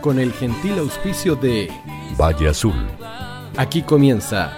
con 0.00 0.18
el 0.18 0.32
gentil 0.32 0.78
auspicio 0.78 1.36
de 1.36 1.70
Valle 2.18 2.48
Azul. 2.48 2.74
Aquí 3.56 3.82
comienza 3.82 4.52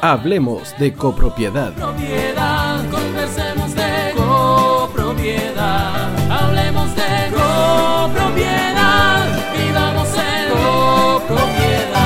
Hablemos 0.00 0.74
de 0.78 0.92
copropiedad. 0.92 1.72
Propiedad, 1.74 2.88
conversemos 2.90 3.74
de 3.74 4.12
copropiedad. 4.14 6.14
Hablemos 6.30 6.94
de 6.94 7.30
copropiedad. 7.32 9.26
Vivamos 9.56 10.08
en 10.16 10.50
copropiedad. 10.52 12.04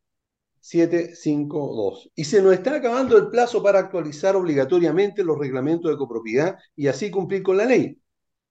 752. 0.66 2.10
Y 2.16 2.24
se 2.24 2.42
nos 2.42 2.52
está 2.52 2.74
acabando 2.74 3.16
el 3.16 3.28
plazo 3.28 3.62
para 3.62 3.78
actualizar 3.78 4.34
obligatoriamente 4.34 5.22
los 5.22 5.38
reglamentos 5.38 5.90
de 5.90 5.96
copropiedad 5.96 6.56
y 6.74 6.88
así 6.88 7.08
cumplir 7.08 7.44
con 7.44 7.56
la 7.56 7.66
ley. 7.66 8.00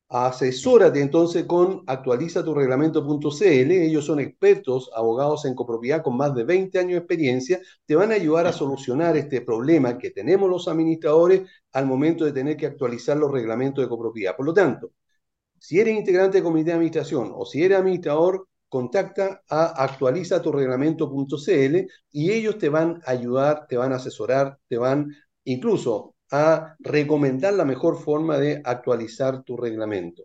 Asesórate 0.08 1.02
entonces 1.02 1.44
con 1.44 1.84
actualizatureglamento.cl. 1.86 3.72
Ellos 3.72 4.06
son 4.06 4.22
expertos, 4.22 4.90
abogados 4.96 5.44
en 5.44 5.56
copropiedad 5.56 6.04
con 6.04 6.16
más 6.16 6.34
de 6.34 6.46
20 6.46 6.80
años 6.80 6.92
de 6.92 6.98
experiencia. 7.00 7.60
Te 7.86 7.96
van 7.96 8.12
a 8.14 8.16
ayudar 8.16 8.48
a 8.48 8.54
solucionar 8.54 9.18
este 9.18 9.42
problema 9.42 9.98
que 9.98 10.12
tenemos 10.12 10.50
los 10.50 10.70
administradores 10.70 11.42
al 11.74 11.86
momento 11.86 12.24
de 12.24 12.32
tener 12.32 12.56
que 12.56 12.68
actualizar 12.68 13.18
los 13.18 13.32
reglamentos 13.32 13.84
de 13.84 13.90
copropiedad. 13.90 14.38
Por 14.38 14.46
lo 14.46 14.54
tanto, 14.54 14.92
si 15.60 15.80
eres 15.82 15.98
integrante 15.98 16.38
de 16.38 16.44
comité 16.44 16.70
de 16.70 16.76
administración 16.76 17.34
o 17.36 17.46
si 17.46 17.64
eres 17.64 17.80
administrador, 17.80 18.48
contacta 18.70 19.42
a 19.50 19.84
actualizatureglamento.cl 19.84 21.88
y 22.12 22.32
ellos 22.32 22.58
te 22.58 22.70
van 22.70 23.02
a 23.06 23.12
ayudar, 23.12 23.68
te 23.68 23.78
van 23.78 23.94
a 23.94 23.98
asesorar, 23.98 24.60
te 24.68 24.78
van 24.78 25.14
incluso 25.44 26.16
a 26.32 26.76
recomendar 26.80 27.54
la 27.54 27.66
mejor 27.66 28.00
forma 28.00 28.38
de 28.38 28.62
actualizar 28.64 29.44
tu 29.44 29.58
reglamento. 29.58 30.24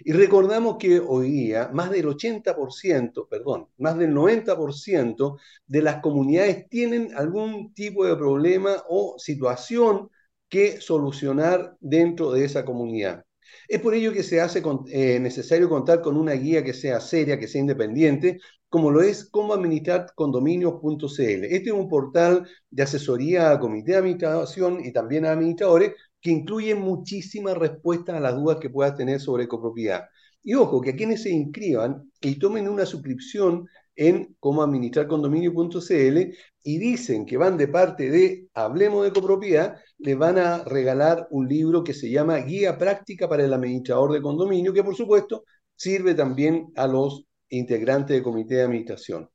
Y 0.00 0.12
recordamos 0.12 0.76
que 0.78 1.00
hoy 1.00 1.30
día 1.30 1.70
más 1.72 1.90
del 1.90 2.06
80%, 2.06 3.26
perdón, 3.28 3.68
más 3.78 3.98
del 3.98 4.12
90% 4.12 5.38
de 5.66 5.82
las 5.82 6.00
comunidades 6.00 6.68
tienen 6.68 7.16
algún 7.16 7.74
tipo 7.74 8.04
de 8.06 8.16
problema 8.16 8.76
o 8.88 9.16
situación 9.18 10.10
que 10.48 10.80
solucionar 10.80 11.76
dentro 11.80 12.32
de 12.32 12.44
esa 12.44 12.64
comunidad. 12.64 13.24
Es 13.68 13.80
por 13.80 13.94
ello 13.94 14.12
que 14.12 14.22
se 14.22 14.40
hace 14.40 14.62
eh, 14.88 15.20
necesario 15.20 15.68
contar 15.68 16.00
con 16.00 16.16
una 16.16 16.32
guía 16.32 16.64
que 16.64 16.72
sea 16.72 17.00
seria, 17.00 17.38
que 17.38 17.46
sea 17.48 17.60
independiente, 17.60 18.40
como 18.68 18.90
lo 18.90 19.02
es 19.02 19.28
cómo 19.30 19.52
administrar 19.54 20.06
condominios.cl. 20.14 21.44
Este 21.44 21.68
es 21.68 21.72
un 21.72 21.88
portal 21.88 22.48
de 22.70 22.82
asesoría 22.82 23.50
a 23.50 23.60
comité 23.60 23.92
de 23.92 23.98
administración 23.98 24.84
y 24.84 24.92
también 24.92 25.26
a 25.26 25.32
administradores 25.32 25.92
que 26.20 26.30
incluye 26.30 26.74
muchísimas 26.74 27.56
respuestas 27.58 28.16
a 28.16 28.20
las 28.20 28.34
dudas 28.36 28.58
que 28.58 28.70
puedas 28.70 28.96
tener 28.96 29.20
sobre 29.20 29.48
copropiedad. 29.48 30.06
Y 30.42 30.54
ojo, 30.54 30.80
que 30.80 30.90
a 30.90 30.96
quienes 30.96 31.22
se 31.22 31.30
inscriban 31.30 32.10
y 32.20 32.38
tomen 32.38 32.68
una 32.68 32.86
suscripción 32.86 33.68
en 33.98 34.36
cómo 34.38 34.62
administrar 34.62 35.08
condominio.cl 35.08 36.32
y 36.62 36.78
dicen 36.78 37.26
que 37.26 37.36
van 37.36 37.56
de 37.58 37.66
parte 37.66 38.08
de 38.10 38.46
Hablemos 38.54 39.04
de 39.04 39.12
Copropiedad, 39.12 39.76
le 39.98 40.14
van 40.14 40.38
a 40.38 40.62
regalar 40.62 41.26
un 41.30 41.48
libro 41.48 41.82
que 41.82 41.92
se 41.92 42.08
llama 42.08 42.38
Guía 42.38 42.78
Práctica 42.78 43.28
para 43.28 43.44
el 43.44 43.52
Administrador 43.52 44.12
de 44.12 44.22
Condominio, 44.22 44.72
que 44.72 44.84
por 44.84 44.94
supuesto 44.94 45.44
sirve 45.74 46.14
también 46.14 46.72
a 46.76 46.86
los 46.86 47.24
integrantes 47.48 48.14
del 48.14 48.22
comité 48.22 48.54
de 48.56 48.62
administración. 48.62 49.28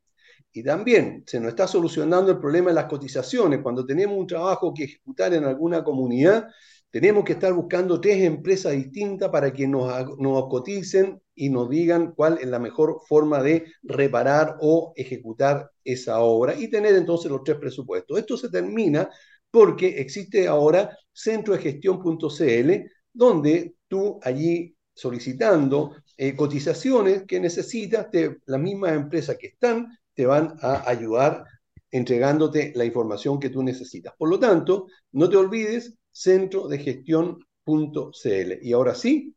Y 0.53 0.63
también 0.63 1.23
se 1.25 1.41
nos 1.41 1.49
está 1.49 1.67
solucionando 1.67 2.31
el 2.31 2.39
problema 2.39 2.69
de 2.69 2.75
las 2.75 2.85
cotizaciones. 2.85 3.59
Cuando 3.61 3.85
tenemos 3.85 4.17
un 4.17 4.27
trabajo 4.27 4.73
que 4.73 4.85
ejecutar 4.85 5.33
en 5.33 5.43
alguna 5.43 5.83
comunidad, 5.83 6.47
tenemos 6.89 7.25
que 7.25 7.33
estar 7.33 7.51
buscando 7.53 7.99
tres 7.99 8.21
empresas 8.23 8.71
distintas 8.73 9.29
para 9.29 9.51
que 9.51 9.67
nos, 9.67 10.17
nos 10.19 10.47
coticen 10.47 11.19
y 11.35 11.49
nos 11.49 11.69
digan 11.69 12.13
cuál 12.15 12.37
es 12.39 12.47
la 12.47 12.59
mejor 12.59 13.01
forma 13.07 13.41
de 13.41 13.65
reparar 13.83 14.57
o 14.61 14.93
ejecutar 14.95 15.71
esa 15.83 16.19
obra 16.19 16.55
y 16.55 16.69
tener 16.69 16.95
entonces 16.95 17.31
los 17.31 17.43
tres 17.43 17.57
presupuestos. 17.57 18.19
Esto 18.19 18.37
se 18.37 18.49
termina 18.49 19.09
porque 19.51 19.99
existe 19.99 20.47
ahora 20.47 20.97
centro 21.11 21.53
de 21.53 21.59
gestión.cl 21.59 22.71
donde 23.13 23.75
tú 23.87 24.19
allí 24.23 24.75
solicitando 24.93 25.95
eh, 26.17 26.35
cotizaciones 26.35 27.23
que 27.27 27.39
necesitas, 27.39 28.09
de 28.11 28.37
las 28.45 28.59
mismas 28.59 28.93
empresas 28.93 29.37
que 29.39 29.47
están 29.47 29.87
te 30.13 30.25
van 30.25 30.55
a 30.61 30.87
ayudar 30.87 31.43
entregándote 31.91 32.73
la 32.75 32.85
información 32.85 33.39
que 33.39 33.49
tú 33.49 33.63
necesitas. 33.63 34.13
Por 34.17 34.29
lo 34.29 34.39
tanto, 34.39 34.87
no 35.11 35.29
te 35.29 35.37
olvides 35.37 35.95
centro 36.11 36.67
de 36.67 36.79
gestión.cl. 36.79 38.53
Y 38.61 38.73
ahora 38.73 38.95
sí, 38.95 39.35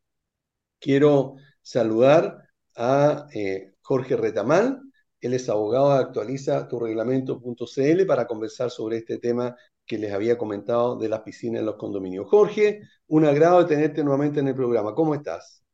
quiero 0.79 1.37
saludar 1.67 2.49
a 2.77 3.27
eh, 3.35 3.75
Jorge 3.81 4.17
Retamal. 4.17 4.81
Él 5.21 5.35
es 5.35 5.49
abogado 5.49 5.93
de 5.93 5.99
actualiza 5.99 6.69
tu 6.69 6.79
reglamento.cl 6.79 8.07
para 8.07 8.29
conversar 8.29 8.71
sobre 8.71 8.99
este 8.99 9.19
tema 9.19 9.57
que 9.85 9.99
les 9.99 10.13
había 10.13 10.39
comentado 10.39 10.97
de 10.97 11.09
las 11.09 11.23
piscinas 11.23 11.61
en 11.61 11.67
los 11.67 11.75
condominios. 11.75 12.29
Jorge, 12.29 12.83
un 13.09 13.25
agrado 13.25 13.59
de 13.59 13.75
tenerte 13.75 14.05
nuevamente 14.05 14.39
en 14.39 14.49
el 14.49 14.55
programa. 14.55 14.95
¿Cómo 14.95 15.17
estás? 15.17 15.65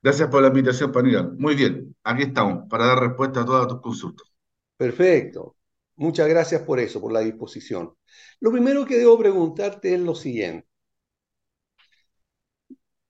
Gracias 0.00 0.28
por 0.28 0.40
la 0.40 0.48
invitación, 0.48 0.92
Panidal. 0.92 1.32
Muy 1.36 1.56
bien, 1.56 1.96
aquí 2.04 2.22
estamos 2.22 2.68
para 2.68 2.86
dar 2.86 3.00
respuesta 3.00 3.40
a 3.40 3.44
todas 3.44 3.66
tus 3.66 3.80
consultas. 3.80 4.28
Perfecto. 4.76 5.56
Muchas 5.96 6.28
gracias 6.28 6.62
por 6.62 6.78
eso, 6.78 7.00
por 7.00 7.12
la 7.12 7.20
disposición. 7.20 7.92
Lo 8.38 8.52
primero 8.52 8.84
que 8.86 8.98
debo 8.98 9.18
preguntarte 9.18 9.94
es 9.94 10.00
lo 10.00 10.14
siguiente. 10.14 10.68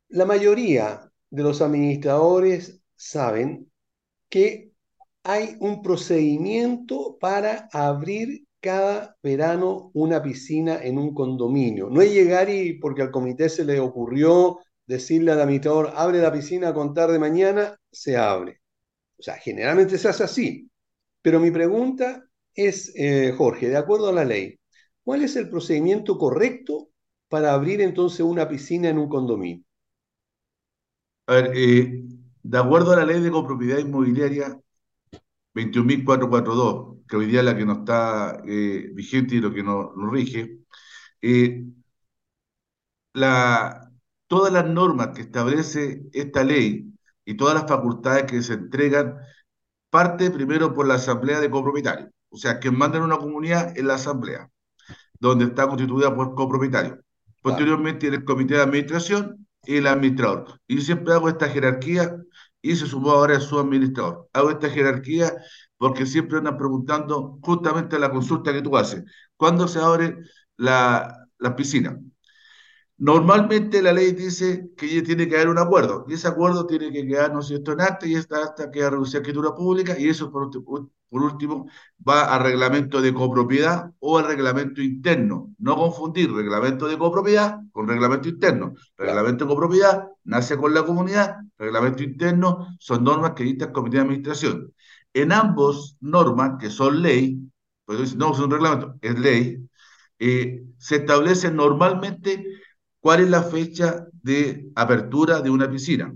La 0.09 0.25
mayoría 0.25 1.11
de 1.34 1.43
los 1.43 1.61
administradores 1.61 2.81
saben 2.95 3.71
que 4.28 4.71
hay 5.25 5.56
un 5.59 5.83
procedimiento 5.83 7.19
para 7.21 7.69
abrir 7.72 8.47
cada 8.61 9.17
verano 9.21 9.91
una 9.94 10.23
piscina 10.23 10.78
en 10.83 10.97
un 10.97 11.12
condominio. 11.12 11.91
No 11.91 12.03
es 12.03 12.12
llegar 12.12 12.49
y 12.50 12.75
porque 12.75 13.03
al 13.03 13.11
comité 13.11 13.49
se 13.49 13.64
le 13.64 13.81
ocurrió 13.81 14.61
decirle 14.87 15.32
al 15.32 15.41
administrador, 15.41 15.93
abre 15.97 16.20
la 16.20 16.32
piscina 16.32 16.69
a 16.69 16.75
contar 16.75 17.11
de 17.11 17.19
mañana, 17.19 17.81
se 17.91 18.17
abre. 18.17 18.61
O 19.19 19.23
sea, 19.23 19.35
generalmente 19.35 19.99
se 19.99 20.08
hace 20.08 20.25
así. 20.25 20.70
Pero 21.20 21.41
mi 21.41 21.50
pregunta 21.50 22.25
es, 22.55 22.93
eh, 22.94 23.32
Jorge, 23.37 23.69
de 23.69 23.76
acuerdo 23.76 24.08
a 24.08 24.12
la 24.12 24.25
ley, 24.25 24.61
¿cuál 25.03 25.23
es 25.23 25.35
el 25.35 25.50
procedimiento 25.50 26.17
correcto 26.17 26.91
para 27.29 27.53
abrir 27.53 27.81
entonces 27.81 28.20
una 28.20 28.49
piscina 28.49 28.88
en 28.88 28.99
un 28.99 29.08
condominio? 29.08 29.64
A 31.26 31.32
ver, 31.35 31.53
eh, 31.55 32.03
de 32.43 32.59
acuerdo 32.59 32.93
a 32.93 32.97
la 32.97 33.06
ley 33.06 33.21
de 33.21 33.31
copropiedad 33.31 33.79
inmobiliaria 33.79 34.59
21.442, 35.55 37.06
que 37.09 37.17
hoy 37.17 37.26
día 37.26 37.41
es 37.41 37.47
la 37.47 37.56
que 37.56 37.65
no 37.67 37.75
está 37.75 38.43
eh, 38.47 38.91
vigente 38.94 39.37
y 39.37 39.41
lo 39.41 39.53
que 39.53 39.62
nos 39.62 39.97
no 39.97 40.11
rige, 40.11 40.61
eh, 41.23 41.65
la, 43.12 43.91
todas 44.26 44.53
las 44.53 44.67
normas 44.67 45.09
que 45.15 45.23
establece 45.23 46.03
esta 46.12 46.44
ley 46.44 46.93
y 47.25 47.37
todas 47.37 47.55
las 47.55 47.69
facultades 47.69 48.25
que 48.25 48.43
se 48.43 48.55
entregan 48.55 49.19
parte 49.91 50.31
primero 50.31 50.75
por 50.75 50.87
la 50.87 50.94
asamblea 50.94 51.41
de 51.41 51.50
copropietarios. 51.50 52.11
O 52.31 52.37
sea, 52.37 52.59
quien 52.61 52.77
manda 52.77 52.99
en 52.99 53.05
una 53.05 53.19
comunidad 53.19 53.77
es 53.77 53.85
la 53.85 53.94
asamblea. 53.94 54.50
donde 55.20 55.47
está 55.47 55.69
constituida 55.69 56.15
por 56.15 56.35
copropietarios. 56.35 56.99
Posteriormente, 57.43 58.09
el 58.09 58.25
comité 58.25 58.55
de 58.55 58.62
administración 58.62 59.44
y 59.66 59.76
el 59.76 59.87
administrador. 59.87 60.61
Y 60.66 60.76
yo 60.76 60.82
siempre 60.82 61.12
hago 61.14 61.28
esta 61.28 61.49
jerarquía 61.49 62.16
y 62.62 62.76
se 62.76 62.87
sumó 62.87 63.12
ahora 63.12 63.40
su 63.40 63.58
administrador. 63.58 64.28
Hago 64.32 64.50
esta 64.50 64.70
jerarquía 64.70 65.32
porque 65.76 66.06
siempre 66.06 66.38
andan 66.38 66.56
preguntando 66.56 67.38
justamente 67.43 67.99
la 67.99 68.11
consulta 68.11 68.52
que 68.52 68.62
tú 68.62 68.76
haces. 68.76 69.05
¿Cuándo 69.37 69.69
se 69.69 69.81
abre 69.81 70.16
la, 70.56 71.28
la 71.38 71.56
piscina? 71.56 71.99
Normalmente 72.96 73.82
la 73.82 73.93
ley 73.93 74.12
dice 74.12 74.70
que 74.76 75.02
tiene 75.02 75.28
que 75.28 75.34
haber 75.37 75.49
un 75.49 75.58
acuerdo 75.58 76.05
y 76.08 76.14
ese 76.14 76.28
acuerdo 76.28 76.67
tiene 76.67 76.93
que 76.93 77.06
quedar, 77.06 77.32
¿no 77.32 77.40
es 77.40 77.46
cierto?, 77.49 77.72
en 77.72 77.81
acta 77.81 78.06
y 78.06 78.14
esta 78.14 78.38
acta 78.44 78.70
queda 78.70 78.90
reducida 78.90 79.19
a 79.19 79.22
escritura 79.22 79.55
pública 79.55 79.99
y 79.99 80.08
eso 80.08 80.31
por, 80.31 80.50
por 81.14 81.22
último 81.22 81.69
va 82.06 82.34
al 82.34 82.43
reglamento 82.43 83.00
de 83.00 83.14
copropiedad 83.14 83.93
o 84.00 84.19
al 84.19 84.26
reglamento 84.26 84.82
interno. 84.82 85.55
No 85.58 85.76
confundir 85.76 86.32
reglamento 86.32 86.88
de 86.88 86.99
copropiedad 86.99 87.61
con 87.70 87.87
reglamento 87.87 88.28
interno. 88.28 88.75
Reglamento 88.99 89.44
de 89.44 89.49
copropiedad 89.49 90.08
nace 90.25 90.56
con 90.56 90.75
la 90.75 90.82
comunidad, 90.84 91.37
reglamento 91.56 92.02
interno 92.02 92.66
son 92.81 93.05
normas 93.05 93.34
que 93.37 93.44
dicta 93.44 93.66
el 93.66 93.72
comité 93.72 93.99
de 93.99 94.02
administración. 94.02 94.75
En 95.12 95.31
ambos 95.31 95.96
normas, 96.00 96.55
que 96.58 96.69
son 96.69 97.00
ley, 97.00 97.38
pues 97.84 98.17
no 98.17 98.34
son 98.34 98.50
reglamento, 98.50 98.96
es 99.00 99.17
ley, 99.17 99.69
eh, 100.19 100.64
se 100.78 100.96
establece 100.96 101.49
normalmente 101.52 102.44
cuál 102.99 103.20
es 103.20 103.31
la 103.31 103.44
fecha 103.44 104.05
de 104.20 104.69
apertura 104.75 105.40
de 105.43 105.50
una 105.50 105.70
piscina. 105.70 106.12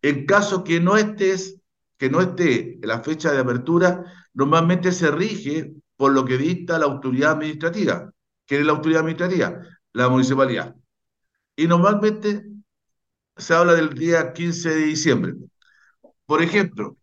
En 0.00 0.24
caso 0.24 0.64
que 0.64 0.80
no 0.80 0.96
estés, 0.96 1.60
que 1.98 2.10
no 2.10 2.20
esté 2.20 2.78
la 2.82 3.02
fecha 3.02 3.32
de 3.32 3.40
apertura, 3.40 4.04
normalmente 4.34 4.92
se 4.92 5.10
rige 5.10 5.74
por 5.96 6.12
lo 6.12 6.24
que 6.24 6.38
dicta 6.38 6.78
la 6.78 6.86
autoridad 6.86 7.32
administrativa. 7.32 8.10
¿Quién 8.46 8.60
es 8.60 8.66
la 8.66 8.72
autoridad 8.72 9.00
administrativa? 9.02 9.60
La 9.92 10.08
municipalidad. 10.08 10.74
Y 11.56 11.66
normalmente 11.66 12.44
se 13.36 13.54
habla 13.54 13.74
del 13.74 13.94
día 13.94 14.32
15 14.32 14.70
de 14.70 14.86
diciembre. 14.86 15.34
Por 16.26 16.42
ejemplo, 16.42 16.96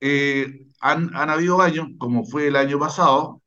eh, 0.00 0.66
han, 0.80 1.14
han 1.16 1.30
habido 1.30 1.62
años, 1.62 1.88
como 1.98 2.24
fue 2.24 2.48
el 2.48 2.56
año 2.56 2.78
pasado, 2.78 3.42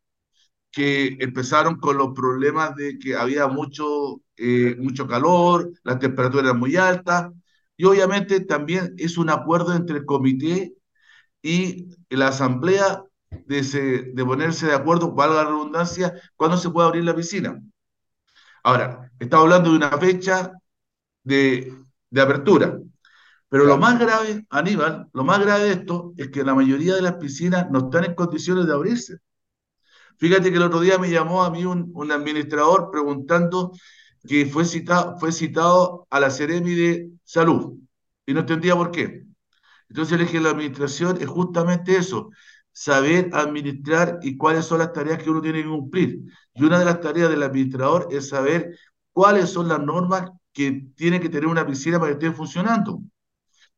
que 0.71 1.18
empezaron 1.19 1.77
con 1.80 1.97
los 1.97 2.13
problemas 2.15 2.75
de 2.75 3.00
que 3.00 3.15
había 3.15 3.47
mucho, 3.47 4.21
eh, 4.38 4.75
mucho 4.80 5.07
calor, 5.07 5.71
las 5.83 6.00
temperaturas 6.00 6.56
muy 6.56 6.75
altas, 6.77 7.31
y 7.77 7.86
obviamente 7.86 8.42
también 8.42 8.94
es 8.97 9.18
un 9.18 9.30
acuerdo 9.30 9.75
entre 9.75 9.97
el 10.00 10.06
comité 10.06 10.74
y 11.45 11.89
la 12.09 12.30
asamblea 12.30 13.03
de, 13.30 13.62
de 14.13 14.25
ponerse 14.25 14.68
de 14.68 14.74
acuerdo, 14.74 15.12
valga 15.13 15.44
la 15.44 15.45
redundancia, 15.45 16.13
cuándo 16.36 16.57
se 16.57 16.69
puede 16.71 16.88
abrir 16.88 17.03
la 17.03 17.15
piscina. 17.15 17.62
Ahora, 18.63 19.12
estamos 19.19 19.44
hablando 19.45 19.69
de 19.71 19.77
una 19.77 19.97
fecha 19.97 20.51
de, 21.24 21.74
de 22.12 22.21
apertura, 22.21 22.80
pero 23.50 23.65
lo 23.65 23.77
más 23.77 24.00
grave, 24.00 24.45
Aníbal, 24.51 25.09
lo 25.13 25.24
más 25.25 25.39
grave 25.42 25.65
de 25.65 25.74
esto 25.74 26.13
es 26.18 26.30
que 26.30 26.44
la 26.44 26.56
mayoría 26.56 26.95
de 26.95 27.03
las 27.03 27.15
piscinas 27.15 27.69
no 27.71 27.80
están 27.80 28.06
en 28.06 28.15
condiciones 28.15 28.68
de 28.68 28.74
abrirse. 28.74 29.18
Fíjate 30.18 30.50
que 30.51 30.57
el 30.57 30.63
otro 30.63 30.80
día 30.80 30.97
me 30.97 31.09
llamó 31.09 31.44
a 31.44 31.50
mí 31.51 31.65
un, 31.65 31.92
un 31.94 32.12
administrador 32.12 32.89
preguntando 32.92 33.71
que 34.27 34.45
fue 34.45 34.65
citado, 34.65 35.18
fue 35.19 35.31
citado 35.31 36.07
a 36.09 36.19
la 36.19 36.30
Ceremi 36.31 36.74
de 36.75 37.12
Salud 37.24 37.77
y 38.25 38.33
no 38.33 38.42
entendía 38.42 38.75
por 38.75 38.92
qué. 38.92 39.25
Entonces 39.95 40.18
le 40.18 40.25
dije, 40.25 40.42
la 40.42 40.50
administración 40.50 41.18
es 41.21 41.27
justamente 41.27 41.95
eso, 41.95 42.30
saber 42.74 43.30
administrar 43.31 44.19
y 44.21 44.36
cuáles 44.36 44.65
son 44.65 44.80
las 44.80 44.92
tareas 44.92 45.24
que 45.24 45.30
uno 45.30 45.39
tiene 45.42 45.63
que 45.63 45.69
cumplir. 45.69 46.19
Y 46.53 46.65
una 46.65 46.80
de 46.80 46.83
las 46.83 47.00
tareas 47.00 47.30
del 47.30 47.42
administrador 47.44 48.09
es 48.12 48.27
saber 48.27 48.77
cuáles 49.13 49.51
son 49.51 49.69
las 49.69 49.80
normas 49.80 50.30
que 50.51 50.89
tiene 50.97 51.21
que 51.21 51.30
tener 51.30 51.47
una 51.47 51.65
piscina 51.65 51.97
para 51.97 52.12
que 52.12 52.25
esté 52.25 52.36
funcionando. 52.36 53.00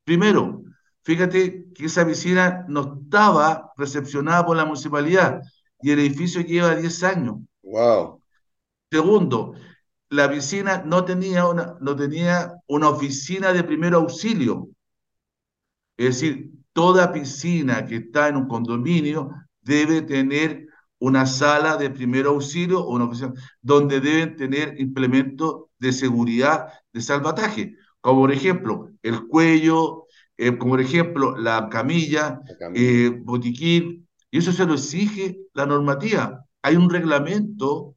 Primero, 0.03 0.63
fíjate 1.03 1.65
que 1.75 1.85
esa 1.85 2.03
piscina 2.03 2.65
no 2.67 2.99
estaba 3.03 3.71
recepcionada 3.77 4.43
por 4.43 4.57
la 4.57 4.65
municipalidad 4.65 5.39
y 5.83 5.91
el 5.91 5.99
edificio 5.99 6.41
lleva 6.41 6.75
10 6.75 7.03
años. 7.03 7.35
Wow. 7.61 8.23
Segundo, 8.89 9.53
la 10.09 10.31
piscina 10.31 10.81
no 10.83 11.05
tenía 11.05 11.45
una, 11.45 11.75
no 11.79 11.95
tenía 11.95 12.53
una 12.65 12.89
oficina 12.89 13.53
de 13.53 13.63
primer 13.63 13.93
auxilio. 13.93 14.69
Es 15.97 16.05
decir, 16.21 16.51
toda 16.73 17.11
piscina 17.11 17.85
que 17.85 17.97
está 17.97 18.27
en 18.29 18.37
un 18.37 18.47
condominio 18.47 19.31
debe 19.61 20.01
tener 20.01 20.67
una 20.99 21.25
sala 21.25 21.77
de 21.77 21.89
primer 21.89 22.25
auxilio 22.25 22.79
o 22.81 22.95
una 22.95 23.05
oficina 23.05 23.33
donde 23.61 23.99
deben 23.99 24.35
tener 24.35 24.79
implementos 24.79 25.65
de 25.79 25.91
seguridad 25.93 26.67
de 26.93 27.01
salvataje, 27.01 27.75
como 28.01 28.21
por 28.21 28.31
ejemplo 28.31 28.89
el 29.03 29.27
cuello, 29.27 30.05
eh, 30.37 30.57
como 30.57 30.73
por 30.73 30.81
ejemplo 30.81 31.35
la 31.37 31.69
camilla, 31.69 32.41
La 32.47 32.57
camilla. 32.57 32.81
eh, 32.81 33.09
botiquín, 33.23 34.07
y 34.31 34.37
eso 34.39 34.51
se 34.51 34.65
lo 34.65 34.73
exige 34.73 35.37
la 35.53 35.65
normativa. 35.65 36.45
Hay 36.61 36.75
un 36.75 36.89
reglamento 36.89 37.95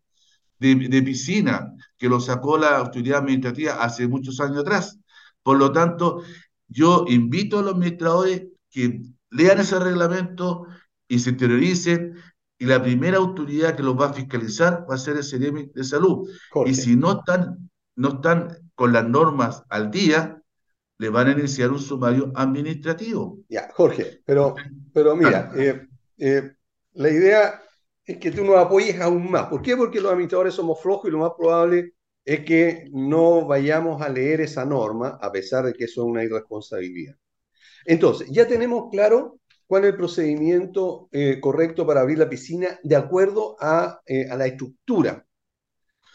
de, 0.59 0.75
de 0.75 1.03
piscina 1.03 1.73
que 1.99 2.09
lo 2.09 2.21
sacó 2.21 2.59
la 2.59 2.77
autoridad 2.79 3.21
administrativa 3.21 3.75
hace 3.83 4.07
muchos 4.09 4.41
años 4.41 4.59
atrás. 4.59 4.99
Por 5.43 5.59
lo 5.59 5.73
tanto, 5.73 6.23
yo 6.71 7.05
invito 7.09 7.59
a 7.59 7.63
los 7.63 7.75
administradores 7.75 8.47
que 8.71 9.03
lean 9.31 9.59
ese 9.59 9.79
reglamento 9.79 10.67
y 11.09 11.19
se 11.19 11.31
interioricen, 11.31 12.15
y 12.59 12.67
la 12.67 12.83
primera 12.83 13.19
autoridad 13.19 13.75
que 13.75 13.83
los 13.83 13.99
va 13.99 14.11
a 14.11 14.13
fiscalizar 14.13 14.87
va 14.89 14.95
a 14.95 14.99
ser 14.99 15.17
el 15.17 15.25
CEREMI 15.25 15.73
de 15.75 15.83
Salud. 15.83 16.29
Y 16.67 16.75
si 16.75 16.95
no 16.95 17.19
están, 17.19 17.71
no 17.97 18.09
están 18.11 18.57
con 18.75 18.93
las 18.93 19.09
normas 19.09 19.65
al 19.71 19.91
día, 19.91 20.41
le 20.99 21.09
van 21.09 21.29
a 21.29 21.33
iniciar 21.33 21.71
un 21.71 21.81
sumario 21.81 22.31
administrativo. 22.35 23.39
Ya, 23.49 23.71
Jorge, 23.73 24.21
pero, 24.25 24.55
pero 24.93 25.17
mira, 25.17 25.51
eh, 25.57 25.87
eh, 26.19 26.53
la 26.93 27.09
idea 27.09 27.63
es 28.05 28.19
que 28.19 28.31
tú 28.31 28.45
nos 28.45 28.59
apoyes 28.59 29.01
aún 29.01 29.31
más. 29.31 29.47
¿Por 29.47 29.63
qué? 29.63 29.77
Porque 29.77 30.01
los 30.01 30.13
administradores 30.13 30.55
somos 30.55 30.81
flojos 30.81 31.09
y 31.09 31.13
lo 31.13 31.19
más 31.19 31.33
probable 31.37 31.95
es 32.25 32.45
que 32.45 32.89
no 32.93 33.47
vayamos 33.47 34.03
a 34.03 34.09
leer 34.09 34.41
esa 34.41 34.65
norma, 34.65 35.19
a 35.21 35.33
pesar 35.33 35.65
de 35.65 35.73
que 35.73 35.85
eso 35.85 36.03
es 36.03 36.07
una 36.07 36.25
irresponsabilidad. 36.25 37.17
Entonces, 37.85 38.29
ya 38.31 38.47
tenemos 38.47 38.91
claro 38.91 39.41
cuál 39.67 39.85
es 39.85 39.91
el 39.91 39.97
procedimiento 39.97 41.09
eh, 41.13 41.39
correcto 41.41 41.87
para 41.87 42.01
abrir 42.01 42.19
la 42.19 42.29
piscina 42.29 42.79
de 42.83 42.97
acuerdo 42.97 43.57
a, 43.61 44.01
eh, 44.07 44.27
la 44.37 44.47
estructura. 44.47 45.25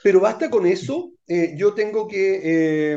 Pero 0.04 0.20
basta 0.20 0.50
con 0.50 0.66
eso, 0.66 1.12
eh, 1.28 1.56
yo 1.58 1.74
tengo 1.74 2.08
que 2.08 2.96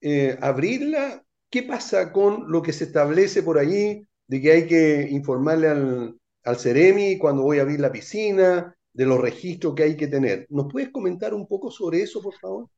eh, 0.00 0.38
abrirla. 0.40 1.24
¿Qué 1.50 1.62
pasa 1.62 2.12
con 2.12 2.50
lo 2.50 2.62
que 2.62 2.74
se 2.74 2.84
establece 2.84 3.42
por 3.42 3.58
allí 3.58 4.06
de 4.26 4.40
que 4.42 4.52
hay 4.52 4.66
que 4.66 5.08
informarle 5.10 5.68
al, 5.68 6.18
al 6.44 6.58
Ceremi 6.58 7.16
cuando 7.16 7.42
voy 7.42 7.58
a 7.58 7.62
abrir 7.62 7.80
la 7.80 7.92
piscina, 7.92 8.74
de 8.98 9.06
los 9.06 9.20
registros 9.20 9.74
que 9.76 9.84
hay 9.84 9.96
que 9.96 10.08
tener? 10.08 10.46
¿Nos 10.50 10.66
puedes 10.68 10.90
comentar 10.90 11.32
un 11.32 11.46
poco 11.46 11.70
sobre 11.70 12.02
eso, 12.02 12.20
por 12.20 12.34
favor? 12.34 12.68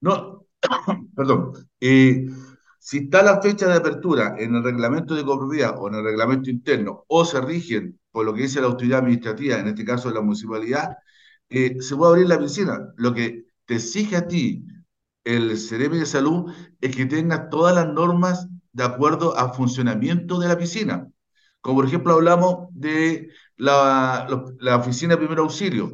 No, 0.00 0.44
perdón. 1.16 1.52
Eh, 1.80 2.26
si 2.80 2.98
está 2.98 3.22
la 3.22 3.40
fecha 3.40 3.68
de 3.68 3.74
apertura 3.74 4.34
en 4.36 4.56
el 4.56 4.64
reglamento 4.64 5.14
de 5.14 5.24
copropiedad 5.24 5.76
o 5.78 5.86
en 5.88 5.94
el 5.94 6.04
reglamento 6.04 6.50
interno, 6.50 7.04
o 7.06 7.24
se 7.24 7.40
rigen 7.40 8.00
por 8.10 8.24
lo 8.26 8.34
que 8.34 8.42
dice 8.42 8.60
la 8.60 8.66
autoridad 8.66 8.98
administrativa, 9.00 9.58
en 9.60 9.68
este 9.68 9.84
caso 9.84 10.10
la 10.10 10.22
municipalidad, 10.22 10.96
eh, 11.50 11.80
se 11.80 11.94
puede 11.94 12.12
abrir 12.12 12.28
la 12.28 12.40
piscina. 12.40 12.92
Lo 12.96 13.14
que 13.14 13.46
te 13.64 13.74
exige 13.76 14.16
a 14.16 14.26
ti 14.26 14.66
el 15.22 15.56
Ceremi 15.56 15.98
de 15.98 16.06
Salud 16.06 16.52
es 16.80 16.96
que 16.96 17.06
tengas 17.06 17.48
todas 17.48 17.74
las 17.76 17.86
normas 17.88 18.48
de 18.72 18.84
acuerdo 18.84 19.38
al 19.38 19.54
funcionamiento 19.54 20.40
de 20.40 20.48
la 20.48 20.58
piscina. 20.58 21.08
Como 21.60 21.76
por 21.76 21.86
ejemplo 21.86 22.14
hablamos 22.14 22.68
de 22.72 23.30
la, 23.56 24.26
la 24.60 24.76
oficina 24.76 25.14
de 25.14 25.18
primer 25.18 25.38
auxilio 25.38 25.92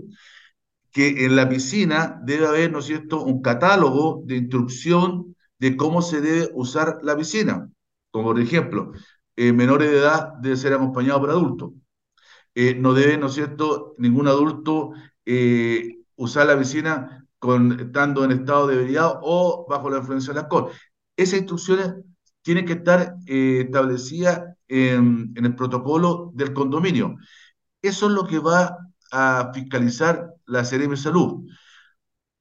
que 0.92 1.24
en 1.24 1.36
la 1.36 1.48
piscina 1.48 2.20
debe 2.22 2.46
haber, 2.46 2.70
¿no 2.70 2.80
es 2.80 2.86
cierto?, 2.86 3.22
un 3.22 3.40
catálogo 3.42 4.22
de 4.26 4.36
instrucción 4.36 5.34
de 5.58 5.76
cómo 5.76 6.02
se 6.02 6.20
debe 6.20 6.50
usar 6.54 6.98
la 7.02 7.16
piscina. 7.16 7.70
Como 8.10 8.28
por 8.28 8.40
ejemplo, 8.40 8.92
eh, 9.36 9.52
menores 9.52 9.90
de 9.90 9.98
edad 9.98 10.34
deben 10.40 10.58
ser 10.58 10.74
acompañados 10.74 11.20
por 11.20 11.30
adultos. 11.30 11.70
Eh, 12.54 12.74
no 12.74 12.92
debe, 12.92 13.16
¿no 13.16 13.26
es 13.26 13.34
cierto?, 13.34 13.94
ningún 13.96 14.28
adulto 14.28 14.92
eh, 15.24 16.00
usar 16.16 16.46
la 16.46 16.58
piscina 16.58 17.26
con, 17.38 17.80
estando 17.80 18.24
en 18.24 18.32
estado 18.32 18.66
de 18.66 18.74
ebriedad 18.74 19.18
o 19.22 19.66
bajo 19.68 19.88
la 19.88 19.98
influencia 19.98 20.34
del 20.34 20.42
alcohol. 20.42 20.70
Esas 21.16 21.38
instrucciones 21.38 21.94
tienen 22.42 22.66
que 22.66 22.74
estar 22.74 23.16
establecidas 23.26 24.42
en 24.68 25.32
el 25.36 25.54
protocolo 25.54 26.32
del 26.34 26.52
condominio. 26.52 27.16
Eso 27.82 28.06
es 28.06 28.12
lo 28.12 28.26
que 28.26 28.38
va 28.38 28.78
a 29.10 29.50
fiscalizar 29.52 30.34
la 30.46 30.62
de 30.62 30.96
Salud. 30.96 31.44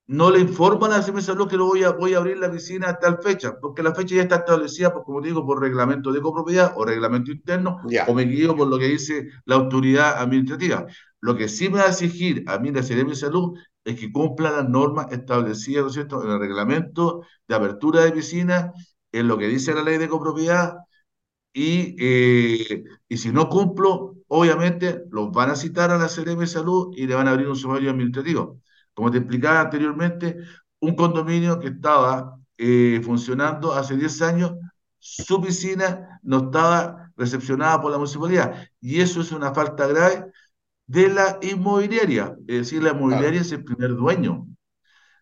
No 0.07 0.29
le 0.29 0.39
informa 0.39 0.87
a 0.87 0.89
la 0.89 0.99
de 0.99 1.21
Salud 1.21 1.47
que 1.47 1.57
lo 1.57 1.65
voy 1.65 1.83
a, 1.83 1.91
voy 1.91 2.13
a 2.13 2.17
abrir 2.17 2.37
la 2.37 2.51
piscina 2.51 2.89
a 2.89 2.99
tal 2.99 3.19
fecha, 3.21 3.57
porque 3.59 3.81
la 3.81 3.95
fecha 3.95 4.15
ya 4.15 4.23
está 4.23 4.37
establecida, 4.37 4.93
por, 4.93 5.03
como 5.03 5.21
digo, 5.21 5.45
por 5.45 5.61
reglamento 5.61 6.11
de 6.11 6.21
copropiedad 6.21 6.73
o 6.75 6.85
reglamento 6.85 7.31
interno, 7.31 7.77
o 8.07 8.13
me 8.13 8.23
guío 8.23 8.55
por 8.55 8.67
lo 8.67 8.77
que 8.77 8.87
dice 8.87 9.29
la 9.45 9.55
autoridad 9.55 10.17
administrativa. 10.21 10.85
Lo 11.21 11.35
que 11.35 11.47
sí 11.47 11.69
me 11.69 11.79
va 11.79 11.85
a 11.85 11.89
exigir 11.89 12.43
a 12.47 12.57
mí 12.59 12.71
la 12.71 12.81
de 12.81 13.15
Salud 13.15 13.57
es 13.83 13.99
que 13.99 14.11
cumpla 14.11 14.51
las 14.51 14.69
normas 14.69 15.07
establecidas, 15.11 15.83
¿no 15.83 15.87
es 15.87 15.93
cierto?, 15.93 16.23
en 16.23 16.31
el 16.31 16.39
reglamento 16.39 17.23
de 17.47 17.55
apertura 17.55 18.01
de 18.01 18.11
piscina, 18.11 18.73
en 19.11 19.27
lo 19.27 19.37
que 19.37 19.47
dice 19.47 19.73
la 19.73 19.83
ley 19.83 19.97
de 19.97 20.09
copropiedad, 20.09 20.75
y, 21.53 21.95
eh, 21.99 22.83
y 23.07 23.17
si 23.17 23.31
no 23.31 23.49
cumplo, 23.49 24.15
obviamente 24.33 25.03
los 25.11 25.31
van 25.31 25.49
a 25.49 25.55
citar 25.55 25.91
a 25.91 25.97
la 25.97 26.07
CRM 26.07 26.39
de 26.39 26.47
Salud 26.47 26.93
y 26.95 27.05
le 27.05 27.15
van 27.15 27.27
a 27.27 27.31
abrir 27.31 27.47
un 27.49 27.55
sumario 27.55 27.91
administrativo. 27.91 28.61
Como 28.93 29.11
te 29.11 29.17
explicaba 29.17 29.59
anteriormente, 29.61 30.37
un 30.79 30.95
condominio 30.95 31.59
que 31.59 31.67
estaba 31.67 32.37
eh, 32.57 33.01
funcionando 33.03 33.73
hace 33.73 33.97
10 33.97 34.21
años, 34.21 34.53
su 34.99 35.41
piscina 35.41 36.19
no 36.23 36.37
estaba 36.45 37.11
recepcionada 37.17 37.81
por 37.81 37.91
la 37.91 37.97
municipalidad. 37.97 38.55
Y 38.79 39.01
eso 39.01 39.19
es 39.21 39.31
una 39.33 39.53
falta 39.53 39.85
grave 39.87 40.31
de 40.87 41.09
la 41.09 41.37
inmobiliaria. 41.41 42.35
Es 42.47 42.57
decir, 42.59 42.83
la 42.83 42.91
inmobiliaria 42.91 43.41
es 43.41 43.51
el 43.51 43.63
primer 43.65 43.95
dueño. 43.95 44.47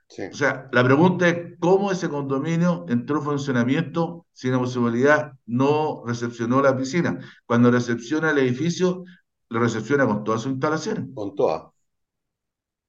Sí. 0.10 0.24
O 0.32 0.34
sea, 0.34 0.68
la 0.72 0.84
pregunta 0.84 1.28
es 1.30 1.58
cómo 1.60 1.92
ese 1.92 2.10
condominio 2.10 2.86
entró 2.90 3.18
en 3.20 3.24
funcionamiento 3.24 4.26
si 4.34 4.50
la 4.50 4.58
municipalidad 4.58 5.34
no 5.46 6.02
recepcionó 6.06 6.62
la 6.62 6.76
piscina. 6.76 7.20
Cuando 7.46 7.70
recepciona 7.70 8.32
el 8.32 8.40
edificio, 8.40 9.04
lo 9.50 9.60
recepciona 9.60 10.08
con 10.08 10.24
todas 10.24 10.42
sus 10.42 10.52
instalaciones. 10.54 11.06
Con 11.14 11.36
todas. 11.36 11.64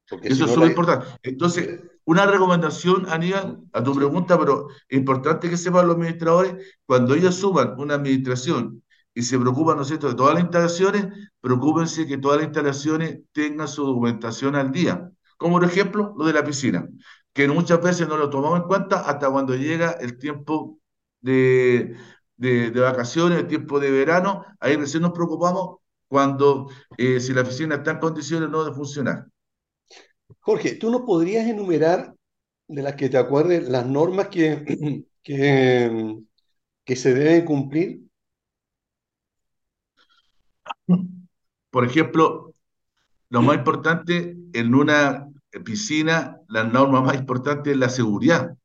Porque 0.09 0.29
Eso 0.29 0.37
si 0.39 0.45
es 0.45 0.51
súper 0.51 0.61
la- 0.69 0.73
importante. 0.73 1.07
Entonces, 1.23 1.81
una 2.05 2.27
recomendación, 2.27 3.07
Aníbal, 3.09 3.61
a 3.73 3.83
tu 3.83 3.95
pregunta, 3.95 4.39
pero 4.39 4.69
es 4.89 4.99
importante 4.99 5.49
que 5.51 5.57
sepan 5.57 5.87
los 5.87 5.97
administradores, 5.97 6.55
cuando 6.87 7.15
ellos 7.15 7.35
suban 7.37 7.75
una 7.79 7.95
administración 7.95 8.83
y 9.15 9.23
se 9.23 9.39
preocupan, 9.39 9.77
¿no 9.77 9.83
es 9.83 9.89
cierto?, 9.89 10.09
de 10.09 10.15
todas 10.15 10.35
las 10.35 10.43
instalaciones, 10.43 11.07
preocúpense 11.41 12.07
que 12.07 12.19
todas 12.19 12.39
las 12.39 12.47
instalaciones 12.47 13.21
tengan 13.33 13.69
su 13.69 13.85
documentación 13.85 14.57
al 14.57 14.73
día. 14.73 15.11
Como 15.41 15.57
por 15.59 15.65
ejemplo, 15.67 16.15
lo 16.19 16.27
de 16.27 16.35
la 16.35 16.45
piscina, 16.45 16.89
que 17.35 17.49
muchas 17.49 17.83
veces 17.83 18.09
no 18.09 18.17
lo 18.19 18.31
tomamos 18.31 18.61
en 18.61 18.67
cuenta 18.69 19.01
hasta 19.01 19.31
cuando 19.31 19.57
llega 19.57 19.93
el 19.93 20.19
tiempo 20.19 20.79
de, 21.21 21.97
de, 22.37 22.71
de 22.71 22.81
vacaciones, 22.81 23.39
el 23.41 23.49
tiempo 23.49 23.81
de 23.81 23.91
verano, 23.91 24.45
ahí 24.61 24.77
recién 24.77 25.03
nos 25.03 25.13
preocupamos 25.13 25.79
cuando 26.09 26.69
eh, 26.99 27.21
si 27.21 27.33
la 27.35 27.45
piscina 27.45 27.77
está 27.77 27.93
en 27.93 28.01
condiciones 28.01 28.49
o 28.49 28.53
no 28.53 28.65
de 28.65 28.73
funcionar. 28.75 29.27
Jorge, 30.41 30.77
¿tú 30.77 30.91
nos 30.91 31.03
podrías 31.03 31.47
enumerar, 31.49 32.15
de 32.69 32.83
las 32.83 32.95
que 32.97 33.09
te 33.09 33.19
acuerdes, 33.19 33.69
las 33.69 33.87
normas 33.87 34.29
que, 34.29 35.05
que, 35.23 36.17
que 36.85 36.97
se 36.97 37.15
deben 37.15 37.47
cumplir? 37.47 38.03
Por 41.71 41.85
ejemplo, 41.85 42.50
lo 43.31 43.43
más 43.43 43.57
importante 43.57 44.37
en 44.53 44.75
una 44.75 45.27
piscina, 45.65 46.37
la 46.49 46.65
norma 46.65 47.01
más 47.01 47.17
importante 47.17 47.71
es 47.73 47.77
la 47.77 47.89
seguridad. 47.89 48.57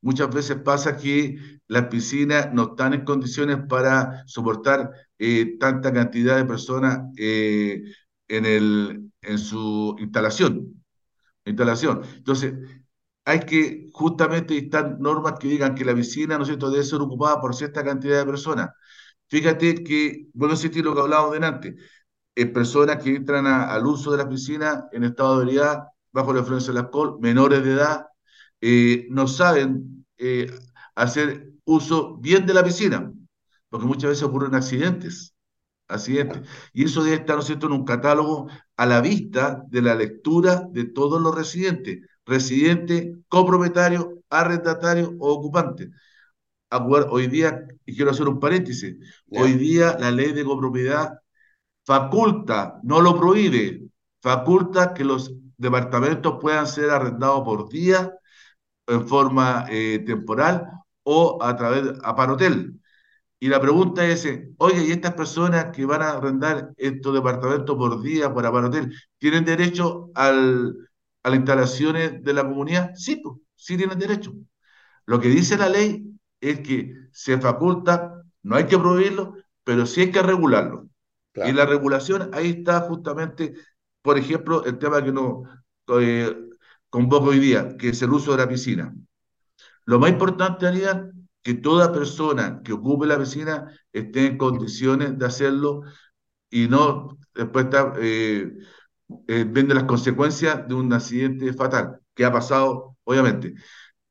Muchas 0.00 0.32
veces 0.34 0.58
pasa 0.58 0.96
que 0.96 1.36
las 1.66 1.86
piscinas 1.88 2.52
no 2.52 2.70
están 2.70 2.94
en 2.94 3.04
condiciones 3.04 3.58
para 3.68 4.24
soportar 4.26 4.90
eh, 5.18 5.56
tanta 5.58 5.92
cantidad 5.92 6.36
de 6.36 6.44
personas 6.44 7.00
eh, 7.18 7.82
en 8.28 8.46
el, 8.46 9.10
en 9.22 9.38
su 9.38 9.96
instalación, 9.98 10.82
instalación. 11.44 12.02
Entonces, 12.16 12.54
hay 13.24 13.40
que 13.40 13.88
justamente 13.92 14.54
dictar 14.54 14.98
normas 15.00 15.34
que 15.40 15.48
digan 15.48 15.74
que 15.74 15.84
la 15.84 15.94
piscina, 15.94 16.36
¿no 16.36 16.42
es 16.42 16.48
cierto?, 16.48 16.70
debe 16.70 16.84
ser 16.84 17.00
ocupada 17.00 17.40
por 17.40 17.54
cierta 17.54 17.84
cantidad 17.84 18.18
de 18.18 18.26
personas. 18.26 18.70
Fíjate 19.28 19.84
que, 19.84 20.28
vuelvo 20.32 20.54
a 20.54 20.56
insistir 20.56 20.84
lo 20.84 20.94
que 20.94 21.00
hablábamos 21.02 21.32
delante, 21.32 21.76
eh, 22.40 22.46
personas 22.46 23.02
que 23.02 23.10
entran 23.16 23.46
a- 23.46 23.72
al 23.74 23.86
uso 23.86 24.10
de 24.12 24.18
la 24.18 24.28
piscina 24.28 24.86
en 24.92 25.04
estado 25.04 25.36
de 25.38 25.42
ebriedad, 25.44 25.78
bajo 26.12 26.32
la 26.32 26.40
influencia 26.40 26.72
del 26.72 26.82
alcohol, 26.84 27.18
menores 27.20 27.64
de 27.64 27.72
edad, 27.72 28.06
eh, 28.60 29.06
no 29.10 29.26
saben 29.26 30.04
eh, 30.18 30.50
hacer 30.94 31.52
uso 31.64 32.16
bien 32.18 32.46
de 32.46 32.54
la 32.54 32.64
piscina, 32.64 33.12
porque 33.70 33.86
muchas 33.86 34.10
veces 34.10 34.24
ocurren 34.24 34.54
accidentes, 34.54 35.34
accidentes. 35.88 36.40
Y 36.72 36.84
eso 36.84 37.02
debe 37.04 37.16
estar, 37.16 37.36
¿no 37.36 37.40
es 37.42 37.46
cierto?, 37.46 37.66
en 37.66 37.72
un 37.74 37.84
catálogo 37.84 38.48
a 38.76 38.86
la 38.86 39.00
vista 39.00 39.62
de 39.68 39.82
la 39.82 39.94
lectura 39.94 40.64
de 40.70 40.84
todos 40.84 41.20
los 41.22 41.34
residentes, 41.34 41.98
residente, 42.26 43.16
copropietario, 43.28 44.22
arrendatario 44.30 45.14
o 45.18 45.32
ocupante. 45.32 45.90
Acuer- 46.70 47.06
Hoy 47.10 47.26
día, 47.28 47.66
y 47.86 47.94
quiero 47.96 48.10
hacer 48.10 48.28
un 48.28 48.40
paréntesis, 48.40 48.96
hoy 49.30 49.52
día 49.54 49.96
la 49.98 50.10
ley 50.10 50.32
de 50.32 50.44
copropiedad 50.44 51.18
faculta, 51.88 52.58
no 52.82 53.00
lo 53.00 53.18
prohíbe, 53.18 53.64
faculta 54.20 54.92
que 54.94 55.04
los 55.04 55.32
departamentos 55.56 56.36
puedan 56.40 56.66
ser 56.66 56.90
arrendados 56.90 57.42
por 57.44 57.68
día, 57.68 58.12
en 58.86 59.06
forma 59.08 59.66
eh, 59.70 60.00
temporal 60.06 60.66
o 61.04 61.38
a 61.42 61.56
través 61.56 61.84
de 61.84 61.92
Aparotel. 62.04 62.80
Y 63.40 63.48
la 63.48 63.60
pregunta 63.60 64.06
es, 64.06 64.28
oye, 64.58 64.84
¿y 64.86 64.92
estas 64.92 65.14
personas 65.14 65.66
que 65.76 65.86
van 65.86 66.02
a 66.02 66.12
arrendar 66.12 66.72
estos 66.76 67.14
departamentos 67.14 67.76
por 67.76 68.02
día 68.02 68.32
por 68.34 68.46
Aparotel, 68.46 68.94
tienen 69.18 69.44
derecho 69.44 70.10
al, 70.14 70.76
a 71.24 71.30
las 71.30 71.38
instalaciones 71.38 72.22
de 72.24 72.34
la 72.34 72.44
comunidad? 72.44 72.92
Sí, 72.96 73.16
pues, 73.22 73.36
sí 73.56 73.76
tienen 73.78 73.98
derecho. 73.98 74.32
Lo 75.06 75.20
que 75.20 75.28
dice 75.28 75.56
la 75.58 75.68
ley 75.68 76.04
es 76.40 76.60
que 76.60 76.94
se 77.12 77.38
faculta, 77.38 78.22
no 78.42 78.56
hay 78.56 78.66
que 78.66 78.78
prohibirlo, 78.78 79.34
pero 79.64 79.86
sí 79.86 80.02
hay 80.02 80.12
que 80.12 80.22
regularlo. 80.22 80.88
Y 81.34 81.34
Claro. 81.34 81.54
la 81.54 81.66
regulación, 81.66 82.30
ahí 82.34 82.50
está 82.50 82.80
justamente, 82.82 83.54
por 84.02 84.18
ejemplo, 84.18 84.64
el 84.64 84.78
tema 84.78 85.02
que 85.04 85.12
nos 85.12 85.48
eh, 86.00 86.34
convoca 86.90 87.26
hoy 87.28 87.38
día, 87.38 87.76
que 87.76 87.90
es 87.90 88.02
el 88.02 88.12
uso 88.12 88.32
de 88.32 88.38
la 88.38 88.48
piscina. 88.48 88.94
Lo 89.86 89.98
más 89.98 90.10
importante, 90.10 90.66
Aníbal, 90.66 91.12
que 91.42 91.54
toda 91.54 91.92
persona 91.92 92.60
que 92.64 92.72
ocupe 92.72 93.06
la 93.06 93.18
piscina 93.18 93.72
esté 93.92 94.26
en 94.26 94.38
condiciones 94.38 95.18
de 95.18 95.26
hacerlo 95.26 95.82
y 96.50 96.68
no 96.68 97.18
después 97.34 97.66
estar 97.66 97.94
eh, 98.00 98.52
eh, 99.28 99.44
viendo 99.48 99.74
las 99.74 99.84
consecuencias 99.84 100.66
de 100.68 100.74
un 100.74 100.92
accidente 100.92 101.52
fatal, 101.54 102.00
que 102.14 102.24
ha 102.24 102.32
pasado, 102.32 102.96
obviamente. 103.04 103.54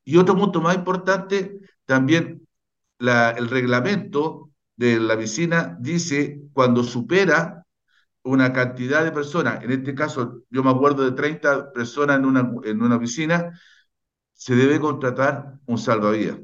Y 0.06 0.18
otro 0.18 0.36
punto 0.38 0.62
más 0.62 0.76
importante, 0.76 1.60
también 1.86 2.48
la- 3.00 3.32
el 3.32 3.50
reglamento 3.50 4.47
de 4.78 5.00
la 5.00 5.18
piscina 5.18 5.78
dice 5.80 6.42
cuando 6.54 6.84
supera 6.84 7.66
una 8.24 8.54
cantidad 8.54 9.04
de 9.04 9.12
personas, 9.12 9.64
en 9.64 9.72
este 9.72 9.96
caso 9.96 10.44
yo 10.50 10.64
me 10.64 10.72
acuerdo 10.72 11.06
de 11.06 11.14
30 11.14 11.72
personas 11.74 12.18
en 12.20 12.26
una, 12.26 12.52
en 12.66 12.82
una 12.82 13.00
piscina, 13.00 13.60
se 14.34 14.56
debe 14.56 14.80
contratar 14.80 15.56
un 15.66 15.78
salvavidas. 15.78 16.40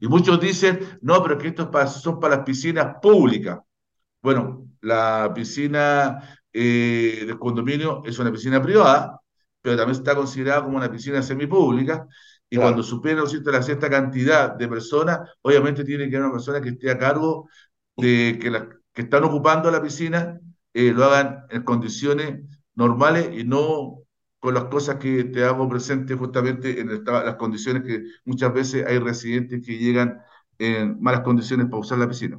Y 0.00 0.08
muchos 0.08 0.40
dicen, 0.40 0.80
no, 1.02 1.22
pero 1.22 1.38
que 1.38 1.48
esto 1.48 1.70
es 1.82 1.90
son 1.92 2.18
para 2.20 2.36
las 2.36 2.44
piscinas 2.44 2.96
públicas. 3.00 3.60
Bueno, 4.22 4.68
la 4.80 5.32
piscina 5.34 6.38
eh, 6.52 7.24
del 7.26 7.38
condominio 7.38 8.02
es 8.06 8.18
una 8.18 8.32
piscina 8.32 8.62
privada, 8.62 9.20
pero 9.60 9.76
también 9.76 9.98
está 9.98 10.14
considerada 10.16 10.64
como 10.64 10.78
una 10.78 10.90
piscina 10.90 11.22
semipública. 11.22 12.06
Y 12.50 12.56
Claro. 12.56 12.58
cuando 12.58 12.82
supera 12.82 13.22
la 13.44 13.62
cierta 13.62 13.90
cantidad 13.90 14.54
de 14.56 14.68
personas, 14.68 15.20
obviamente 15.42 15.84
tiene 15.84 16.08
que 16.08 16.16
haber 16.16 16.26
una 16.28 16.32
persona 16.36 16.60
que 16.60 16.70
esté 16.70 16.90
a 16.90 16.98
cargo 16.98 17.48
de 17.96 18.38
que 18.40 18.50
las 18.50 18.64
que 18.92 19.02
están 19.02 19.24
ocupando 19.24 19.70
la 19.70 19.82
piscina 19.82 20.40
eh, 20.72 20.92
lo 20.92 21.04
hagan 21.04 21.44
en 21.50 21.62
condiciones 21.62 22.40
normales 22.74 23.30
y 23.38 23.44
no 23.44 24.00
con 24.38 24.54
las 24.54 24.64
cosas 24.64 24.96
que 24.96 25.24
te 25.24 25.44
hago 25.44 25.68
presente 25.68 26.14
justamente 26.14 26.80
en 26.80 26.90
esta- 26.90 27.24
las 27.24 27.36
condiciones 27.36 27.82
que 27.84 28.04
muchas 28.24 28.52
veces 28.54 28.86
hay 28.86 28.98
residentes 28.98 29.64
que 29.66 29.76
llegan 29.78 30.20
en 30.58 31.00
malas 31.00 31.20
condiciones 31.22 31.66
para 31.66 31.78
usar 31.80 31.98
la 31.98 32.08
piscina. 32.08 32.38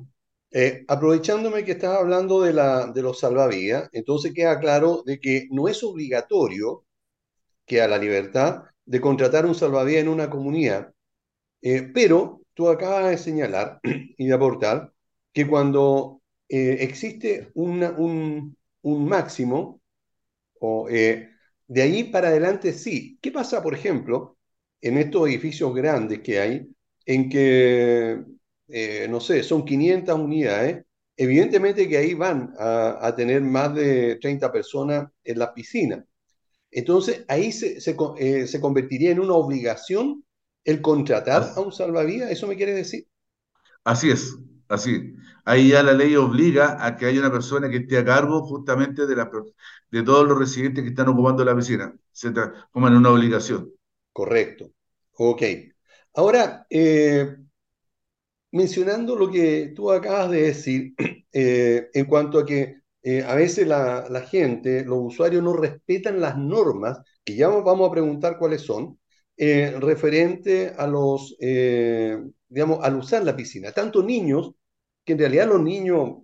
Eh, 0.51 0.83
aprovechándome 0.87 1.63
que 1.63 1.73
estás 1.73 1.95
hablando 1.97 2.41
de, 2.41 2.53
la, 2.53 2.87
de 2.87 3.01
los 3.03 3.19
salvavidas, 3.19 3.87
entonces 3.93 4.33
queda 4.33 4.59
claro 4.59 5.03
de 5.05 5.19
que 5.19 5.47
no 5.51 5.67
es 5.67 5.83
obligatorio 5.83 6.85
que 7.65 7.81
a 7.81 7.87
la 7.89 7.97
libertad 7.99 8.63
de 8.89 9.01
contratar 9.01 9.45
un 9.45 9.55
salvavidas 9.55 10.01
en 10.03 10.09
una 10.09 10.29
comunidad. 10.29 10.93
Eh, 11.61 11.91
pero 11.93 12.41
tú 12.55 12.69
acabas 12.69 13.09
de 13.11 13.17
señalar 13.19 13.79
y 14.17 14.27
de 14.27 14.33
aportar 14.33 14.93
que 15.33 15.47
cuando 15.47 16.21
eh, 16.49 16.77
existe 16.81 17.51
un, 17.55 18.55
un 18.83 19.05
máximo, 19.09 19.81
o 20.61 20.89
eh, 20.89 21.29
de 21.67 21.81
ahí 21.81 22.05
para 22.05 22.29
adelante 22.29 22.73
sí. 22.73 23.19
¿Qué 23.21 23.31
pasa, 23.31 23.63
por 23.63 23.73
ejemplo, 23.75 24.37
en 24.81 24.97
estos 24.97 25.27
edificios 25.29 25.73
grandes 25.75 26.19
que 26.21 26.39
hay, 26.39 26.69
en 27.05 27.29
que, 27.29 28.23
no 29.09 29.19
sé, 29.19 29.43
son 29.43 29.65
500 29.65 30.19
unidades? 30.19 30.85
Evidentemente 31.17 31.87
que 31.89 31.97
ahí 31.97 32.13
van 32.13 32.53
a, 32.57 33.05
a 33.07 33.15
tener 33.15 33.41
más 33.41 33.73
de 33.75 34.17
30 34.17 34.51
personas 34.51 35.09
en 35.23 35.39
las 35.39 35.49
piscinas. 35.51 36.05
Entonces, 36.71 37.25
ahí 37.27 37.51
se, 37.51 37.81
se, 37.81 37.95
eh, 38.19 38.47
se 38.47 38.61
convertiría 38.61 39.11
en 39.11 39.19
una 39.19 39.33
obligación 39.35 40.23
el 40.65 40.81
contratar 40.81 41.53
a 41.55 41.61
Así, 41.61 41.61
un 41.61 41.71
salvavidas, 41.71 42.31
¿eso 42.31 42.47
me 42.47 42.55
quiere 42.57 42.73
decir? 42.73 43.07
así 43.83 44.09
es, 44.11 44.37
Así. 44.67 45.15
Ahí 45.45 45.69
ya 45.69 45.81
la 45.81 45.93
ley 45.93 46.15
obliga 46.15 46.85
a 46.85 46.95
que 46.95 47.07
haya 47.07 47.19
una 47.21 47.31
persona 47.31 47.69
que 47.71 47.77
esté 47.77 47.97
a 47.97 48.05
cargo 48.05 48.43
justamente 48.43 49.07
de, 49.07 49.15
la, 49.15 49.31
de 49.89 50.03
todos 50.03 50.27
los 50.27 50.37
residentes 50.37 50.83
que 50.83 50.91
están 50.91 51.07
ocupando 51.09 51.43
la 51.43 51.55
piscina. 51.55 51.91
Se 52.11 52.29
transforma 52.31 52.89
en 52.89 52.97
una 52.97 53.09
obligación. 53.09 53.71
Correcto. 54.13 54.71
Ok. 55.13 55.43
Ahora, 56.13 56.65
eh, 56.69 57.37
mencionando 58.51 59.15
lo 59.15 59.29
que 59.31 59.73
tú 59.75 59.91
acabas 59.91 60.31
de 60.31 60.41
decir, 60.43 60.93
eh, 61.31 61.89
en 61.93 62.05
cuanto 62.05 62.39
a 62.39 62.45
que 62.45 62.81
eh, 63.17 63.23
a 63.23 63.35
veces 63.35 63.67
la, 63.67 64.27
gente, 64.29 64.83
los 64.85 64.99
usuarios 64.99 65.43
no 65.43 65.53
respetan 65.53 66.19
las 66.21 66.37
normas, 66.37 66.99
que 67.23 67.35
ya 67.35 67.47
vamos 67.47 67.89
a 67.89 67.91
preguntar 67.91 68.37
cuáles 68.37 68.61
son, 68.61 68.99
referente 69.37 70.73
a 70.77 70.85
los, 70.85 71.37
digamos, 71.39 72.79
al 72.83 72.95
usar 72.97 73.23
la 73.23 73.35
piscina. 73.35 73.71
Tanto 73.71 74.03
niños, 74.03 74.51
que 75.05 75.13
en 75.13 75.19
realidad 75.19 75.47
los 75.47 75.61
niños 75.61 76.17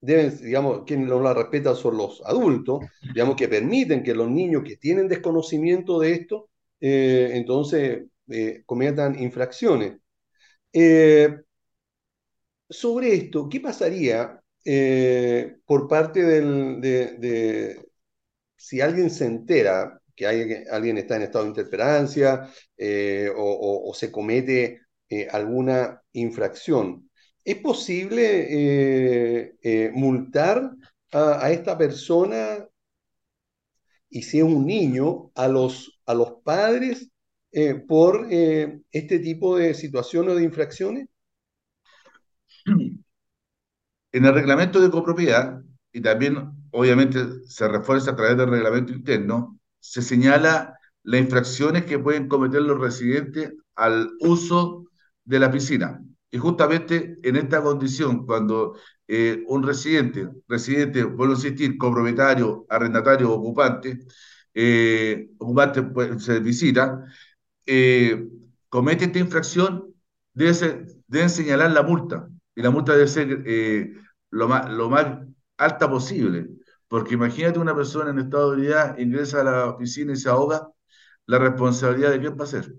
deben, 0.00 0.34
digamos, 0.38 0.84
quienes 0.86 1.08
no 1.08 1.20
la 1.20 1.34
respetan 1.34 1.76
son 1.76 1.98
los 1.98 2.22
adultos, 2.24 2.80
digamos, 3.02 3.36
que 3.36 3.48
permiten 3.48 4.02
que 4.02 4.14
los 4.14 4.30
niños 4.30 4.62
que 4.64 4.76
tienen 4.78 5.08
desconocimiento 5.08 6.00
de 6.00 6.12
esto, 6.12 6.48
entonces 6.80 8.04
cometan 8.66 9.18
infracciones. 9.20 9.98
Eh, 10.72 11.44
sobre 12.68 13.14
esto, 13.14 13.48
¿qué 13.48 13.60
pasaría 13.60 14.40
eh, 14.64 15.56
por 15.66 15.88
parte 15.88 16.22
del, 16.22 16.80
de, 16.80 17.84
si 18.56 18.80
alguien 18.80 19.10
se 19.10 19.26
entera 19.26 20.00
que 20.16 20.26
alguien 20.26 20.98
está 20.98 21.16
en 21.16 21.22
estado 21.22 21.44
de 21.44 21.50
interperancia 21.50 22.48
eh, 22.76 23.30
o, 23.36 23.92
se 23.94 24.12
comete 24.12 24.80
alguna 25.30 26.02
infracción? 26.12 27.10
¿Es 27.44 27.56
posible 27.56 29.52
multar 29.92 30.70
a, 31.12 31.44
a, 31.44 31.52
esta 31.52 31.76
persona 31.76 32.66
y 34.14 34.22
si 34.22 34.38
es 34.38 34.44
un 34.44 34.64
niño, 34.64 35.32
a 35.34 35.48
los, 35.48 36.00
a 36.06 36.14
los 36.14 36.34
padres 36.44 37.10
eh, 37.50 37.74
por 37.74 38.28
eh, 38.30 38.80
este 38.92 39.18
tipo 39.18 39.56
de 39.56 39.74
situaciones 39.74 40.34
o 40.34 40.36
de 40.36 40.44
infracciones? 40.44 41.08
En 44.14 44.24
el 44.24 44.32
reglamento 44.32 44.80
de 44.80 44.92
copropiedad, 44.92 45.60
y 45.92 46.00
también 46.00 46.52
obviamente 46.70 47.18
se 47.48 47.66
refuerza 47.66 48.12
a 48.12 48.16
través 48.16 48.36
del 48.36 48.48
reglamento 48.48 48.92
interno, 48.92 49.58
se 49.80 50.02
señala 50.02 50.78
las 51.02 51.20
infracciones 51.20 51.84
que 51.84 51.98
pueden 51.98 52.28
cometer 52.28 52.62
los 52.62 52.78
residentes 52.80 53.52
al 53.74 54.12
uso 54.20 54.86
de 55.24 55.40
la 55.40 55.50
piscina. 55.50 56.00
Y 56.30 56.38
justamente 56.38 57.18
en 57.24 57.34
esta 57.34 57.60
condición, 57.60 58.24
cuando 58.24 58.76
eh, 59.08 59.42
un 59.48 59.64
residente, 59.64 60.28
residente, 60.46 61.02
vuelvo 61.02 61.34
a 61.34 61.36
insistir, 61.36 61.76
copropietario, 61.76 62.66
arrendatario, 62.68 63.32
ocupante, 63.32 63.98
ocupante 65.38 65.82
pues, 65.82 66.22
se 66.22 66.38
visita, 66.38 67.04
eh, 67.66 68.28
comete 68.68 69.06
esta 69.06 69.18
infracción, 69.18 69.92
debe 70.34 70.86
deben 71.08 71.30
señalar 71.30 71.72
la 71.72 71.82
multa. 71.82 72.28
Y 72.54 72.62
la 72.62 72.70
multa 72.70 72.92
debe 72.92 73.08
ser 73.08 73.42
eh, 73.46 73.92
lo, 74.30 74.48
más, 74.48 75.18
alta 75.56 75.90
posible. 75.90 76.48
Porque 76.88 77.14
imagínate 77.14 77.58
una 77.58 77.74
persona 77.74 78.10
en 78.10 78.18
estado 78.20 78.50
de 78.50 78.56
ebriedad 78.58 78.98
ingresa 78.98 79.40
a 79.40 79.44
la 79.44 79.66
oficina 79.70 80.12
y 80.12 80.16
se 80.16 80.28
ahoga, 80.28 80.68
la 81.26 81.38
responsabilidad 81.38 82.10
de 82.10 82.20
quién 82.20 82.36
va 82.38 82.44
a 82.44 82.46
ser. 82.48 82.74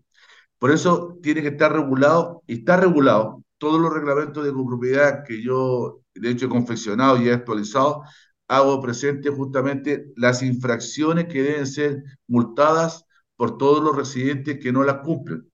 Por 0.60 0.72
eso 0.72 1.18
tiene 1.22 1.42
que 1.42 1.50
estar 1.50 1.74
regulado, 1.74 2.44
y 2.48 2.60
está 2.60 2.78
regulado, 2.78 3.44
todos 3.58 3.80
los 3.82 3.94
reglamentos 3.94 4.44
de 4.46 4.54
copropiedad 4.54 5.24
que 5.24 5.42
yo, 5.42 6.02
de 6.14 6.30
hecho, 6.32 6.48
he 6.48 6.50
confeccionado 6.50 7.18
y 7.18 7.30
he 7.30 7.34
actualizado, 7.34 8.04
hago 8.48 8.82
presente 8.82 9.30
justamente 9.30 10.08
las 10.16 10.44
infracciones 10.44 11.26
que 11.26 11.44
deben 11.44 11.68
ser 11.68 12.04
multadas 12.28 13.06
por 13.36 13.58
todos 13.58 13.84
los 13.84 13.96
residentes 13.96 14.60
que 14.60 14.72
no 14.72 14.84
las 14.84 15.00
cumplen. 15.00 15.50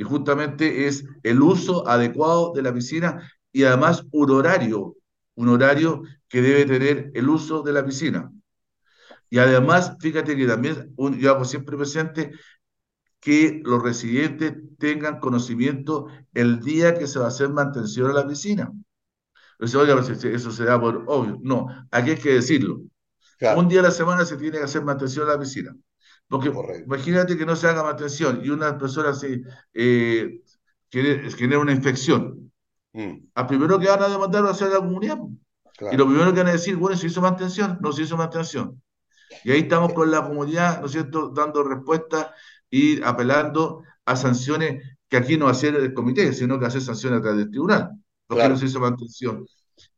Y 0.00 0.02
justamente 0.02 0.86
es 0.86 1.04
el 1.22 1.42
uso 1.42 1.86
adecuado 1.86 2.54
de 2.54 2.62
la 2.62 2.72
piscina 2.72 3.30
y 3.52 3.64
además 3.64 4.06
un 4.12 4.30
horario, 4.30 4.96
un 5.34 5.50
horario 5.50 6.00
que 6.26 6.40
debe 6.40 6.64
tener 6.64 7.10
el 7.12 7.28
uso 7.28 7.60
de 7.60 7.74
la 7.74 7.84
piscina. 7.84 8.32
Y 9.28 9.36
además, 9.36 9.98
fíjate 10.00 10.38
que 10.38 10.46
también 10.46 10.94
yo 11.18 11.30
hago 11.30 11.44
siempre 11.44 11.76
presente 11.76 12.32
que 13.20 13.60
los 13.62 13.82
residentes 13.82 14.54
tengan 14.78 15.20
conocimiento 15.20 16.06
el 16.32 16.60
día 16.60 16.94
que 16.94 17.06
se 17.06 17.18
va 17.18 17.26
a 17.26 17.28
hacer 17.28 17.50
mantención 17.50 18.10
a 18.10 18.14
la 18.14 18.26
piscina. 18.26 18.72
eso 19.58 20.50
se 20.50 20.64
da 20.64 20.80
por 20.80 21.04
obvio. 21.08 21.36
No, 21.42 21.66
aquí 21.90 22.12
hay 22.12 22.16
que 22.16 22.36
decirlo. 22.36 22.80
Un 23.54 23.68
día 23.68 23.80
a 23.80 23.82
la 23.82 23.90
semana 23.90 24.24
se 24.24 24.38
tiene 24.38 24.56
que 24.56 24.64
hacer 24.64 24.82
mantención 24.82 25.28
a 25.28 25.32
la 25.32 25.38
piscina. 25.38 25.76
Porque 26.30 26.52
imagínate 26.86 27.36
que 27.36 27.44
no 27.44 27.56
se 27.56 27.66
haga 27.66 27.82
mantención 27.82 28.40
y 28.44 28.50
una 28.50 28.78
persona 28.78 29.12
se 29.12 29.42
eh, 29.74 30.40
genera 30.88 31.58
una 31.58 31.72
infección. 31.72 32.52
Mm. 32.92 33.16
Al 33.34 33.46
primero 33.48 33.80
que 33.80 33.88
van 33.88 34.00
a 34.00 34.08
demandar 34.08 34.44
va 34.44 34.50
a 34.50 34.54
ser 34.54 34.68
la 34.68 34.78
comunidad. 34.78 35.18
Y 35.90 35.96
lo 35.96 36.06
primero 36.06 36.32
que 36.32 36.38
van 36.38 36.48
a 36.48 36.52
decir, 36.52 36.76
bueno, 36.76 36.96
¿se 36.96 37.08
hizo 37.08 37.20
mantención? 37.20 37.78
No 37.80 37.90
se 37.90 38.02
hizo 38.02 38.16
mantención. 38.16 38.80
Y 39.42 39.50
ahí 39.50 39.62
estamos 39.62 39.92
con 39.92 40.08
la 40.08 40.22
comunidad, 40.22 40.78
¿no 40.78 40.86
es 40.86 40.92
cierto?, 40.92 41.30
dando 41.30 41.64
respuesta 41.64 42.32
y 42.70 43.02
apelando 43.02 43.82
a 44.04 44.14
sanciones 44.14 44.84
que 45.08 45.16
aquí 45.16 45.36
no 45.36 45.46
va 45.46 45.50
a 45.50 45.54
hacer 45.54 45.74
el 45.74 45.92
comité, 45.92 46.32
sino 46.32 46.60
que 46.60 46.66
hacer 46.66 46.80
sanciones 46.80 47.18
a 47.18 47.22
través 47.22 47.40
del 47.40 47.50
tribunal. 47.50 47.90
¿Por 48.28 48.38
qué 48.38 48.48
no 48.48 48.56
se 48.56 48.66
hizo 48.66 48.78
mantención? 48.78 49.44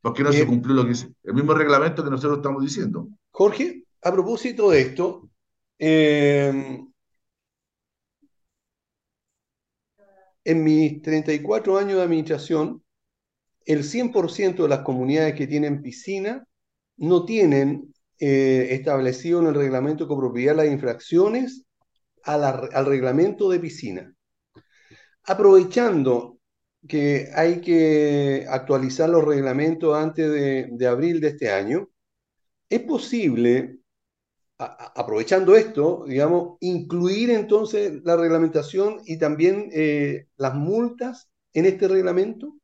¿Por 0.01 0.14
qué 0.14 0.23
no 0.23 0.33
se 0.33 0.47
cumplió 0.47 0.77
lo 0.77 0.87
que 0.87 0.92
es 0.92 1.07
el 1.25 1.35
mismo 1.35 1.53
reglamento 1.53 2.03
que 2.03 2.09
nosotros 2.09 2.38
estamos 2.38 2.62
diciendo? 2.62 3.09
Jorge, 3.33 3.85
a 4.03 4.11
propósito 4.11 4.71
de 4.71 4.81
esto, 4.81 5.29
Em, 5.85 6.92
en 10.45 10.62
mis 10.62 11.03
34 11.03 11.77
años 11.77 11.97
de 11.97 12.03
administración, 12.05 12.85
el 13.66 13.83
100% 13.83 14.62
de 14.62 14.68
las 14.68 14.83
comunidades 14.83 15.35
que 15.35 15.49
tienen 15.49 15.83
piscina 15.83 16.47
no 16.99 17.25
tienen 17.25 17.92
eh, 18.21 18.68
establecido 18.71 19.40
en 19.40 19.49
el 19.49 19.55
reglamento 19.55 20.05
de 20.05 20.09
copropiedad 20.09 20.55
las 20.55 20.68
infracciones 20.68 21.64
al 22.23 22.87
reglamento 22.87 23.51
de 23.51 23.59
piscina. 23.59 24.14
Aprovechando 25.25 26.38
que 26.87 27.29
hay 27.35 27.61
que 27.61 28.47
actualizar 28.49 29.09
los 29.11 29.25
reglamentos 29.25 29.97
antes 29.97 30.31
de, 30.31 30.68
de 30.71 30.87
abril 30.87 31.21
de 31.21 31.29
este 31.29 31.51
año, 31.51 31.88
es 32.68 32.81
posible 32.83 33.82
aprovechando 34.64 35.55
esto, 35.57 36.05
digamos, 36.07 36.57
incluir 36.61 37.31
entonces 37.31 38.03
la 38.05 38.16
reglamentación 38.16 39.01
y 39.05 39.18
también 39.18 39.68
eh, 39.72 40.27
las 40.37 40.55
multas 40.55 41.31
en 41.53 41.66
este 41.66 41.88
reglamento? 41.88 42.55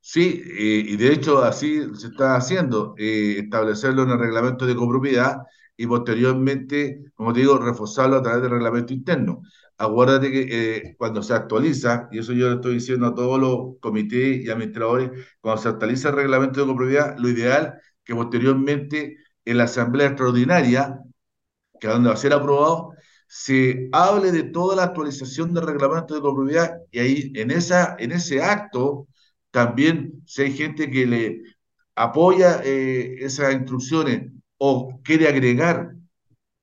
Sí, 0.00 0.42
eh, 0.46 0.84
y 0.86 0.96
de 0.96 1.12
hecho 1.12 1.42
así 1.42 1.82
se 1.96 2.08
está 2.08 2.36
haciendo, 2.36 2.94
eh, 2.96 3.40
establecerlo 3.40 4.04
en 4.04 4.10
el 4.10 4.18
reglamento 4.18 4.64
de 4.66 4.76
copropiedad 4.76 5.38
y 5.76 5.86
posteriormente, 5.86 7.04
como 7.14 7.32
digo, 7.32 7.58
reforzarlo 7.58 8.16
a 8.16 8.22
través 8.22 8.42
del 8.42 8.52
reglamento 8.52 8.92
interno. 8.92 9.42
Acuérdate 9.78 10.30
que 10.30 10.94
cuando 10.96 11.22
se 11.22 11.34
actualiza, 11.34 12.08
y 12.12 12.20
eso 12.20 12.32
yo 12.32 12.48
le 12.48 12.54
estoy 12.56 12.74
diciendo 12.74 13.06
a 13.06 13.14
todos 13.14 13.38
los 13.40 13.78
comités 13.80 14.44
y 14.44 14.48
administradores, 14.48 15.10
cuando 15.40 15.60
se 15.60 15.68
actualiza 15.68 16.10
el 16.10 16.16
reglamento 16.16 16.60
de 16.60 16.66
copropiedad, 16.66 17.16
lo 17.18 17.28
ideal 17.28 17.74
que 18.04 18.14
posteriormente 18.14 19.16
en 19.46 19.58
la 19.58 19.64
Asamblea 19.64 20.08
Extraordinaria, 20.08 21.00
que 21.80 21.88
donde 21.88 22.08
va 22.10 22.14
a 22.14 22.18
ser 22.18 22.34
aprobado, 22.34 22.92
se 23.28 23.88
hable 23.92 24.32
de 24.32 24.44
toda 24.44 24.76
la 24.76 24.84
actualización 24.84 25.54
del 25.54 25.66
reglamento 25.66 26.14
de 26.14 26.20
copropiedad 26.20 26.78
y 26.90 26.98
ahí 26.98 27.32
en, 27.34 27.50
esa, 27.50 27.96
en 27.98 28.12
ese 28.12 28.42
acto 28.42 29.08
también 29.50 30.22
si 30.26 30.42
hay 30.42 30.52
gente 30.52 30.90
que 30.90 31.06
le 31.06 31.42
apoya 31.94 32.60
eh, 32.64 33.16
esas 33.20 33.54
instrucciones 33.54 34.30
o 34.58 35.00
quiere 35.02 35.28
agregar 35.28 35.92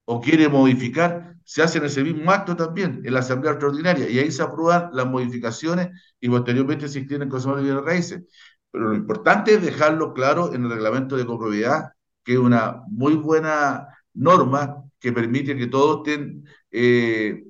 o 0.05 0.21
quiere 0.21 0.49
modificar, 0.49 1.35
se 1.45 1.63
hace 1.63 1.77
en 1.79 1.85
ese 1.85 2.03
mismo 2.03 2.31
acto 2.31 2.55
también, 2.55 3.01
en 3.05 3.13
la 3.13 3.21
Asamblea 3.21 3.53
Extraordinaria, 3.53 4.09
y 4.09 4.19
ahí 4.19 4.31
se 4.31 4.43
aprueban 4.43 4.89
las 4.93 5.05
modificaciones 5.07 5.89
y 6.19 6.29
posteriormente 6.29 6.87
se 6.87 6.99
extienden 6.99 7.29
cosas 7.29 7.55
de 7.57 7.63
bienes 7.63 7.83
raíces. 7.83 8.23
Pero 8.71 8.89
lo 8.89 8.95
importante 8.95 9.53
es 9.55 9.61
dejarlo 9.61 10.13
claro 10.13 10.53
en 10.53 10.65
el 10.65 10.71
reglamento 10.71 11.15
de 11.15 11.25
copropiedad 11.25 11.92
que 12.23 12.33
es 12.33 12.39
una 12.39 12.83
muy 12.87 13.15
buena 13.15 13.87
norma 14.13 14.83
que 14.99 15.11
permite 15.11 15.57
que 15.57 15.67
todos 15.67 15.97
estén, 16.07 16.45
eh, 16.71 17.43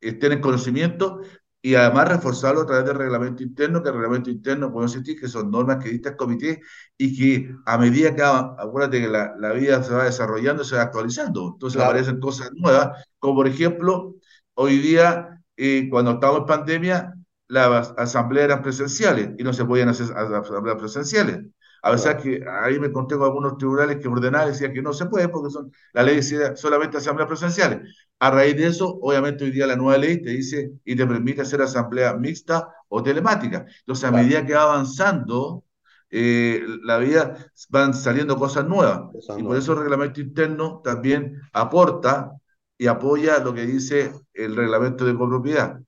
estén 0.00 0.32
en 0.32 0.40
conocimiento 0.40 1.20
y 1.60 1.76
además 1.76 2.08
reforzarlo 2.08 2.62
a 2.62 2.66
través 2.66 2.84
del 2.86 2.96
reglamento 2.96 3.42
interno, 3.42 3.82
que 3.82 3.88
el 3.90 3.94
reglamento 3.94 4.30
interno, 4.30 4.72
podemos 4.72 4.94
decir 4.94 5.18
que 5.18 5.28
son 5.28 5.50
normas 5.50 5.82
que 5.82 5.90
dicta 5.90 6.10
el 6.10 6.16
comité 6.16 6.60
y 6.98 7.16
que 7.16 7.54
a 7.66 7.78
medida 7.78 8.14
que, 8.14 8.22
acuérdate 8.22 9.00
que 9.00 9.08
la, 9.08 9.34
la 9.38 9.52
vida 9.52 9.82
se 9.82 9.94
va 9.94 10.04
desarrollando, 10.04 10.64
se 10.64 10.76
va 10.76 10.82
actualizando. 10.82 11.52
Entonces 11.54 11.80
aparecen 11.80 12.18
cosas 12.18 12.50
nuevas, 12.54 13.06
como 13.20 13.36
por 13.36 13.48
ejemplo, 13.48 14.16
hoy 14.54 14.78
día, 14.78 15.40
eh, 15.56 15.88
cuando 15.90 16.12
estamos 16.12 16.40
en 16.40 16.46
pandemia, 16.46 17.14
las 17.48 17.94
asambleas 17.96 18.46
eran 18.46 18.62
presenciales 18.62 19.30
y 19.38 19.44
no 19.44 19.52
se 19.52 19.64
podían 19.64 19.88
hacer 19.88 20.06
asambleas 20.16 20.78
presenciales. 20.78 21.40
A 21.82 21.90
pesar 21.92 22.16
que 22.22 22.44
ahí 22.48 22.78
me 22.78 22.86
encontré 22.88 23.16
con 23.18 23.26
algunos 23.26 23.56
tribunales 23.58 23.98
que 23.98 24.08
ordenaban 24.08 24.48
decían 24.48 24.72
que 24.72 24.82
no 24.82 24.92
se 24.92 25.06
puede 25.06 25.28
porque 25.28 25.50
son, 25.50 25.72
la 25.92 26.02
ley 26.04 26.16
decía 26.16 26.54
solamente 26.56 26.98
asambleas 26.98 27.28
presenciales. 27.28 27.80
A 28.20 28.30
raíz 28.30 28.56
de 28.56 28.68
eso, 28.68 28.98
obviamente 29.02 29.44
hoy 29.44 29.50
día 29.50 29.66
la 29.66 29.76
nueva 29.76 29.98
ley 29.98 30.22
te 30.22 30.30
dice 30.30 30.72
y 30.84 30.94
te 30.96 31.06
permite 31.06 31.42
hacer 31.42 31.60
asamblea 31.62 32.14
mixta 32.14 32.68
o 32.88 33.02
telemática. 33.02 33.66
Entonces, 33.80 34.04
a 34.04 34.10
Claro. 34.10 34.24
medida 34.24 34.46
que 34.46 34.54
va 34.54 34.62
avanzando 34.62 35.64
eh, 36.10 36.62
la 36.84 36.98
vida, 36.98 37.36
van 37.70 37.94
saliendo 37.94 38.36
cosas 38.36 38.66
nuevas. 38.66 39.10
Cosas 39.12 39.36
Y 39.36 39.42
por 39.42 39.56
nuevas. 39.56 39.64
eso 39.64 39.72
el 39.72 39.78
reglamento 39.80 40.20
interno 40.20 40.80
también 40.84 41.40
aporta 41.52 42.32
y 42.78 42.86
apoya 42.86 43.38
lo 43.38 43.54
que 43.54 43.66
dice 43.66 44.12
el 44.34 44.54
reglamento 44.56 45.04
de 45.04 45.14
copropiedad. 45.16 45.80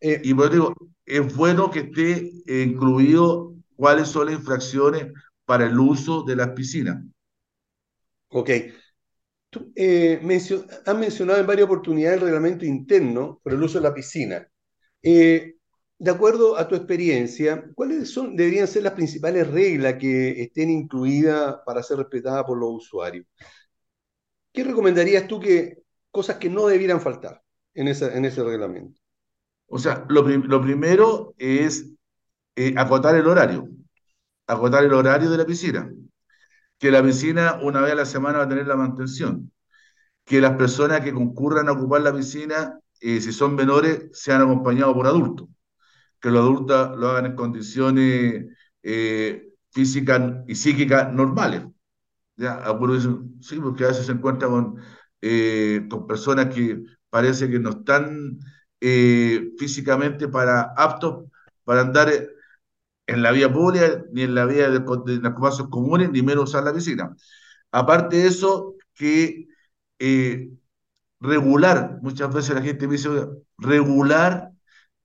Eh, 0.00 0.20
Y 0.24 0.34
por 0.34 0.46
eso 0.46 0.52
digo, 0.54 0.74
es 1.06 1.36
bueno 1.36 1.70
que 1.70 1.80
esté 1.80 2.30
incluido 2.64 3.49
cuáles 3.80 4.08
son 4.08 4.26
las 4.26 4.36
infracciones 4.36 5.12
para 5.46 5.66
el 5.66 5.78
uso 5.80 6.22
de 6.24 6.36
las 6.36 6.50
piscinas. 6.50 7.02
ok. 8.28 8.50
Tú, 9.50 9.72
eh, 9.76 10.20
mencio- 10.22 10.64
has 10.86 10.96
mencionado 10.96 11.40
en 11.40 11.46
varias 11.46 11.66
oportunidades 11.66 12.18
el 12.18 12.24
reglamento 12.26 12.64
interno 12.64 13.40
por 13.42 13.52
el 13.52 13.62
uso 13.62 13.78
de 13.80 13.88
la 13.88 13.94
piscina. 13.94 14.46
Eh, 15.02 15.56
de 15.98 16.10
acuerdo 16.10 16.56
a 16.58 16.68
tu 16.68 16.74
experiencia, 16.76 17.64
¿cuáles 17.74 18.10
son, 18.10 18.36
deberían 18.36 18.68
ser 18.68 18.84
las 18.84 18.94
principales 18.94 19.48
reglas 19.48 19.96
que 19.96 20.42
estén 20.42 20.70
incluidas 20.70 21.56
para 21.66 21.82
ser 21.82 21.98
respetadas 21.98 22.44
por 22.44 22.58
los 22.58 22.70
usuarios? 22.74 23.26
¿Qué 24.52 24.64
recomendarías 24.64 25.26
tú 25.28 25.40
que 25.40 25.82
cosas 26.10 26.36
que 26.38 26.48
no 26.50 26.66
debieran 26.66 27.00
faltar 27.00 27.42
en 27.74 27.88
esa, 27.88 28.14
en 28.16 28.24
ese 28.24 28.42
reglamento? 28.44 29.00
O 29.68 29.78
sea, 29.78 30.04
lo 30.08 30.60
primero 30.62 31.34
es 31.38 31.86
eh, 32.60 32.74
acotar 32.76 33.14
el 33.14 33.26
horario, 33.26 33.68
acotar 34.46 34.84
el 34.84 34.92
horario 34.92 35.30
de 35.30 35.38
la 35.38 35.46
piscina. 35.46 35.90
Que 36.78 36.90
la 36.90 37.02
piscina 37.02 37.58
una 37.62 37.80
vez 37.80 37.92
a 37.92 37.94
la 37.94 38.04
semana 38.04 38.38
va 38.38 38.44
a 38.44 38.48
tener 38.48 38.66
la 38.66 38.76
mantención. 38.76 39.50
Que 40.26 40.42
las 40.42 40.56
personas 40.56 41.00
que 41.00 41.12
concurran 41.14 41.68
a 41.68 41.72
ocupar 41.72 42.02
la 42.02 42.14
piscina, 42.14 42.78
eh, 43.00 43.20
si 43.22 43.32
son 43.32 43.54
menores, 43.54 44.10
sean 44.12 44.42
acompañados 44.42 44.94
por 44.94 45.06
adultos. 45.06 45.48
Que 46.20 46.30
los 46.30 46.40
adultos 46.40 46.98
lo 46.98 47.08
hagan 47.10 47.26
en 47.26 47.36
condiciones 47.36 48.46
eh, 48.82 49.48
físicas 49.70 50.20
y 50.46 50.54
psíquicas 50.54 51.12
normales. 51.14 51.62
Ya, 52.36 52.56
algunos 52.56 53.08
sí, 53.40 53.58
porque 53.58 53.84
a 53.84 53.88
veces 53.88 54.06
se 54.06 54.12
encuentra 54.12 54.48
con, 54.48 54.76
con 55.90 56.06
personas 56.06 56.54
que 56.54 56.82
parece 57.08 57.50
que 57.50 57.58
no 57.58 57.70
están 57.70 58.38
físicamente 59.58 60.28
para, 60.28 60.74
aptos 60.76 61.24
para 61.64 61.82
andar 61.82 62.10
en 63.10 63.22
la 63.22 63.32
vía 63.32 63.52
pública, 63.52 64.04
ni 64.12 64.22
en 64.22 64.34
la 64.34 64.44
vía 64.46 64.70
de, 64.70 64.80
de 64.80 65.28
espacios 65.28 65.68
comunes, 65.68 66.10
ni 66.10 66.22
menos 66.22 66.44
usar 66.50 66.64
la 66.64 66.72
piscina. 66.74 67.14
Aparte 67.72 68.16
de 68.16 68.26
eso, 68.28 68.74
que 68.94 69.46
eh, 69.98 70.50
regular, 71.20 71.98
muchas 72.02 72.32
veces 72.34 72.54
la 72.54 72.62
gente 72.62 72.86
me 72.86 72.94
dice, 72.94 73.08
"Oiga, 73.08 73.28
regular 73.58 74.52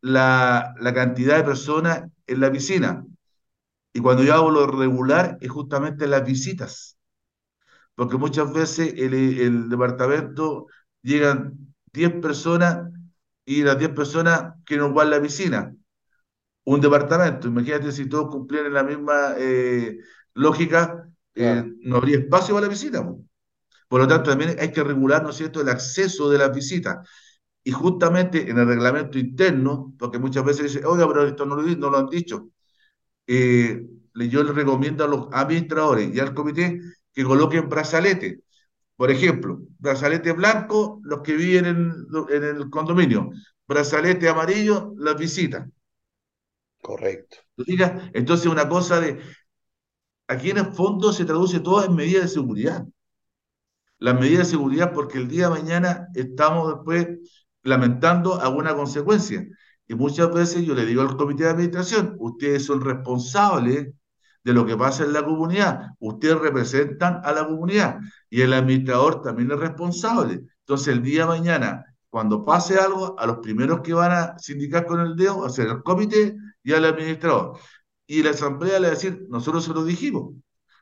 la, 0.01 0.75
cantidad 0.95 1.37
de 1.37 1.43
personas 1.43 2.03
en 2.27 2.39
la 2.41 2.51
piscina. 2.51 3.05
Y 3.93 4.01
cuando 4.01 4.23
yo 4.23 4.35
hablo 4.35 4.61
de 4.67 4.73
regular, 4.77 5.37
es 5.41 5.49
justamente 5.51 6.07
las 6.07 6.25
visitas 6.25 6.97
porque 7.95 8.17
muchas 8.17 8.51
veces 8.53 8.93
el, 8.97 9.13
el 9.13 9.69
departamento 9.69 10.67
llegan 11.01 11.73
10 11.93 12.11
personas 12.21 12.91
y 13.45 13.63
las 13.63 13.77
10 13.79 13.91
personas 13.91 14.53
quieren 14.65 14.87
ocupar 14.87 15.07
la 15.07 15.21
piscina. 15.21 15.73
Un 16.65 16.82
departamento, 16.82 17.47
imagínate 17.47 17.91
si 17.91 18.10
todos 18.10 18.30
cumplieran 18.30 18.73
la 18.73 18.84
misma 18.84 19.36
eh, 19.38 19.99
lógica, 20.34 21.08
eh, 21.36 21.63
no 21.82 21.97
habría 21.97 22.17
espacio 22.19 22.56
para 22.56 22.67
la 22.67 23.04
po. 23.04 23.21
Por 23.89 24.01
lo 24.01 24.08
tanto, 24.08 24.32
también 24.32 24.58
hay 24.60 24.71
que 24.71 24.84
regular, 24.84 25.23
¿no 25.23 25.32
es 25.32 25.38
cierto?, 25.38 25.62
el 25.62 25.69
acceso 25.69 26.30
de 26.30 26.39
las 26.39 26.54
visitas. 26.56 27.08
Y 27.63 27.71
justamente 27.71 28.49
en 28.49 28.60
el 28.60 28.67
reglamento 28.67 29.19
interno, 29.19 29.93
porque 29.99 30.19
muchas 30.19 30.45
veces 30.45 30.65
dicen, 30.73 30.86
oiga, 30.86 31.08
pero 31.08 31.28
esto 31.28 31.45
no 31.45 31.56
lo, 31.56 31.63
no 31.63 31.89
lo 31.91 31.97
han 31.99 32.08
dicho, 32.08 32.49
eh, 33.28 33.84
yo 34.15 34.43
le 34.43 34.51
recomiendo 34.54 35.04
a 35.06 35.08
los 35.08 35.28
administradores 35.32 36.15
y 36.15 36.19
al 36.19 36.34
comité 36.34 36.80
que 37.13 37.23
coloquen 37.23 37.69
brazalete. 37.69 38.41
Por 38.95 39.12
ejemplo, 39.12 39.62
brazalete 39.80 40.34
blanco, 40.34 41.01
los 41.04 41.21
que 41.21 41.36
viven 41.36 41.65
en, 41.65 41.93
en 42.30 42.43
el 42.43 42.69
condominio, 42.69 43.32
brazalete 43.67 44.30
amarillo, 44.30 44.93
las 44.97 45.17
visitas. 45.17 45.67
Correcto. 46.85 47.37
Entonces, 48.13 48.45
una 48.45 48.69
cosa 48.69 48.99
de, 48.99 49.19
aquí 50.27 50.51
en 50.51 50.59
el 50.59 50.67
fondo 50.67 51.11
se 51.11 51.25
traduce 51.25 51.59
todo 51.59 51.83
en 51.83 51.95
medidas 51.95 52.23
de 52.23 52.29
seguridad. 52.29 52.85
Las 53.97 54.13
medidas 54.13 54.45
de 54.45 54.51
seguridad 54.51 54.93
porque 54.93 55.17
el 55.17 55.27
día 55.27 55.45
de 55.45 55.61
mañana 55.61 56.09
estamos 56.13 56.75
después 56.75 57.07
lamentando 57.63 58.39
alguna 58.39 58.75
consecuencia. 58.75 59.47
Y 59.87 59.95
muchas 59.95 60.31
veces 60.31 60.63
yo 60.63 60.75
le 60.75 60.85
digo 60.85 61.01
al 61.01 61.17
comité 61.17 61.45
de 61.45 61.49
administración, 61.49 62.15
ustedes 62.19 62.65
son 62.65 62.81
responsables 62.81 63.91
de 64.43 64.53
lo 64.53 64.63
que 64.67 64.77
pasa 64.77 65.05
en 65.05 65.13
la 65.13 65.25
comunidad, 65.25 65.89
ustedes 65.99 66.37
representan 66.37 67.19
a 67.23 67.31
la 67.31 67.47
comunidad 67.47 67.97
y 68.29 68.41
el 68.41 68.53
administrador 68.53 69.23
también 69.23 69.51
es 69.51 69.59
responsable. 69.59 70.41
Entonces 70.59 70.89
el 70.89 71.01
día 71.01 71.21
de 71.21 71.29
mañana, 71.29 71.85
cuando 72.09 72.45
pase 72.45 72.77
algo, 72.77 73.19
a 73.19 73.25
los 73.25 73.37
primeros 73.37 73.81
que 73.81 73.95
van 73.95 74.11
a 74.11 74.37
sindicar 74.37 74.85
con 74.85 74.99
el 74.99 75.15
dedo 75.15 75.41
va 75.41 75.47
a 75.47 75.49
ser 75.49 75.67
el 75.69 75.81
comité 75.81 76.35
y 76.65 76.73
al 76.73 76.84
administrador. 76.84 77.58
Y 78.08 78.23
la 78.23 78.32
asamblea 78.32 78.80
le 78.80 78.88
va 78.88 78.93
a 78.93 78.95
decir, 78.95 79.25
nosotros 79.30 79.63
se 79.63 79.73
lo 79.73 79.86
dijimos, 79.86 80.34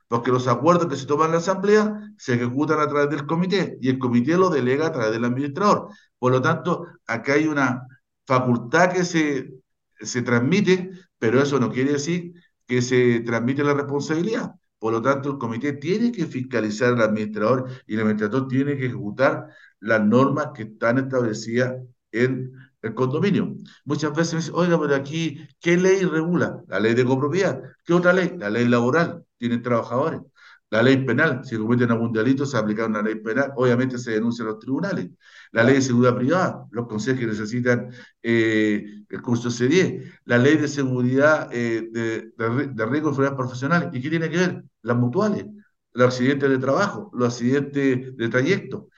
porque 0.08 0.32
los 0.32 0.48
acuerdos 0.48 0.88
que 0.88 0.96
se 0.96 1.06
toman 1.06 1.28
en 1.28 1.32
la 1.34 1.38
asamblea 1.39 2.00
se 2.17 2.36
ejecutan 2.36 2.80
a 2.80 2.88
través 2.88 3.10
del 3.10 3.28
comité 3.28 3.78
y 3.82 3.89
el 3.89 4.00
comité 4.00 4.38
lo 4.38 4.50
delega 4.50 4.88
a 4.88 4.91
través 4.91 5.12
del 5.12 5.26
administrador. 5.26 5.89
Por 6.17 6.32
lo 6.32 6.41
tanto, 6.41 6.88
acá 7.06 7.34
hay 7.34 7.48
una 7.48 7.86
facultad 8.26 8.93
que 8.93 9.04
se, 9.04 9.54
se 10.00 10.22
transmite, 10.22 10.91
pero 11.19 11.41
eso 11.41 11.60
no 11.60 11.69
quiere 11.69 11.93
decir 11.93 12.34
que 12.65 12.82
se 12.82 13.19
transmite 13.19 13.63
la 13.63 13.74
responsabilidad. 13.74 14.54
Por 14.80 14.93
lo 14.93 15.02
tanto, 15.02 15.32
el 15.32 15.38
comité 15.38 15.74
tiene 15.74 16.12
que 16.12 16.26
fiscalizar 16.26 16.93
al 16.93 17.02
administrador 17.02 17.69
y 17.88 17.96
el 17.96 18.02
administrador 18.02 18.48
tiene 18.48 18.78
que 18.78 18.86
ejecutar 18.88 19.48
las 19.80 20.02
normas 20.06 20.50
que 20.56 20.63
están 20.63 20.98
establecidas 20.98 21.76
en 22.12 22.54
el 22.84 22.93
condominio. 22.93 23.56
Muchas 23.86 24.13
veces 24.15 24.34
me 24.34 24.39
dicen, 24.41 24.54
oiga, 24.56 24.80
pero 24.80 24.96
aquí, 24.96 25.39
¿qué 25.60 25.78
ley 25.78 26.04
regula? 26.04 26.62
La 26.67 26.80
ley 26.80 26.93
de 26.93 27.06
copropiedad. 27.06 27.62
¿Qué 27.86 27.93
otra 27.93 28.13
ley? 28.13 28.36
La 28.38 28.50
ley 28.52 28.67
laboral. 28.67 29.24
Tienen 29.38 29.63
trabajadores. 29.63 30.22
La 30.69 30.82
ley 30.82 30.98
penal, 31.06 31.41
si 31.46 31.56
cometen 31.58 31.91
algún 31.91 32.12
delito, 32.12 32.46
se 32.48 32.58
aplica 32.58 32.88
una 32.88 33.02
ley 33.04 33.15
penal, 33.15 33.52
obviamente 33.58 34.00
se 34.00 34.12
denuncia 34.12 34.43
a 34.43 34.48
los 34.48 34.60
tribunales. 34.60 35.08
La 35.52 35.63
ley 35.63 35.76
de 35.76 35.82
seguridad 35.82 36.15
privada, 36.15 36.65
los 36.72 36.88
consejos 36.88 37.19
que 37.19 37.28
necesitan 37.28 37.89
eh, 38.24 38.84
el 39.08 39.22
curso 39.22 39.52
C10. 39.52 40.04
La 40.26 40.39
ley 40.39 40.58
de 40.58 40.67
seguridad 40.67 41.48
eh, 41.52 41.89
de, 41.91 42.32
de, 42.36 42.67
de 42.74 42.86
riesgo 42.88 43.12
de 43.12 43.32
profesionales. 43.32 43.89
¿Y 43.93 44.02
qué 44.02 44.10
tiene 44.10 44.30
que 44.32 44.38
ver? 44.38 44.63
Las 44.82 44.98
mutuales, 44.98 45.46
los 45.93 46.08
accidentes 46.08 46.50
de 46.50 46.58
trabajo, 46.58 47.12
los 47.13 47.28
accidentes 47.34 48.17
de 48.17 48.30
trayecto. 48.30 48.89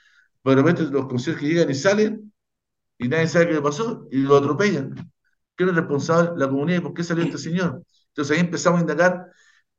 Pero 0.42 0.62
los 0.62 1.06
consejos 1.08 1.40
que 1.40 1.48
llegan 1.48 1.70
y 1.70 1.74
salen 1.74 2.25
y 2.98 3.08
nadie 3.08 3.28
sabe 3.28 3.48
qué 3.48 3.54
le 3.54 3.62
pasó 3.62 4.06
y 4.10 4.18
lo 4.18 4.36
atropellan. 4.36 4.94
¿Quién 5.54 5.70
es 5.70 5.74
responsable? 5.76 6.32
La 6.36 6.48
comunidad. 6.48 6.78
¿Y 6.78 6.82
por 6.82 6.94
qué 6.94 7.04
salió 7.04 7.24
este 7.24 7.38
señor? 7.38 7.82
Entonces 8.08 8.36
ahí 8.36 8.44
empezamos 8.44 8.78
a 8.78 8.82
indagar 8.82 9.26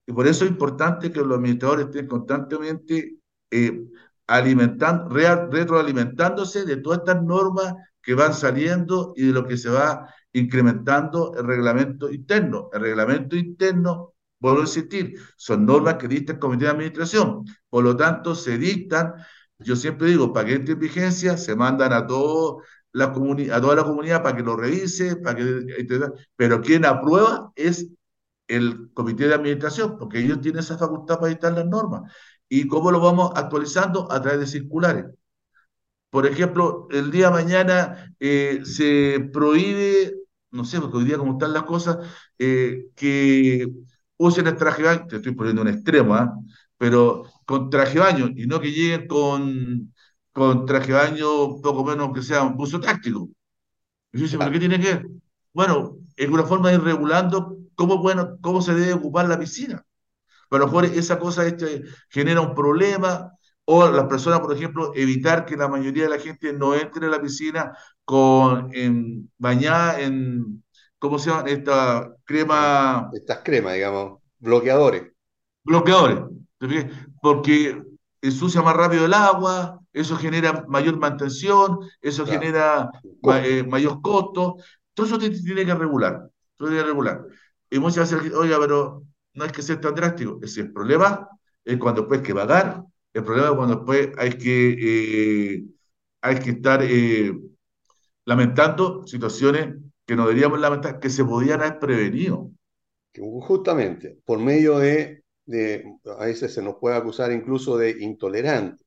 y 0.05 0.13
por 0.13 0.27
eso 0.27 0.45
es 0.45 0.51
importante 0.51 1.11
que 1.11 1.19
los 1.19 1.37
administradores 1.37 1.87
estén 1.87 2.07
constantemente 2.07 3.17
eh, 3.51 3.85
alimentando, 4.27 5.09
retroalimentándose 5.09 6.65
de 6.65 6.77
todas 6.77 6.99
estas 6.99 7.23
normas 7.23 7.73
que 8.01 8.13
van 8.13 8.33
saliendo 8.33 9.13
y 9.15 9.27
de 9.27 9.33
lo 9.33 9.45
que 9.45 9.57
se 9.57 9.69
va 9.69 10.07
incrementando 10.33 11.33
el 11.37 11.45
reglamento 11.45 12.09
interno. 12.09 12.69
El 12.73 12.81
reglamento 12.81 13.35
interno, 13.35 14.13
vuelvo 14.39 14.59
a 14.59 14.63
insistir, 14.63 15.19
son 15.35 15.65
normas 15.65 15.95
que 15.95 16.07
dicta 16.07 16.33
el 16.33 16.39
comité 16.39 16.65
de 16.65 16.71
administración. 16.71 17.43
Por 17.69 17.83
lo 17.83 17.95
tanto, 17.97 18.35
se 18.35 18.57
dictan, 18.57 19.13
yo 19.59 19.75
siempre 19.75 20.07
digo, 20.07 20.31
para 20.31 20.47
que 20.47 20.53
entre 20.55 20.73
en 20.73 20.79
vigencia, 20.79 21.37
se 21.37 21.55
mandan 21.55 21.91
a 21.93 22.07
todo 22.07 22.61
la 22.93 23.05
a 23.05 23.61
toda 23.61 23.75
la 23.75 23.83
comunidad 23.83 24.23
para 24.23 24.35
que 24.35 24.43
lo 24.43 24.55
revise, 24.55 25.17
para 25.17 25.35
que, 25.35 25.65
pero 26.35 26.61
quien 26.61 26.85
aprueba 26.85 27.51
es 27.55 27.87
el 28.47 28.91
comité 28.93 29.27
de 29.27 29.35
administración, 29.35 29.97
porque 29.97 30.19
ellos 30.19 30.41
tienen 30.41 30.59
esa 30.59 30.77
facultad 30.77 31.19
para 31.19 31.29
dictar 31.29 31.53
las 31.53 31.65
normas. 31.65 32.11
¿Y 32.49 32.67
cómo 32.67 32.91
lo 32.91 32.99
vamos 33.01 33.31
actualizando? 33.35 34.11
A 34.11 34.21
través 34.21 34.39
de 34.39 34.47
circulares. 34.47 35.05
Por 36.09 36.25
ejemplo, 36.25 36.87
el 36.91 37.11
día 37.11 37.27
de 37.27 37.33
mañana 37.33 38.15
eh, 38.19 38.61
se 38.63 39.29
prohíbe, 39.33 40.13
no 40.51 40.63
sé, 40.65 40.79
porque 40.79 40.97
hoy 40.97 41.05
día 41.05 41.17
como 41.17 41.33
están 41.33 41.53
las 41.53 41.63
cosas, 41.63 41.97
eh, 42.39 42.87
que 42.95 43.67
usen 44.17 44.47
el 44.47 44.55
traje 44.57 44.83
baño, 44.83 45.05
te 45.07 45.17
estoy 45.17 45.33
poniendo 45.33 45.61
un 45.61 45.67
extremo, 45.67 46.17
¿eh? 46.17 46.27
pero 46.77 47.23
con 47.45 47.69
traje 47.69 47.99
baño, 47.99 48.29
y 48.35 48.47
no 48.47 48.59
que 48.59 48.71
lleguen 48.71 49.07
con, 49.07 49.93
con 50.37 50.67
traje 50.67 50.91
de 50.91 50.93
baño 50.93 51.59
poco 51.63 51.83
menos 51.83 52.13
que 52.13 52.21
sea 52.21 52.43
un 52.43 52.55
buzo 52.55 52.79
táctico. 52.79 53.27
Y 54.13 54.19
yo 54.19 54.23
dice, 54.25 54.37
¿pero 54.37 54.51
qué 54.51 54.59
tiene 54.59 54.79
que 54.79 54.93
ver? 54.93 55.07
bueno, 55.51 55.97
es 56.15 56.29
una 56.29 56.43
forma 56.43 56.69
de 56.69 56.75
ir 56.75 56.83
regulando 56.83 57.57
cómo, 57.73 57.97
bueno, 57.97 58.37
cómo 58.39 58.61
se 58.61 58.75
debe 58.75 58.93
ocupar 58.93 59.27
la 59.27 59.39
piscina. 59.39 59.83
Pero 60.47 60.63
a 60.63 60.67
lo 60.67 60.71
mejor 60.71 60.85
esa 60.85 61.17
cosa 61.17 61.43
este, 61.47 61.81
genera 62.09 62.41
un 62.41 62.53
problema, 62.53 63.31
o 63.65 63.89
las 63.89 64.05
personas, 64.05 64.41
por 64.41 64.55
ejemplo, 64.55 64.91
evitar 64.93 65.43
que 65.43 65.57
la 65.57 65.67
mayoría 65.67 66.03
de 66.03 66.09
la 66.09 66.19
gente 66.19 66.53
no 66.53 66.75
entre 66.75 67.07
a 67.07 67.09
la 67.09 67.19
piscina 67.19 67.75
con 68.05 68.69
en, 68.75 69.31
bañada 69.39 69.99
en, 69.99 70.63
¿cómo 70.99 71.17
se 71.17 71.31
llama? 71.31 71.49
Esta 71.49 72.13
crema. 72.23 73.09
Estas 73.11 73.39
cremas, 73.43 73.73
digamos, 73.73 74.19
bloqueadores. 74.37 75.11
Bloqueadores. 75.63 76.19
Porque 77.23 77.81
ensucia 78.21 78.61
más 78.61 78.75
rápido 78.75 79.05
el 79.05 79.13
agua, 79.15 79.79
eso 80.01 80.15
genera 80.15 80.65
mayor 80.67 80.97
mantención, 80.97 81.79
eso 82.01 82.25
genera 82.25 82.89
eh, 83.43 83.63
mayor 83.63 84.01
costo. 84.01 84.57
Todo 84.93 85.05
eso 85.05 85.17
tiene 85.17 85.65
que 85.65 85.75
regular. 85.75 86.29
Todo 86.55 86.69
tiene 86.69 86.83
que 86.83 86.87
regular. 86.89 87.25
Y 87.69 87.79
muchas 87.79 88.11
veces, 88.11 88.33
oiga, 88.33 88.57
pero 88.59 89.03
no 89.33 89.45
es 89.45 89.51
que 89.51 89.61
sea 89.61 89.79
tan 89.79 89.95
drástico. 89.95 90.39
Es 90.41 90.57
el 90.57 90.71
problema 90.71 91.27
es 91.67 91.77
cuando 91.77 92.01
después 92.01 92.21
hay 92.21 92.25
que 92.25 92.33
pagar, 92.33 92.83
el 93.13 93.23
problema 93.23 93.49
es 93.49 93.55
cuando 93.55 93.75
después 93.75 94.09
hay 94.17 94.33
que, 94.37 95.55
eh, 95.55 95.65
hay 96.21 96.39
que 96.39 96.51
estar 96.51 96.81
eh, 96.83 97.37
lamentando 98.25 99.05
situaciones 99.05 99.75
que 100.05 100.15
no 100.15 100.27
deberíamos 100.27 100.59
lamentar, 100.59 100.99
que 100.99 101.09
se 101.09 101.25
podían 101.25 101.59
haber 101.59 101.79
prevenido. 101.79 102.51
Justamente, 103.15 104.17
por 104.23 104.39
medio 104.39 104.79
de, 104.79 105.23
de, 105.45 105.83
a 106.17 106.25
veces 106.25 106.53
se 106.53 106.61
nos 106.61 106.75
puede 106.75 106.95
acusar 106.95 107.31
incluso 107.31 107.77
de 107.77 107.97
intolerante, 107.99 108.85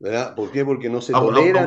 ¿verdad? 0.00 0.34
¿Por 0.34 0.50
qué? 0.50 0.64
Porque 0.64 0.88
no 0.88 1.00
se 1.00 1.12
ah, 1.14 1.20
tolera 1.20 1.64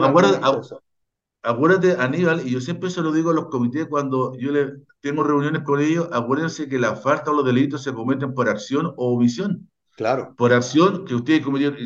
acuérdate, 1.43 1.95
Aníbal, 1.99 2.47
y 2.47 2.51
yo 2.51 2.61
siempre 2.61 2.89
se 2.89 3.01
lo 3.01 3.11
digo 3.11 3.29
a 3.29 3.33
los 3.33 3.47
comités 3.47 3.87
cuando 3.87 4.35
yo 4.37 4.51
le, 4.51 4.77
tengo 5.01 5.23
reuniones 5.23 5.63
con 5.63 5.79
ellos, 5.81 6.07
acuérdense 6.11 6.69
que 6.69 6.79
la 6.79 6.95
falta 6.95 7.31
o 7.31 7.33
los 7.33 7.45
delitos 7.45 7.83
se 7.83 7.93
cometen 7.93 8.33
por 8.33 8.49
acción 8.49 8.93
o 8.95 9.13
omisión. 9.13 9.69
Claro. 9.95 10.33
Por 10.35 10.53
acción 10.53 11.05
que 11.05 11.13
ustedes 11.13 11.43
cometieron, 11.43 11.77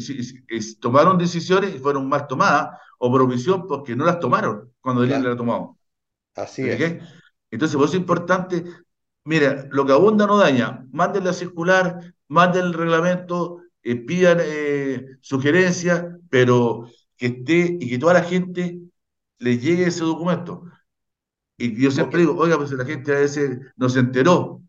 tomaron 0.80 1.18
decisiones 1.18 1.76
y 1.76 1.80
fueron 1.80 2.08
mal 2.08 2.28
tomadas, 2.28 2.80
o 3.00 3.12
por 3.12 3.22
omisión 3.22 3.68
porque 3.68 3.96
no 3.96 4.06
las 4.06 4.20
tomaron 4.20 4.72
cuando 4.80 5.06
claro. 5.06 5.30
la 5.30 5.36
tomado. 5.36 5.78
Así 6.36 6.70
es. 6.70 7.02
Entonces, 7.50 7.76
por 7.76 7.86
eso 7.86 7.96
es 7.96 8.00
importante, 8.00 8.64
mira, 9.24 9.68
lo 9.72 9.86
que 9.86 9.94
abunda 9.94 10.28
no 10.28 10.38
daña, 10.38 10.86
manden 10.92 11.26
la 11.26 11.34
circular, 11.34 12.14
manden 12.28 12.66
el 12.66 12.74
reglamento, 12.74 13.62
eh, 13.92 13.96
pidan 13.96 14.40
eh, 14.42 15.18
sugerencias, 15.22 16.06
pero 16.30 16.90
que 17.16 17.28
esté 17.28 17.78
y 17.80 17.90
que 17.90 17.98
toda 17.98 18.16
la 18.16 18.24
gente 18.24 18.80
le 19.40 19.58
llegue 19.58 19.88
ese 19.88 20.04
documento. 20.04 20.64
Y 21.58 21.82
yo 21.82 21.90
siempre 21.90 22.20
digo, 22.20 22.36
oiga, 22.36 22.58
pues 22.58 22.72
la 22.72 22.84
gente 22.84 23.16
a 23.16 23.20
veces 23.20 23.60
no 23.78 23.88
se 23.88 24.00
enteró. 24.00 24.62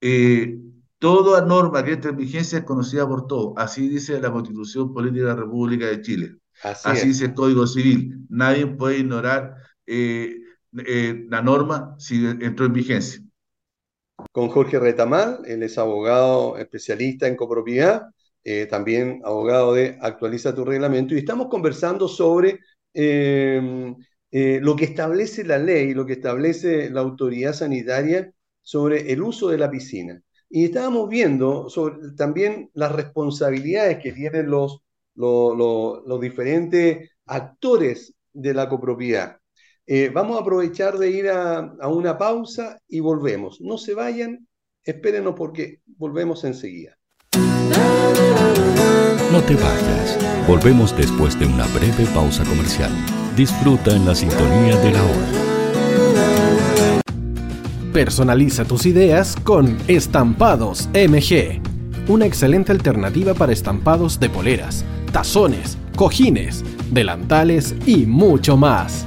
Eh, 0.00 0.58
toda 0.98 1.44
norma 1.44 1.84
que 1.84 1.92
entre 1.92 2.10
en 2.10 2.16
vigencia 2.16 2.58
es 2.58 2.64
conocida 2.64 3.06
por 3.06 3.26
todos. 3.26 3.52
Así 3.56 3.86
dice 3.86 4.18
la 4.18 4.32
Constitución 4.32 4.94
Política 4.94 5.26
de 5.26 5.28
la 5.28 5.40
República 5.42 5.86
de 5.86 6.00
Chile. 6.00 6.36
Así, 6.62 7.06
dice 7.06 7.26
el 7.26 7.34
Código 7.34 7.66
Civil. 7.66 8.24
Nadie 8.30 8.66
puede 8.66 8.98
ignorar 8.98 9.56
eh, 9.86 10.38
eh, 10.86 11.26
la 11.28 11.42
norma 11.42 11.94
si 11.98 12.24
entró 12.26 12.64
en 12.64 12.72
vigencia. 12.72 13.22
Con 14.32 14.48
Jorge 14.48 14.78
Retamal, 14.78 15.40
él 15.46 15.62
es 15.62 15.78
abogado 15.78 16.58
especialista 16.58 17.26
en 17.26 17.36
copropiedad, 17.36 18.02
también 18.70 19.20
abogado 19.24 19.74
de 19.74 19.98
Actualiza 20.00 20.54
tu 20.54 20.64
reglamento, 20.64 21.14
y 21.14 21.18
estamos 21.18 21.48
conversando 21.48 22.08
sobre 22.08 22.60
Em, 23.00 23.94
eh, 24.30 24.58
lo 24.60 24.74
que 24.76 24.84
establece 24.86 25.44
la 25.44 25.58
ley, 25.58 25.94
lo 25.94 26.04
que 26.06 26.14
establece 26.14 26.90
la 26.90 27.00
autoridad 27.00 27.52
sanitaria 27.52 28.32
sobre 28.62 29.12
el 29.12 29.22
uso 29.22 29.48
de 29.50 29.58
la 29.58 29.70
piscina. 29.70 30.20
Y 30.50 30.64
estábamos 30.64 31.08
viendo 31.08 31.68
sobre, 31.70 32.12
también 32.16 32.70
las 32.74 32.92
responsabilidades 32.92 33.98
que 34.02 34.12
tienen 34.12 34.50
los, 34.50 34.82
los, 35.14 36.20
diferentes 36.20 37.10
actores 37.26 38.14
de 38.32 38.54
la 38.54 38.68
copropiedad. 38.68 39.37
Eh, 39.90 40.10
vamos 40.12 40.36
a 40.36 40.42
aprovechar 40.42 40.98
de 40.98 41.10
ir 41.10 41.30
a, 41.30 41.60
a, 41.80 41.88
una 41.88 42.18
pausa 42.18 42.78
y 42.86 43.00
volvemos. 43.00 43.58
No 43.62 43.78
se 43.78 43.94
vayan, 43.94 44.46
espérenos 44.84 45.34
porque 45.34 45.80
volvemos 45.96 46.44
enseguida. 46.44 46.98
No 49.32 49.40
te 49.46 49.54
vayas. 49.54 50.18
Volvemos 50.46 50.94
después 50.94 51.40
de 51.40 51.46
una 51.46 51.66
breve 51.68 52.04
pausa 52.12 52.44
comercial. 52.44 52.90
Disfruta 53.34 53.96
en 53.96 54.04
la 54.04 54.14
sintonía 54.14 54.76
de 54.76 54.90
la 54.90 55.02
hora. 55.02 55.26
Personaliza 57.90 58.66
tus 58.66 58.84
ideas 58.84 59.36
con 59.42 59.78
Estampados 59.88 60.90
MG. 60.92 61.62
Una 62.08 62.26
excelente 62.26 62.72
alternativa 62.72 63.32
para 63.32 63.54
estampados 63.54 64.20
de 64.20 64.28
poleras, 64.28 64.84
tazones, 65.12 65.78
cojines, 65.96 66.62
delantales 66.90 67.74
y 67.86 68.04
mucho 68.04 68.58
más. 68.58 69.06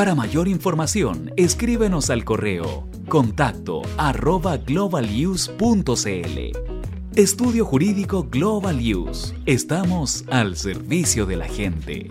Para 0.00 0.14
mayor 0.14 0.48
información, 0.48 1.30
escríbenos 1.36 2.08
al 2.08 2.24
correo 2.24 2.88
contacto 3.06 3.82
arroba 3.98 4.56
globaluse.cl. 4.56 5.58
Estudio 7.16 7.66
Jurídico 7.66 8.26
Global 8.30 8.78
Use. 8.78 9.34
Estamos 9.44 10.24
al 10.30 10.56
servicio 10.56 11.26
de 11.26 11.36
la 11.36 11.48
gente. 11.48 12.10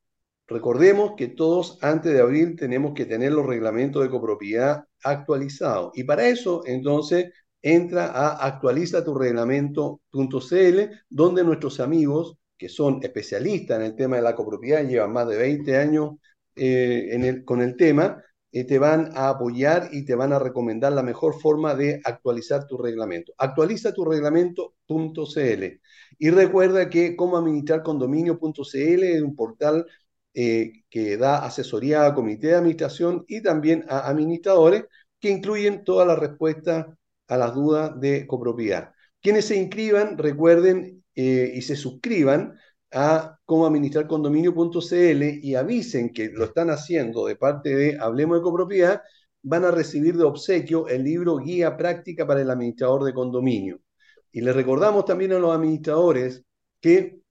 recordemos 0.47 1.13
que 1.17 1.29
todos 1.29 1.79
antes 1.83 2.13
de 2.13 2.21
abril 2.21 2.57
tenemos 2.57 2.95
que 2.95 3.07
tener 3.07 3.33
los 3.33 3.47
reglamentos 3.47 4.03
de 4.03 4.11
copropiedad 4.11 4.85
actualizados. 5.03 5.93
Y 5.95 6.05
para 6.05 6.27
eso, 6.27 6.63
entonces, 6.67 7.33
entra 7.63 8.07
a 8.07 8.47
actualizaturreglamento.cl, 8.47 10.81
donde 11.09 11.45
nuestros 11.45 11.81
amigos, 11.81 12.37
que 12.59 12.69
son 12.69 13.01
especialistas 13.03 13.79
en 13.79 13.87
el 13.87 13.97
tema 13.97 14.17
de 14.17 14.23
la 14.23 14.35
copropiedad, 14.35 14.87
llevan 14.87 15.13
más 15.13 15.29
de 15.29 15.37
20 15.37 15.77
años 15.77 16.17
eh, 16.57 17.43
con 17.45 17.63
el 17.63 17.77
tema, 17.77 18.23
te 18.53 18.79
van 18.79 19.11
a 19.17 19.31
apoyar 19.31 19.89
y 19.93 20.05
te 20.05 20.15
van 20.15 20.33
a 20.33 20.39
recomendar 20.39 20.93
la 20.93 21.03
mejor 21.03 21.41
forma 21.41 21.75
de 21.75 22.01
actualizar 22.05 22.67
tu 22.67 22.77
reglamento. 22.77 23.33
Actualiza 23.39 23.93
tu 23.95 24.05
reglamento.cl. 24.05 25.81
Y 26.19 26.31
recuerda 26.31 26.91
que 26.91 27.17
como 27.17 27.39
administrar 27.39 27.83
condominio.cl 27.83 29.03
es 29.03 29.23
un 29.23 29.35
portal 29.35 29.87
eh, 30.35 30.85
que 30.91 31.17
da 31.17 31.45
asesoría 31.45 32.07
a 32.07 32.15
comité 32.15 32.49
de 32.49 32.57
administración 32.57 33.25
y 33.29 33.43
también 33.43 33.85
a 33.89 34.09
administradores 34.09 34.85
que 35.21 35.31
incluyen 35.31 35.85
todas 35.85 36.07
las 36.07 36.19
respuestas 36.19 36.87
a 37.29 37.37
las 37.37 37.55
dudas 37.55 37.99
de 38.01 38.27
copropiedad. 38.27 38.93
Quienes 39.21 39.47
se 39.47 39.57
inscriban, 39.57 40.19
recuerden 40.19 41.05
eh, 41.15 41.53
y 41.55 41.63
se 41.63 41.77
suscriban 41.77 42.59
a 42.93 43.39
cómo 43.45 43.67
administrar 43.67 44.07
condominio.cl 44.07 45.23
y 45.43 45.55
avisen 45.55 46.13
que 46.13 46.29
lo 46.29 46.45
están 46.45 46.71
haciendo 46.71 47.27
de 47.27 47.37
parte 47.37 47.75
de 47.75 47.99
Hablemos 47.99 48.39
de 48.39 48.43
Copropiedad, 48.43 49.03
van 49.43 49.65
a 49.65 49.71
recibir 49.71 50.17
de 50.17 50.25
obsequio 50.25 50.89
el 50.89 51.05
libro 51.05 51.39
Guía 51.39 51.77
Práctica 51.77 52.27
para 52.27 52.43
el 52.43 52.51
Administrador 52.51 53.05
de 53.05 53.15
Condominio. 53.15 53.81
Y 54.31 54.41
les 54.41 54.55
recordamos 54.55 55.05
también 55.05 55.33
a 55.33 55.39
los 55.39 55.55
administradores 55.55 56.45
que 56.81 57.23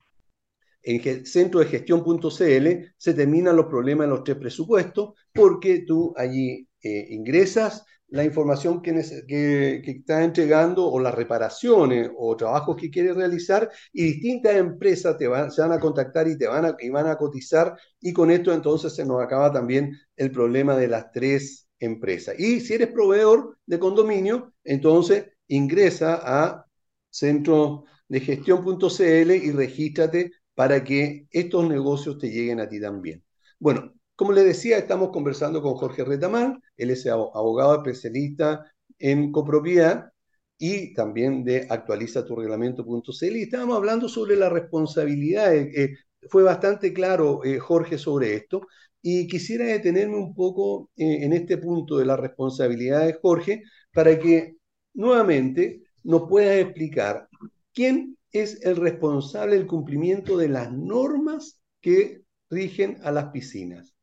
en 0.83 1.25
centro 1.25 1.59
de 1.59 1.67
gestión.cl 1.67 2.93
se 2.97 3.13
terminan 3.13 3.55
los 3.55 3.67
problemas 3.67 4.07
de 4.07 4.13
los 4.13 4.23
tres 4.23 4.37
presupuestos 4.37 5.13
porque 5.31 5.83
tú 5.85 6.13
allí 6.17 6.67
eh, 6.81 7.07
ingresas 7.09 7.85
la 8.11 8.23
información 8.25 8.81
que, 8.81 8.93
que, 9.27 9.91
estás 9.91 10.23
entregando 10.23 10.85
o 10.85 10.99
las 10.99 11.15
reparaciones 11.15 12.11
o 12.17 12.35
trabajos 12.35 12.75
que 12.75 12.91
quieres 12.91 13.15
realizar 13.15 13.69
y 13.93 14.03
distintas 14.03 14.55
empresas 14.55 15.17
te 15.17 15.27
van, 15.27 15.49
se 15.51 15.61
van 15.61 15.71
a 15.71 15.79
contactar 15.79 16.27
y 16.27 16.37
te 16.37 16.47
van 16.47 16.65
a, 16.65 16.75
y 16.79 16.89
van 16.89 17.07
a 17.07 17.17
cotizar 17.17 17.75
y 18.01 18.11
con 18.13 18.29
esto 18.29 18.53
entonces 18.53 18.93
se 18.93 19.05
nos 19.05 19.21
acaba 19.23 19.51
también 19.51 19.97
el 20.17 20.31
problema 20.31 20.75
de 20.75 20.89
las 20.89 21.11
tres 21.11 21.69
empresas. 21.79 22.37
Y 22.37 22.59
si 22.59 22.73
eres 22.73 22.89
proveedor 22.89 23.57
de 23.65 23.79
condominio, 23.79 24.53
entonces 24.63 25.27
ingresa 25.47 26.19
a 26.21 26.65
centro 27.09 27.85
de 28.09 28.19
gestión.cl 28.19 29.31
y 29.31 29.51
regístrate 29.51 30.31
para 30.53 30.83
que 30.83 31.27
estos 31.31 31.67
negocios 31.67 32.17
te 32.17 32.29
lleguen 32.29 32.59
a 32.59 32.67
ti 32.67 32.79
también. 32.81 33.23
Bueno, 33.57 33.93
como 34.21 34.33
les 34.33 34.45
decía, 34.45 34.77
estamos 34.77 35.09
conversando 35.09 35.63
con 35.63 35.73
Jorge 35.73 36.03
Retamán, 36.03 36.61
él 36.77 36.91
es 36.91 37.07
abogado 37.07 37.77
especialista 37.77 38.71
en 38.99 39.31
copropiedad 39.31 40.11
y 40.59 40.93
también 40.93 41.43
de 41.43 41.65
actualizaturreglamento.cl 41.67 43.35
y 43.35 43.41
estábamos 43.41 43.77
hablando 43.77 44.07
sobre 44.07 44.35
la 44.35 44.47
responsabilidad. 44.47 45.55
Eh, 45.55 45.71
eh, 45.75 45.95
fue 46.29 46.43
bastante 46.43 46.93
claro, 46.93 47.43
eh, 47.43 47.57
Jorge, 47.57 47.97
sobre 47.97 48.35
esto 48.35 48.61
y 49.01 49.25
quisiera 49.25 49.65
detenerme 49.65 50.17
un 50.17 50.35
poco 50.35 50.91
en 50.97 51.33
este 51.33 51.57
punto 51.57 51.97
de 51.97 52.05
la 52.05 52.15
responsabilidad 52.15 53.07
de 53.07 53.13
Jorge 53.13 53.63
para 53.91 54.19
que 54.19 54.57
nuevamente 54.93 55.81
nos 56.03 56.29
pueda 56.29 56.59
explicar 56.59 57.27
quién 57.73 58.19
es 58.31 58.61
el 58.61 58.75
responsable 58.75 59.55
del 59.55 59.65
cumplimiento 59.65 60.37
de 60.37 60.49
las 60.49 60.71
normas 60.71 61.59
que 61.81 62.21
rigen 62.51 62.99
a 63.01 63.09
las 63.11 63.31
piscinas. 63.31 63.95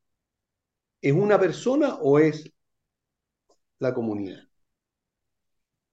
¿Es 1.01 1.13
una 1.13 1.39
persona 1.39 1.95
o 1.95 2.19
es 2.19 2.51
la 3.79 3.93
comunidad? 3.93 4.43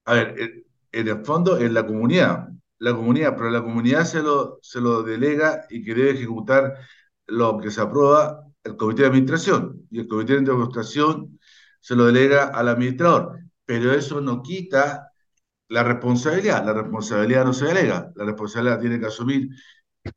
A 0.05 0.13
ver, 0.13 0.65
en 0.91 1.07
el 1.07 1.25
fondo 1.25 1.57
es 1.57 1.71
la 1.71 1.85
comunidad, 1.85 2.49
la 2.79 2.93
comunidad, 2.93 3.35
pero 3.35 3.49
la 3.49 3.61
comunidad 3.61 4.05
se 4.05 4.21
lo, 4.21 4.59
se 4.61 4.79
lo 4.79 5.03
delega 5.03 5.65
y 5.69 5.83
que 5.83 5.93
debe 5.93 6.11
ejecutar 6.11 6.75
lo 7.27 7.57
que 7.57 7.71
se 7.71 7.81
aprueba 7.81 8.43
el 8.63 8.77
comité 8.77 9.03
de 9.03 9.09
administración. 9.09 9.87
Y 9.89 9.99
el 9.99 10.07
comité 10.07 10.33
de 10.33 10.51
administración 10.51 11.39
se 11.79 11.95
lo 11.95 12.05
delega 12.05 12.45
al 12.47 12.67
administrador, 12.67 13.39
pero 13.65 13.93
eso 13.93 14.21
no 14.21 14.41
quita 14.41 15.11
la 15.69 15.83
responsabilidad, 15.83 16.65
la 16.65 16.73
responsabilidad 16.73 17.45
no 17.45 17.53
se 17.53 17.65
delega, 17.65 18.11
la 18.15 18.25
responsabilidad 18.25 18.79
tiene 18.79 18.99
que 18.99 19.05
asumir 19.07 19.49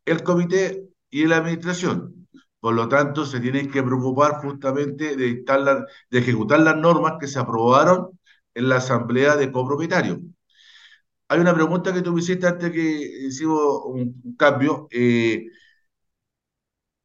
el 0.05 0.23
comité 0.23 0.89
y 1.11 1.27
la 1.27 1.39
administración. 1.39 2.20
Por 2.61 2.75
lo 2.75 2.89
tanto, 2.89 3.25
se 3.27 3.41
tienen 3.41 3.71
que 3.71 3.83
preocupar 3.83 4.35
justamente 4.43 5.17
de, 5.17 5.45
de 6.11 6.19
ejecutar 6.19 6.61
las 6.61 6.77
normas 6.77 7.15
que 7.19 7.27
se 7.27 7.39
aprobaron 7.39 8.19
en 8.55 8.69
la 8.69 8.77
asamblea 8.77 9.37
de 9.37 9.51
copropietarios. 9.53 10.19
Hay 11.29 11.39
una 11.41 11.55
pregunta 11.55 11.93
que 11.93 12.03
tú 12.03 12.13
me 12.13 12.21
hiciste 12.21 12.47
antes 12.47 12.73
que 12.73 12.81
hicimos 12.81 13.83
un, 13.85 14.35
cambio. 14.37 14.89
Eh, 14.91 15.47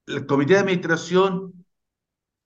el 0.08 0.26
comité 0.26 0.54
de 0.54 0.60
administración 0.62 1.66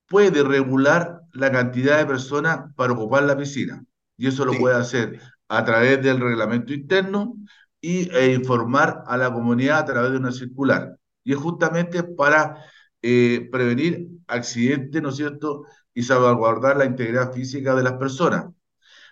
puede 0.07 0.43
regular 0.43 1.21
la 1.33 1.51
cantidad 1.51 1.97
de 1.97 2.05
personas 2.05 2.73
para 2.75 2.93
ocupar 2.93 3.23
la 3.23 3.37
piscina. 3.37 3.83
Y 4.17 4.27
eso 4.27 4.45
lo 4.45 4.53
puede 4.53 4.75
hacer 4.75 5.21
a 5.47 5.63
través 5.63 6.01
del 6.03 6.19
reglamento 6.19 6.73
interno 6.73 7.35
y, 7.79 8.09
e 8.13 8.33
informar 8.33 9.03
a 9.07 9.17
la 9.17 9.31
comunidad 9.33 9.79
a 9.79 9.85
través 9.85 10.11
de 10.11 10.17
una 10.17 10.31
circular. 10.33 10.97
Y 11.23 11.33
es 11.33 11.39
justamente 11.39 12.03
para 12.03 12.57
eh, 13.01 13.47
prevenir 13.51 14.09
accidentes, 14.27 15.01
¿no 15.01 15.11
cierto? 15.11 15.65
Y 15.93 16.03
salvaguardar 16.03 16.77
la 16.77 16.85
integridad 16.85 17.33
física 17.33 17.75
de 17.75 17.83
las 17.83 17.93
personas. 17.93 18.45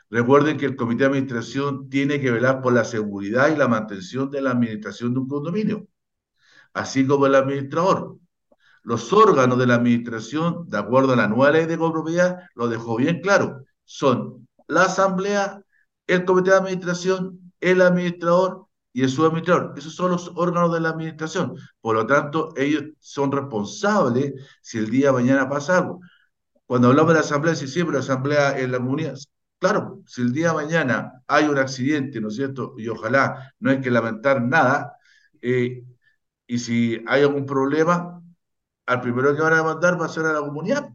Recuerden 0.10 0.58
que 0.58 0.66
el 0.66 0.76
comité 0.76 1.04
de 1.04 1.10
administración 1.10 1.90
tiene 1.90 2.22
que 2.22 2.32
velar 2.32 2.62
por 2.62 2.74
la 2.74 2.86
seguridad 2.86 3.50
y 3.54 3.58
la 3.58 3.68
mantención 3.68 4.30
de 4.30 4.42
la 4.42 4.52
administración 4.52 5.14
de 5.14 5.20
un 5.20 5.28
condominio, 5.28 5.88
así 6.74 7.06
como 7.06 7.26
el 7.26 7.36
administrador. 7.36 8.18
Los 8.84 9.12
órganos 9.12 9.58
de 9.58 9.68
la 9.68 9.76
administración, 9.76 10.66
de 10.70 10.78
acuerdo 10.78 11.14
a 11.14 11.18
la 11.18 11.28
nueva 11.28 11.52
ley 11.52 11.66
de 11.66 11.78
copropiedad, 11.78 12.40
lo 12.56 12.70
dejó 12.70 12.96
bien 12.98 13.22
claro, 13.22 13.66
son 13.84 14.48
la 14.68 14.84
asamblea, 14.84 15.62
el 16.08 16.24
comité 16.24 16.52
de 16.52 16.58
administración, 16.58 17.54
el 17.60 17.82
administrador 17.82 18.67
y 18.98 19.04
el 19.04 19.10
subadministrador. 19.10 19.76
Esos 19.78 19.94
son 19.94 20.10
los 20.10 20.32
órganos 20.34 20.74
de 20.74 20.80
la 20.80 20.90
administración. 20.90 21.56
Por 21.82 21.96
lo 21.96 22.08
tanto, 22.08 22.52
ellos 22.58 22.84
son 23.00 23.32
responsables 23.32 24.34
si 24.60 24.80
el 24.80 24.90
día 24.90 25.08
de 25.08 25.14
mañana 25.14 25.48
pasa 25.48 25.78
algo. 25.78 26.00
Cuando 26.66 26.88
hablamos 26.88 27.10
de 27.10 27.14
la 27.14 27.20
asamblea, 27.20 27.54
si 27.54 27.68
siempre 27.68 27.94
la 27.94 28.00
asamblea 28.00 28.58
en 28.58 28.72
la 28.72 28.80
comunidad, 28.80 29.16
claro, 29.60 30.02
si 30.08 30.24
el 30.24 30.34
día 30.34 30.48
de 30.48 30.56
mañana 30.56 31.22
hay 31.28 31.46
un 31.46 31.60
accidente, 31.60 32.20
¿no 32.20 32.30
es 32.30 32.38
cierto? 32.38 32.74
Y 32.76 32.88
ojalá 32.88 33.54
no 33.60 33.70
hay 33.70 33.82
que 33.82 33.92
lamentar 33.92 34.42
nada, 34.42 34.98
eh, 35.44 35.84
y 36.48 36.58
si 36.58 37.00
hay 37.06 37.22
algún 37.22 37.46
problema, 37.46 38.20
al 38.88 39.02
primero 39.02 39.36
que 39.36 39.44
van 39.44 39.54
a 39.54 39.64
mandar 39.64 40.02
va 40.02 40.08
a 40.08 40.10
ser 40.10 40.26
a 40.26 40.34
la 40.34 40.40
comunidad. 40.40 40.90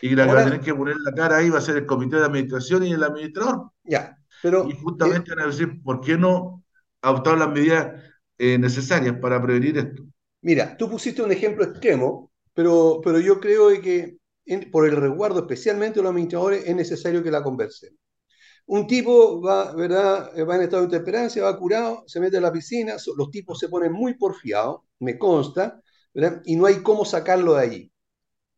Y 0.00 0.16
la 0.16 0.26
que 0.26 0.32
va 0.32 0.40
a 0.40 0.44
tener 0.44 0.60
que 0.62 0.74
poner 0.74 0.96
la 0.96 1.12
cara 1.12 1.36
ahí 1.36 1.50
va 1.50 1.58
a 1.58 1.60
ser 1.60 1.76
el 1.76 1.84
comité 1.84 2.16
de 2.16 2.24
administración 2.24 2.84
y 2.84 2.92
el 2.92 3.02
administrador. 3.02 3.70
Ya, 3.82 4.16
pero. 4.42 4.66
Y 4.66 4.72
justamente 4.80 5.34
van 5.34 5.44
a 5.44 5.48
decir, 5.48 5.82
¿por 5.82 6.00
qué 6.00 6.16
no 6.16 6.63
adoptar 7.04 7.38
las 7.38 7.50
medidas 7.50 8.02
eh, 8.38 8.58
necesarias 8.58 9.16
para 9.20 9.40
prevenir 9.42 9.78
esto. 9.78 10.02
Mira, 10.42 10.76
tú 10.76 10.90
pusiste 10.90 11.22
un 11.22 11.32
ejemplo 11.32 11.64
extremo, 11.64 12.30
pero, 12.52 13.00
pero 13.02 13.20
yo 13.20 13.40
creo 13.40 13.68
que 13.80 14.18
por 14.70 14.86
el 14.86 14.96
resguardo 14.96 15.40
especialmente 15.40 15.98
de 15.98 16.02
los 16.02 16.10
administradores 16.10 16.64
es 16.66 16.76
necesario 16.76 17.22
que 17.22 17.30
la 17.30 17.42
conversen. 17.42 17.96
Un 18.66 18.86
tipo 18.86 19.42
va, 19.42 19.74
¿verdad? 19.74 20.30
va 20.48 20.56
en 20.56 20.62
estado 20.62 20.82
de 20.82 20.96
intemperancia, 20.96 21.44
va 21.44 21.58
curado, 21.58 22.04
se 22.06 22.20
mete 22.20 22.38
a 22.38 22.40
la 22.40 22.52
piscina, 22.52 22.96
los 23.16 23.30
tipos 23.30 23.58
se 23.58 23.68
ponen 23.68 23.92
muy 23.92 24.14
porfiados, 24.14 24.82
me 25.00 25.18
consta, 25.18 25.80
¿verdad? 26.14 26.42
y 26.44 26.56
no 26.56 26.66
hay 26.66 26.76
cómo 26.82 27.04
sacarlo 27.04 27.54
de 27.54 27.62
allí. 27.62 27.92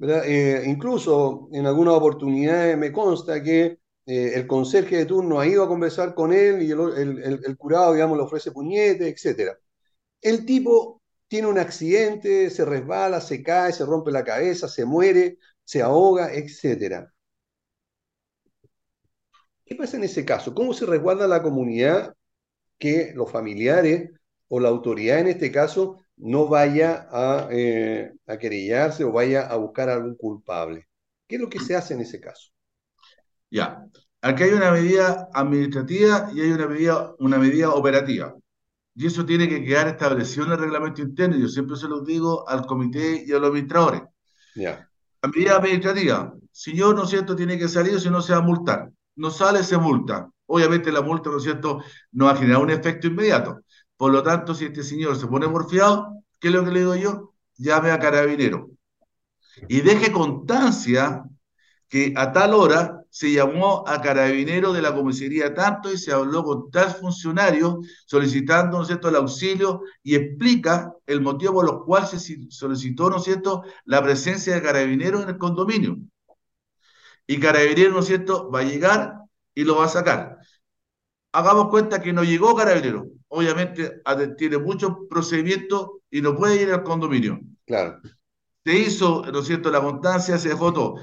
Eh, 0.00 0.62
incluso 0.66 1.48
en 1.52 1.66
algunas 1.66 1.94
oportunidades 1.94 2.76
me 2.76 2.92
consta 2.92 3.42
que 3.42 3.78
eh, 4.06 4.32
el 4.36 4.46
conserje 4.46 4.96
de 4.98 5.06
turno 5.06 5.40
ha 5.40 5.46
ido 5.46 5.64
a 5.64 5.68
conversar 5.68 6.14
con 6.14 6.32
él 6.32 6.62
y 6.62 6.70
el, 6.70 7.56
curado, 7.58 7.92
digamos, 7.92 8.16
le 8.16 8.24
ofrece 8.24 8.52
puñete, 8.52 9.08
etc. 9.08 9.58
El 10.22 10.46
tipo 10.46 11.02
tiene 11.28 11.48
un 11.48 11.58
accidente, 11.58 12.50
se 12.50 12.64
resbala, 12.64 13.20
se 13.20 13.42
cae, 13.42 13.72
se 13.72 13.84
rompe 13.86 14.12
la 14.12 14.24
cabeza, 14.24 14.68
se 14.68 14.84
muere, 14.84 15.38
se 15.64 15.82
ahoga, 15.82 16.32
etc. 16.34 17.10
¿Qué 19.64 19.74
pasa 19.74 19.96
en 19.96 20.04
ese 20.04 20.24
caso? 20.24 20.54
¿Cómo 20.54 20.72
se 20.74 20.86
resguarda 20.86 21.26
la 21.26 21.42
comunidad 21.42 22.14
que 22.78 23.12
los 23.14 23.30
familiares 23.32 24.10
o 24.48 24.60
la 24.60 24.68
autoridad 24.68 25.20
en 25.20 25.28
este 25.28 25.52
caso 25.52 26.00
no 26.16 26.48
vaya 26.48 27.08
a, 27.10 27.48
eh, 27.52 28.12
a 28.26 28.38
querellarse 28.38 29.04
o 29.04 29.12
vaya 29.12 29.46
a 29.46 29.56
buscar 29.56 29.88
a 29.90 29.94
algún 29.94 30.16
culpable? 30.16 30.88
¿Qué 31.26 31.36
es 31.36 31.40
lo 31.42 31.50
que 31.50 31.60
se 31.60 31.76
hace 31.76 31.94
en 31.94 32.02
ese 32.02 32.20
caso? 32.20 32.55
Ya, 33.50 33.86
aquí 34.20 34.42
hay 34.42 34.52
una 34.52 34.72
medida 34.72 35.28
administrativa 35.32 36.30
y 36.34 36.40
hay 36.40 36.52
una 36.52 36.66
medida, 36.66 37.14
una 37.18 37.38
medida 37.38 37.70
operativa. 37.70 38.34
Y 38.94 39.06
eso 39.06 39.26
tiene 39.26 39.48
que 39.48 39.62
quedar 39.62 39.88
establecido 39.88 40.46
en 40.46 40.52
el 40.52 40.58
reglamento 40.58 41.02
interno. 41.02 41.36
Yo 41.36 41.48
siempre 41.48 41.76
se 41.76 41.86
lo 41.86 42.00
digo 42.00 42.48
al 42.48 42.66
comité 42.66 43.24
y 43.26 43.32
a 43.32 43.38
los 43.38 43.50
administradores. 43.50 44.02
Ya. 44.54 44.88
La 45.22 45.28
medida 45.28 45.56
administrativa, 45.56 46.34
señor, 46.50 46.94
¿no 46.96 47.04
es 47.04 47.10
cierto?, 47.10 47.36
tiene 47.36 47.58
que 47.58 47.68
salir 47.68 48.00
si 48.00 48.08
no 48.08 48.22
se 48.22 48.32
va 48.32 48.38
a 48.38 48.42
multar. 48.42 48.90
No 49.16 49.30
sale, 49.30 49.62
se 49.64 49.76
multa. 49.76 50.30
Obviamente 50.46 50.90
la 50.90 51.02
multa, 51.02 51.30
¿no 51.30 51.36
es 51.36 51.42
cierto?, 51.42 51.82
no 52.12 52.24
va 52.24 52.32
a 52.32 52.36
generar 52.36 52.62
un 52.62 52.70
efecto 52.70 53.06
inmediato. 53.06 53.60
Por 53.96 54.12
lo 54.12 54.22
tanto, 54.22 54.54
si 54.54 54.66
este 54.66 54.82
señor 54.82 55.16
se 55.16 55.26
pone 55.26 55.46
morfiado, 55.46 56.22
¿qué 56.38 56.48
es 56.48 56.54
lo 56.54 56.64
que 56.64 56.70
le 56.70 56.80
digo 56.80 56.96
yo? 56.96 57.34
Llame 57.56 57.90
a 57.90 57.98
carabinero. 57.98 58.70
Y 59.68 59.80
deje 59.82 60.10
constancia 60.10 61.22
que 61.88 62.14
a 62.16 62.32
tal 62.32 62.54
hora 62.54 63.02
se 63.10 63.32
llamó 63.32 63.84
a 63.86 64.00
carabinero 64.00 64.72
de 64.72 64.82
la 64.82 64.94
comisaría 64.94 65.54
tanto 65.54 65.92
y 65.92 65.98
se 65.98 66.12
habló 66.12 66.44
con 66.44 66.70
tal 66.70 66.90
funcionario 66.90 67.80
solicitando, 68.04 68.76
¿no 68.76 68.82
es 68.82 68.88
cierto?, 68.88 69.08
el 69.08 69.16
auxilio 69.16 69.82
y 70.02 70.14
explica 70.14 70.92
el 71.06 71.20
motivo 71.20 71.54
por 71.54 71.64
el 71.70 71.78
cual 71.84 72.06
se 72.06 72.18
solicitó, 72.50 73.10
¿no 73.10 73.16
es 73.16 73.24
cierto?, 73.24 73.62
la 73.84 74.02
presencia 74.02 74.54
de 74.54 74.62
carabineros 74.62 75.22
en 75.22 75.30
el 75.30 75.38
condominio. 75.38 75.98
Y 77.26 77.40
carabinero, 77.40 77.92
¿no 77.92 78.00
es 78.00 78.06
cierto?, 78.06 78.50
va 78.50 78.60
a 78.60 78.64
llegar 78.64 79.14
y 79.54 79.64
lo 79.64 79.76
va 79.76 79.86
a 79.86 79.88
sacar. 79.88 80.38
Hagamos 81.32 81.68
cuenta 81.68 82.00
que 82.00 82.12
no 82.12 82.22
llegó 82.22 82.54
carabinero. 82.54 83.06
Obviamente 83.28 84.02
tiene 84.36 84.58
muchos 84.58 84.92
procedimientos 85.08 85.90
y 86.10 86.20
no 86.20 86.36
puede 86.36 86.62
ir 86.62 86.72
al 86.72 86.82
condominio. 86.82 87.40
Claro. 87.66 88.00
Se 88.64 88.76
hizo, 88.76 89.24
¿no 89.32 89.40
es 89.40 89.46
cierto?, 89.46 89.70
la 89.70 89.80
constancia, 89.80 90.38
se 90.38 90.50
dejó 90.50 90.72
todo 90.72 90.96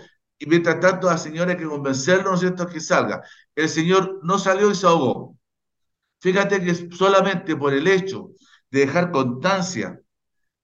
y 0.43 0.45
mientras 0.45 0.81
tanto 0.81 1.07
la 1.07 1.17
señora 1.17 1.51
hay 1.51 1.57
que 1.57 1.63
convencerlo, 1.65 2.31
¿no 2.31 2.33
es 2.33 2.41
cierto?, 2.41 2.67
que 2.67 2.81
salga. 2.81 3.21
El 3.55 3.69
señor 3.69 4.19
no 4.23 4.37
salió 4.37 4.69
y 4.71 4.75
se 4.75 4.85
ahogó. 4.85 5.37
Fíjate 6.19 6.61
que 6.61 6.75
solamente 6.91 7.55
por 7.55 7.73
el 7.73 7.87
hecho 7.87 8.31
de 8.69 8.81
dejar 8.81 9.11
constancia, 9.11 10.01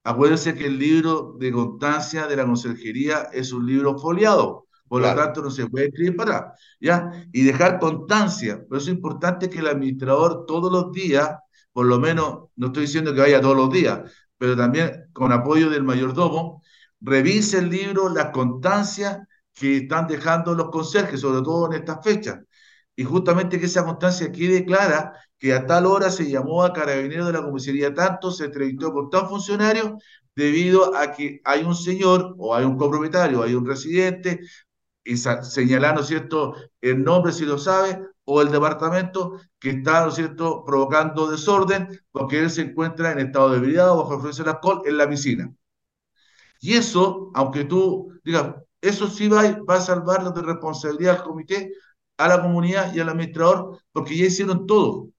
acuérdense 0.03 0.53
que 0.53 0.65
el 0.65 0.77
libro 0.77 1.35
de 1.39 1.53
constancia 1.53 2.27
de 2.27 2.35
la 2.35 2.45
conserjería 2.45 3.29
es 3.31 3.53
un 3.53 3.65
libro 3.65 3.97
foliado, 3.97 4.67
por 4.89 5.01
lo 5.01 5.15
tanto 5.15 5.41
no 5.41 5.49
se 5.49 5.67
puede 5.67 5.85
escribir 5.87 6.17
para 6.17 6.53
¿ya? 6.81 7.09
Y 7.31 7.43
dejar 7.43 7.79
constancia, 7.79 8.61
por 8.67 8.79
eso 8.79 8.89
es 8.89 8.95
importante 8.97 9.49
que 9.49 9.59
el 9.59 9.67
administrador 9.67 10.45
todos 10.45 10.69
los 10.69 10.91
días, 10.91 11.37
por 11.71 11.85
lo 11.85 11.99
menos, 11.99 12.49
no 12.57 12.67
estoy 12.67 12.81
diciendo 12.81 13.13
que 13.13 13.21
vaya 13.21 13.39
todos 13.39 13.55
los 13.55 13.71
días, 13.71 14.01
pero 14.37 14.57
también 14.57 15.09
con 15.13 15.31
apoyo 15.31 15.69
del 15.69 15.83
mayordomo, 15.83 16.63
revise 16.99 17.59
el 17.59 17.69
libro, 17.69 18.09
las 18.09 18.31
constancias 18.31 19.19
que 19.59 19.77
están 19.77 20.07
dejando 20.07 20.53
los 20.55 20.69
conserjes, 20.69 21.21
sobre 21.21 21.41
todo 21.43 21.67
en 21.67 21.73
estas 21.81 21.99
fechas. 22.03 22.39
y 22.95 23.03
justamente 23.05 23.59
que 23.59 23.65
esa 23.67 23.85
constancia 23.85 24.31
quede 24.31 24.65
clara 24.65 25.13
que 25.37 25.53
a 25.53 25.65
tal 25.65 25.85
hora 25.85 26.09
se 26.11 26.29
llamó 26.29 26.63
a 26.63 26.73
carabineros 26.73 27.27
de 27.27 27.33
la 27.33 27.43
comisaría 27.43 27.93
tanto, 27.93 28.31
se 28.31 28.45
entrevistó 28.45 28.91
con 28.93 29.09
tal 29.09 29.27
funcionario, 29.27 29.97
debido 30.35 30.95
a 30.95 31.11
que 31.13 31.41
hay 31.45 31.63
un 31.63 31.75
señor 31.75 32.35
o 32.37 32.55
hay 32.55 32.65
un 32.65 32.77
copropietario, 32.77 33.41
hay 33.43 33.53
un 33.55 33.65
residente, 33.65 34.41
y 35.03 35.17
señalando, 35.17 36.03
cierto?, 36.03 36.53
el 36.81 37.03
nombre 37.03 37.31
si 37.31 37.45
lo 37.45 37.57
sabe, 37.57 37.99
o 38.25 38.41
el 38.41 38.51
departamento 38.51 39.39
que 39.59 39.71
está, 39.71 40.03
¿no 40.03 40.09
es 40.09 40.15
cierto?, 40.15 40.63
provocando 40.65 41.29
desorden 41.31 41.87
porque 42.11 42.39
él 42.39 42.49
se 42.51 42.61
encuentra 42.63 43.11
en 43.11 43.19
estado 43.19 43.49
de 43.49 43.55
debilidad 43.59 43.91
o 43.91 43.97
bajo 43.97 44.15
influencia 44.15 44.43
del 44.43 44.53
alcohol 44.55 44.81
en 44.85 44.97
la 44.97 45.09
piscina. 45.09 45.53
Y 46.61 46.73
eso, 46.75 47.31
aunque 47.33 47.63
tú 47.65 48.11
digas, 48.23 48.55
eso 48.81 49.07
sí 49.07 49.27
va, 49.27 49.43
va 49.69 49.75
a 49.75 49.81
salvar 49.81 50.33
de 50.33 50.41
responsabilidad 50.41 51.17
al 51.17 51.23
comité, 51.23 51.73
a 52.17 52.27
la 52.27 52.41
comunidad 52.41 52.93
y 52.93 52.99
al 52.99 53.09
administrador, 53.09 53.79
porque 53.91 54.17
ya 54.17 54.25
hicieron 54.25 54.65
todo. 54.67 55.09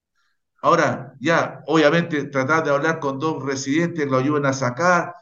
Ahora, 0.62 1.14
ya, 1.20 1.62
obviamente, 1.66 2.24
tratar 2.24 2.64
de 2.64 2.70
hablar 2.70 3.00
con 3.00 3.18
dos 3.18 3.42
residentes 3.44 4.04
que 4.04 4.11
lo 4.11 4.18
ayuden 4.18 4.46
a 4.46 4.52
sacar. 4.52 5.14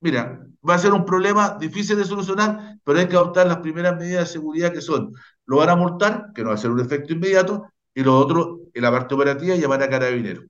Mira, 0.00 0.46
va 0.68 0.74
a 0.74 0.78
ser 0.78 0.92
un 0.92 1.04
problema 1.04 1.56
difícil 1.58 1.96
de 1.96 2.04
solucionar, 2.04 2.78
pero 2.84 2.98
hay 2.98 3.08
que 3.08 3.16
adoptar 3.16 3.46
las 3.46 3.58
primeras 3.58 3.96
medidas 3.96 4.28
de 4.28 4.32
seguridad 4.34 4.72
que 4.72 4.80
son, 4.80 5.12
lo 5.46 5.56
van 5.56 5.70
a 5.70 5.76
multar, 5.76 6.32
que 6.34 6.42
no 6.42 6.50
va 6.50 6.54
a 6.54 6.58
ser 6.58 6.70
un 6.70 6.80
efecto 6.80 7.12
inmediato, 7.12 7.68
y 7.94 8.02
lo 8.04 8.16
otro, 8.18 8.60
en 8.74 8.82
la 8.82 8.90
parte 8.92 9.14
operativa, 9.14 9.56
llevar 9.56 9.82
a 9.82 9.88
carabineros. 9.90 10.44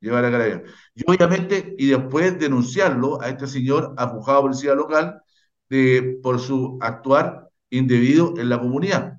Llevar 0.00 0.24
a 0.26 0.30
carabineros. 0.30 0.70
Y 0.94 1.02
obviamente, 1.10 1.74
y 1.78 1.88
después 1.88 2.38
denunciarlo 2.38 3.20
a 3.22 3.28
este 3.30 3.46
señor 3.46 3.94
a 3.96 4.12
policía 4.12 4.74
local 4.74 5.22
de, 5.70 6.18
por 6.22 6.40
su 6.40 6.78
actuar 6.80 7.48
indebido 7.70 8.34
en 8.36 8.48
la 8.50 8.60
comunidad. 8.60 9.18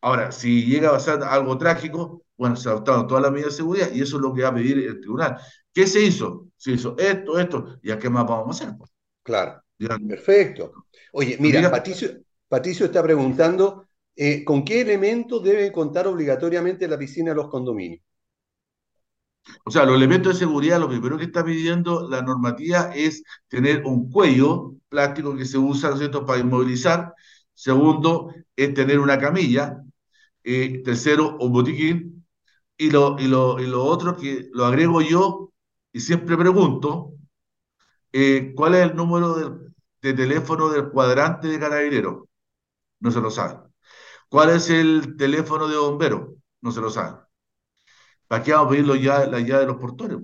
Ahora, 0.00 0.32
si 0.32 0.64
llega 0.64 0.88
a 0.88 0.92
pasar 0.92 1.22
algo 1.22 1.58
trágico, 1.58 2.22
bueno, 2.36 2.56
se 2.56 2.68
adoptaron 2.68 3.06
todas 3.06 3.22
las 3.22 3.32
medidas 3.32 3.52
de 3.52 3.56
seguridad 3.56 3.90
y 3.92 4.00
eso 4.00 4.16
es 4.16 4.22
lo 4.22 4.32
que 4.32 4.42
va 4.42 4.48
a 4.48 4.54
pedir 4.54 4.78
el 4.78 5.00
tribunal. 5.00 5.38
¿Qué 5.72 5.86
se 5.86 6.00
hizo? 6.00 6.48
Se 6.56 6.72
hizo 6.72 6.96
esto, 6.98 7.38
esto, 7.38 7.78
y 7.82 7.90
a 7.90 7.98
qué 7.98 8.08
más 8.08 8.26
vamos 8.26 8.60
a 8.60 8.64
hacer. 8.64 8.78
Claro. 9.22 9.62
Perfecto. 10.08 10.86
Oye, 11.12 11.36
mira, 11.40 11.70
Patricio, 11.70 12.10
Patricio 12.48 12.86
está 12.86 13.02
preguntando, 13.02 13.88
eh, 14.14 14.44
¿con 14.44 14.64
qué 14.64 14.82
elementos 14.82 15.42
debe 15.42 15.72
contar 15.72 16.06
obligatoriamente 16.06 16.86
la 16.86 16.98
piscina 16.98 17.30
de 17.30 17.36
los 17.36 17.48
condominios? 17.48 18.02
O 19.64 19.70
sea, 19.70 19.84
los 19.84 19.96
elementos 19.96 20.34
de 20.34 20.38
seguridad, 20.40 20.80
lo 20.80 20.88
primero 20.88 21.18
que 21.18 21.24
está 21.24 21.44
pidiendo 21.44 22.08
la 22.08 22.22
normativa 22.22 22.90
es 22.94 23.22
tener 23.48 23.84
un 23.84 24.10
cuello 24.10 24.74
plástico 24.88 25.36
que 25.36 25.44
se 25.44 25.58
usa, 25.58 25.90
¿no 25.90 25.96
cierto?, 25.98 26.24
para 26.26 26.40
inmovilizar. 26.40 27.14
Segundo, 27.54 28.32
es 28.56 28.74
tener 28.74 28.98
una 29.00 29.18
camilla. 29.18 29.78
Eh, 30.44 30.82
tercero, 30.84 31.36
un 31.40 31.52
botiquín. 31.52 32.26
Y 32.78 32.90
lo, 32.90 33.16
y, 33.20 33.28
lo, 33.28 33.60
y 33.60 33.66
lo 33.66 33.84
otro 33.84 34.16
que 34.16 34.48
lo 34.52 34.66
agrego 34.66 35.00
yo 35.02 35.52
y 35.92 36.00
siempre 36.00 36.36
pregunto, 36.36 37.12
eh, 38.12 38.52
¿cuál 38.56 38.74
es 38.74 38.82
el 38.90 38.96
número 38.96 39.34
de, 39.34 39.72
de 40.02 40.14
teléfono 40.14 40.68
del 40.70 40.90
cuadrante 40.90 41.48
de 41.48 41.58
carabinero? 41.58 42.28
No 43.00 43.10
se 43.10 43.20
lo 43.22 43.30
sabe. 43.30 43.60
¿Cuál 44.28 44.50
es 44.52 44.70
el 44.70 45.16
teléfono 45.18 45.68
de 45.68 45.76
bombero? 45.78 46.36
No 46.62 46.72
se 46.72 46.82
lo 46.82 46.90
sabe. 46.90 47.18
¿Para 48.28 48.42
qué 48.42 48.52
vamos 48.52 48.68
a 48.68 48.70
pedirlo 48.70 48.94
ya, 48.96 49.26
la 49.26 49.40
llave 49.40 49.60
de 49.60 49.66
los 49.66 49.76
portones? 49.76 50.18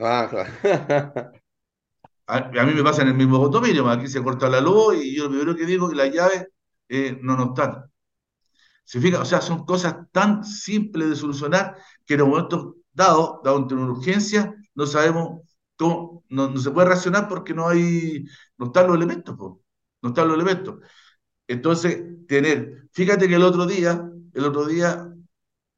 Ah, 0.00 0.26
claro. 0.30 0.52
a, 2.26 2.64
mí 2.64 2.74
me 2.74 2.82
pasa 2.82 3.02
en 3.02 3.08
el 3.08 3.14
mismo 3.14 3.40
condominio, 3.40 3.88
aquí 3.88 4.08
se 4.08 4.22
corta 4.22 4.48
la 4.48 4.60
luz 4.60 4.96
y 5.02 5.16
yo 5.16 5.24
lo 5.24 5.30
primero 5.30 5.56
que 5.56 5.66
digo 5.66 5.86
es 5.86 5.92
que 5.92 5.96
las 5.96 6.14
llaves 6.14 6.48
eh, 6.88 7.18
no 7.22 7.36
nos 7.36 7.48
están. 7.48 7.84
¿Se 8.84 9.00
fija? 9.00 9.20
O 9.20 9.24
sea, 9.24 9.40
son 9.40 9.64
cosas 9.64 9.96
tan 10.12 10.44
simples 10.44 11.08
de 11.10 11.16
solucionar 11.16 11.76
que 12.04 12.14
en 12.14 12.22
un 12.22 12.30
momento 12.30 12.76
dado, 12.92 13.40
dado 13.44 13.56
ante 13.56 13.74
una 13.74 13.92
urgencia, 13.92 14.54
no 14.74 14.86
sabemos 14.86 15.40
cómo, 15.76 16.24
no, 16.28 16.56
se 16.58 16.70
puede 16.70 16.88
reaccionar 16.88 17.28
porque 17.28 17.54
no 17.54 17.68
hay, 17.68 18.24
no 18.58 18.66
están 18.66 18.86
los 18.86 18.96
elementos, 18.96 19.36
no 19.38 20.08
están 20.08 20.28
los 20.28 20.36
elementos. 20.36 20.76
Entonces, 21.48 22.26
tener, 22.28 22.88
fíjate 22.92 23.28
que 23.28 23.34
el 23.36 23.42
otro 23.42 23.66
día, 23.66 24.10
el 24.34 24.44
otro 24.44 24.66
día, 24.66 25.13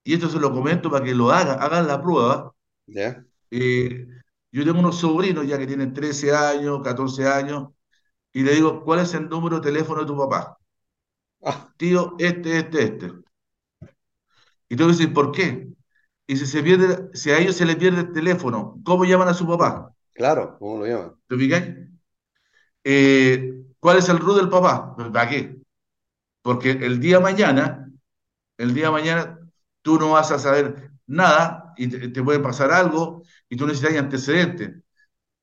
y 0.07 0.14
esto 0.14 0.28
se 0.28 0.38
lo 0.38 0.52
comento 0.52 0.88
para 0.88 1.04
que 1.04 1.12
lo 1.12 1.32
hagan, 1.32 1.61
hagan 1.61 1.88
la 1.88 2.00
prueba. 2.00 2.54
Eh, 3.50 4.07
yo 4.52 4.64
tengo 4.64 4.78
unos 4.78 5.00
sobrinos 5.00 5.44
ya 5.44 5.59
que 5.59 5.66
tienen 5.66 5.92
13 5.92 6.32
años, 6.32 6.80
14 6.84 7.26
años, 7.26 7.70
y 8.32 8.44
le 8.44 8.54
digo, 8.54 8.84
¿cuál 8.84 9.00
es 9.00 9.12
el 9.14 9.28
número 9.28 9.57
de 9.57 9.62
teléfono 9.62 10.02
de 10.02 10.07
tu 10.07 10.16
papá? 10.16 10.59
Ah. 11.42 11.72
Tío, 11.76 12.14
este, 12.20 12.59
este, 12.59 12.84
este. 12.84 13.12
Y 14.68 14.76
tengo 14.76 14.90
que 14.90 14.96
decir, 14.96 15.12
¿por 15.12 15.32
qué? 15.32 15.72
Y 16.28 16.36
si 16.36 16.46
se 16.46 16.62
pierde, 16.62 17.11
si 17.12 17.32
a 17.32 17.38
ellos 17.38 17.57
se 17.57 17.66
les 17.66 17.74
pierde 17.74 18.02
el 18.02 18.12
teléfono, 18.12 18.80
¿cómo 18.84 19.04
llaman 19.04 19.26
a 19.26 19.34
su 19.34 19.44
papá? 19.44 19.92
Claro, 20.12 20.57
¿cómo 20.61 20.78
lo 20.78 20.86
llaman? 20.86 21.16
¿Te 21.26 21.36
fijas? 21.36 21.64
Eh, 22.84 23.54
¿Cuál 23.80 23.98
es 23.98 24.09
el 24.09 24.20
RU 24.20 24.34
del 24.34 24.50
papá? 24.50 24.94
¿Para 24.94 25.28
qué? 25.28 25.57
Porque 26.42 26.70
el 26.70 27.00
día 27.00 27.18
mañana, 27.18 27.90
el 28.57 28.72
día 28.72 28.92
mañana, 28.92 29.36
tú 29.87 30.01
no 30.01 30.11
vas 30.11 30.32
a 30.32 30.39
saber 30.41 30.91
nada 31.07 31.72
y 31.76 31.87
te, 31.87 32.20
puede 32.24 32.41
pasar 32.41 32.72
algo 32.72 33.22
y 33.49 33.57
tú 33.57 33.68
necesitas 33.68 33.97
antecedentes. 33.97 34.82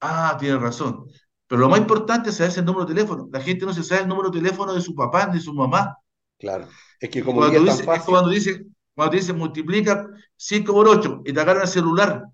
Ah, 0.02 0.36
tienes 0.38 0.60
razón. 0.60 1.06
Pero 1.48 1.62
lo 1.62 1.70
más 1.70 1.80
importante 1.80 2.30
es 2.30 2.36
saber 2.36 2.52
el 2.58 2.66
número 2.66 2.86
de 2.86 2.94
teléfono. 2.94 3.30
La 3.32 3.40
gente 3.40 3.66
no 3.66 3.74
se 3.74 3.84
sabe 3.84 4.02
el 4.02 4.10
número 4.10 4.30
de 4.30 4.42
teléfono 4.42 4.74
de 4.74 4.82
su 4.82 4.94
papá 4.94 5.28
ni 5.28 5.36
de 5.36 5.40
su 5.40 5.54
mamá. 5.54 5.98
Claro. 6.38 6.68
Es 7.00 7.10
que 7.10 7.24
como 7.24 7.40
cuando, 7.40 7.62
dice, 7.62 7.86
cuando 7.86 8.30
dice, 8.30 8.66
cuando 8.94 9.16
dice 9.16 9.32
multiplica 9.32 10.10
5 10.36 10.74
por 10.74 10.90
8 10.90 11.22
y 11.24 11.32
te 11.32 11.40
agarran 11.40 11.64
el 11.64 11.70
celular. 11.70 12.26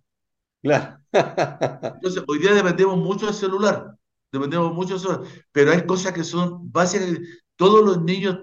Claro. 0.64 0.98
Entonces, 1.12 2.24
hoy 2.28 2.40
día 2.40 2.56
dependemos 2.56 2.98
mucho 2.98 3.28
del 3.28 3.36
celular. 3.36 3.96
Dependemos 4.32 4.74
mucho 4.74 4.96
del 4.96 5.00
celular. 5.00 5.22
Pero 5.52 5.74
hay 5.74 5.86
cosas 5.86 6.12
que 6.14 6.24
son 6.24 6.72
básicas. 6.72 7.08
Todos 7.56 7.86
los 7.86 8.02
niños, 8.02 8.40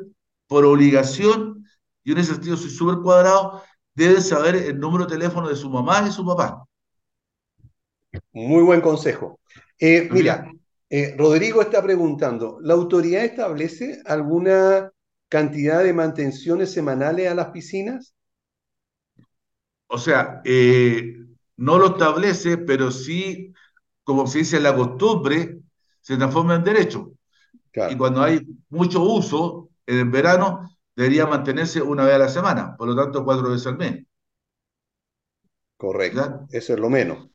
por 0.46 0.64
obligación, 0.64 1.65
yo 2.06 2.12
en 2.12 2.20
ese 2.20 2.34
sentido 2.34 2.56
soy 2.56 2.70
súper 2.70 3.02
cuadrado, 3.02 3.62
deben 3.92 4.22
saber 4.22 4.54
el 4.54 4.78
número 4.78 5.06
de 5.06 5.16
teléfono 5.16 5.48
de 5.48 5.56
su 5.56 5.68
mamá 5.68 6.06
y 6.08 6.12
su 6.12 6.24
papá. 6.24 6.64
Muy 8.32 8.62
buen 8.62 8.80
consejo. 8.80 9.40
Eh, 9.80 10.08
mira, 10.12 10.48
eh, 10.88 11.16
Rodrigo 11.18 11.60
está 11.60 11.82
preguntando, 11.82 12.58
¿la 12.62 12.74
autoridad 12.74 13.24
establece 13.24 14.00
alguna 14.04 14.92
cantidad 15.28 15.82
de 15.82 15.92
mantenciones 15.92 16.72
semanales 16.72 17.28
a 17.28 17.34
las 17.34 17.48
piscinas? 17.48 18.14
O 19.88 19.98
sea, 19.98 20.42
eh, 20.44 21.16
no 21.56 21.76
lo 21.76 21.88
establece, 21.88 22.56
pero 22.56 22.92
sí, 22.92 23.52
como 24.04 24.28
se 24.28 24.38
dice, 24.38 24.60
la 24.60 24.76
costumbre 24.76 25.58
se 26.00 26.16
transforma 26.16 26.54
en 26.54 26.62
derecho. 26.62 27.10
Y 27.90 27.96
cuando 27.96 28.22
hay 28.22 28.46
mucho 28.68 29.02
uso, 29.02 29.70
en 29.86 29.98
el 29.98 30.08
verano, 30.08 30.75
debería 30.96 31.26
mantenerse 31.26 31.82
una 31.82 32.04
vez 32.04 32.14
a 32.14 32.18
la 32.18 32.28
semana, 32.28 32.76
por 32.76 32.88
lo 32.88 32.96
tanto, 32.96 33.24
cuatro 33.24 33.50
veces 33.50 33.66
al 33.66 33.76
mes. 33.76 34.04
Correcto, 35.76 36.46
eso 36.50 36.72
es 36.72 36.80
lo 36.80 36.88
menos. 36.88 37.28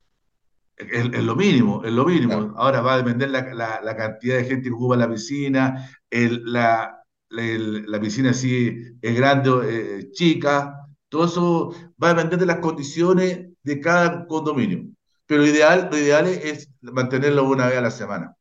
Es, 0.76 1.06
lo 1.24 1.36
mínimo, 1.36 1.84
es 1.86 1.94
lo 1.94 2.06
mínimo. 2.06 2.54
Ahora 2.58 2.82
va 2.82 2.96
a 2.96 2.98
depender 2.98 3.30
la, 3.30 3.82
la, 3.82 3.96
cantidad 3.96 4.38
de 4.38 4.46
gente 4.46 4.70
que 4.70 4.74
ocupa 4.74 4.96
la 4.98 5.08
piscina, 5.08 5.88
el, 6.10 6.52
la, 6.52 7.04
la 7.30 8.00
piscina 8.02 8.34
si 8.34 8.98
es 9.00 9.16
grande 9.16 9.50
o 9.50 9.64
eh, 9.64 10.10
chica, 10.12 10.76
todo 11.08 11.26
eso 11.26 11.94
va 12.02 12.10
a 12.10 12.14
depender 12.16 12.40
de 12.40 12.48
las 12.48 12.58
condiciones 12.58 13.48
de 13.62 13.80
cada 13.80 14.26
condominio. 14.26 14.86
Pero 15.28 15.46
ideal, 15.46 15.90
lo 15.92 15.98
ideal 15.98 16.26
es 16.28 16.70
mantenerlo 16.82 17.44
una 17.44 17.68
vez 17.68 17.78
a 17.78 17.82
la 17.82 17.92
semana. 17.92 18.36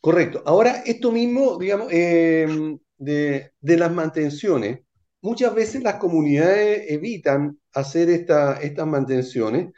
Correcto. 0.00 0.42
Ahora, 0.46 0.82
esto 0.86 1.10
mismo, 1.10 1.58
digamos, 1.58 1.88
em, 1.90 2.78
de, 2.98 3.52
las 3.62 3.92
mantenciones, 3.92 4.80
muchas 5.22 5.54
veces 5.54 5.82
las 5.82 5.96
comunidades 5.96 6.84
evitan 6.90 7.58
hacer 7.72 8.10
esta, 8.10 8.60
estas 8.60 8.86
mantenciones 8.86 9.72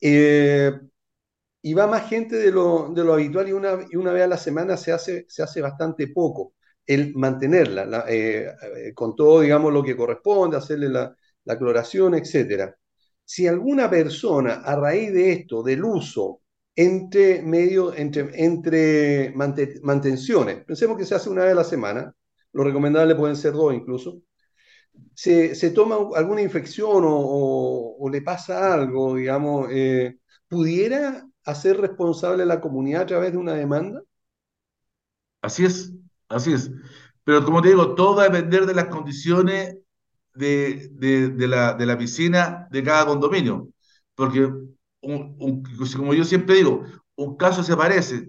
eh, 0.00 0.72
y 1.62 1.74
va 1.74 1.86
más 1.86 2.08
gente 2.08 2.36
de 2.36 2.50
lo, 2.52 2.90
de 2.94 3.04
lo 3.04 3.14
habitual 3.14 3.48
y 3.48 3.52
una, 3.52 3.78
y 3.90 3.96
una, 3.96 4.12
vez 4.12 4.24
a 4.24 4.28
la 4.28 4.38
semana 4.38 4.76
se 4.76 4.92
hace, 4.92 5.26
se 5.28 5.42
hace 5.42 5.60
bastante 5.60 6.08
poco 6.08 6.54
el 6.86 7.14
mantenerla, 7.14 8.04
eh, 8.08 8.46
eh, 8.76 8.94
con 8.94 9.14
todo, 9.14 9.40
digamos, 9.42 9.72
lo 9.72 9.82
que 9.82 9.96
corresponde, 9.96 10.56
hacerle 10.56 10.88
la, 10.88 11.14
la 11.44 11.58
cloración, 11.58 12.14
etc. 12.14 12.74
Si 13.24 13.46
alguna 13.46 13.88
persona, 13.90 14.62
a 14.64 14.76
raíz 14.76 15.12
de 15.12 15.32
esto, 15.32 15.62
del 15.62 15.84
uso 15.84 16.42
entre 16.74 17.42
medio, 17.42 17.94
entre, 17.94 18.30
entre 18.44 19.32
mantenciones, 19.34 20.64
pensemos 20.64 20.96
que 20.96 21.04
se 21.04 21.14
hace 21.14 21.30
una 21.30 21.44
vez 21.44 21.52
a 21.52 21.56
la 21.56 21.64
semana, 21.64 22.14
lo 22.52 22.64
recomendable 22.64 23.14
pueden 23.14 23.36
ser 23.36 23.52
dos 23.54 23.74
incluso, 23.74 24.20
se, 25.14 25.54
se 25.54 25.70
toma 25.70 25.96
alguna 26.16 26.42
infección 26.42 27.04
o, 27.04 27.96
o, 27.98 28.10
le 28.10 28.22
pasa 28.22 28.74
algo, 28.74 29.16
digamos, 29.16 29.68
eh, 29.70 30.18
¿pudiera 30.48 31.28
hacer 31.44 31.78
responsable 31.80 32.42
a 32.42 32.46
la 32.46 32.60
comunidad 32.60 33.02
a 33.02 33.06
través 33.06 33.32
de 33.32 33.38
una 33.38 33.54
demanda? 33.54 34.02
Así 35.42 35.64
es, 35.64 35.92
así 36.28 36.52
es. 36.52 36.70
Pero 37.24 37.44
como 37.44 37.62
te 37.62 37.68
digo, 37.68 37.94
todo 37.94 38.16
va 38.16 38.24
a 38.24 38.28
depender 38.28 38.66
de 38.66 38.74
las 38.74 38.86
condiciones 38.86 39.76
de, 40.34 40.90
de, 40.92 41.48
la, 41.48 41.74
de 41.74 41.86
la 41.86 41.98
piscina 41.98 42.68
de 42.70 42.82
cada 42.84 43.06
condominio. 43.06 43.68
Porque, 44.14 44.50
un, 45.02 45.62
como 45.96 46.14
yo 46.14 46.24
siempre 46.24 46.56
digo, 46.56 46.84
un 47.16 47.36
caso 47.36 47.62
se 47.62 47.76
parece, 47.76 48.28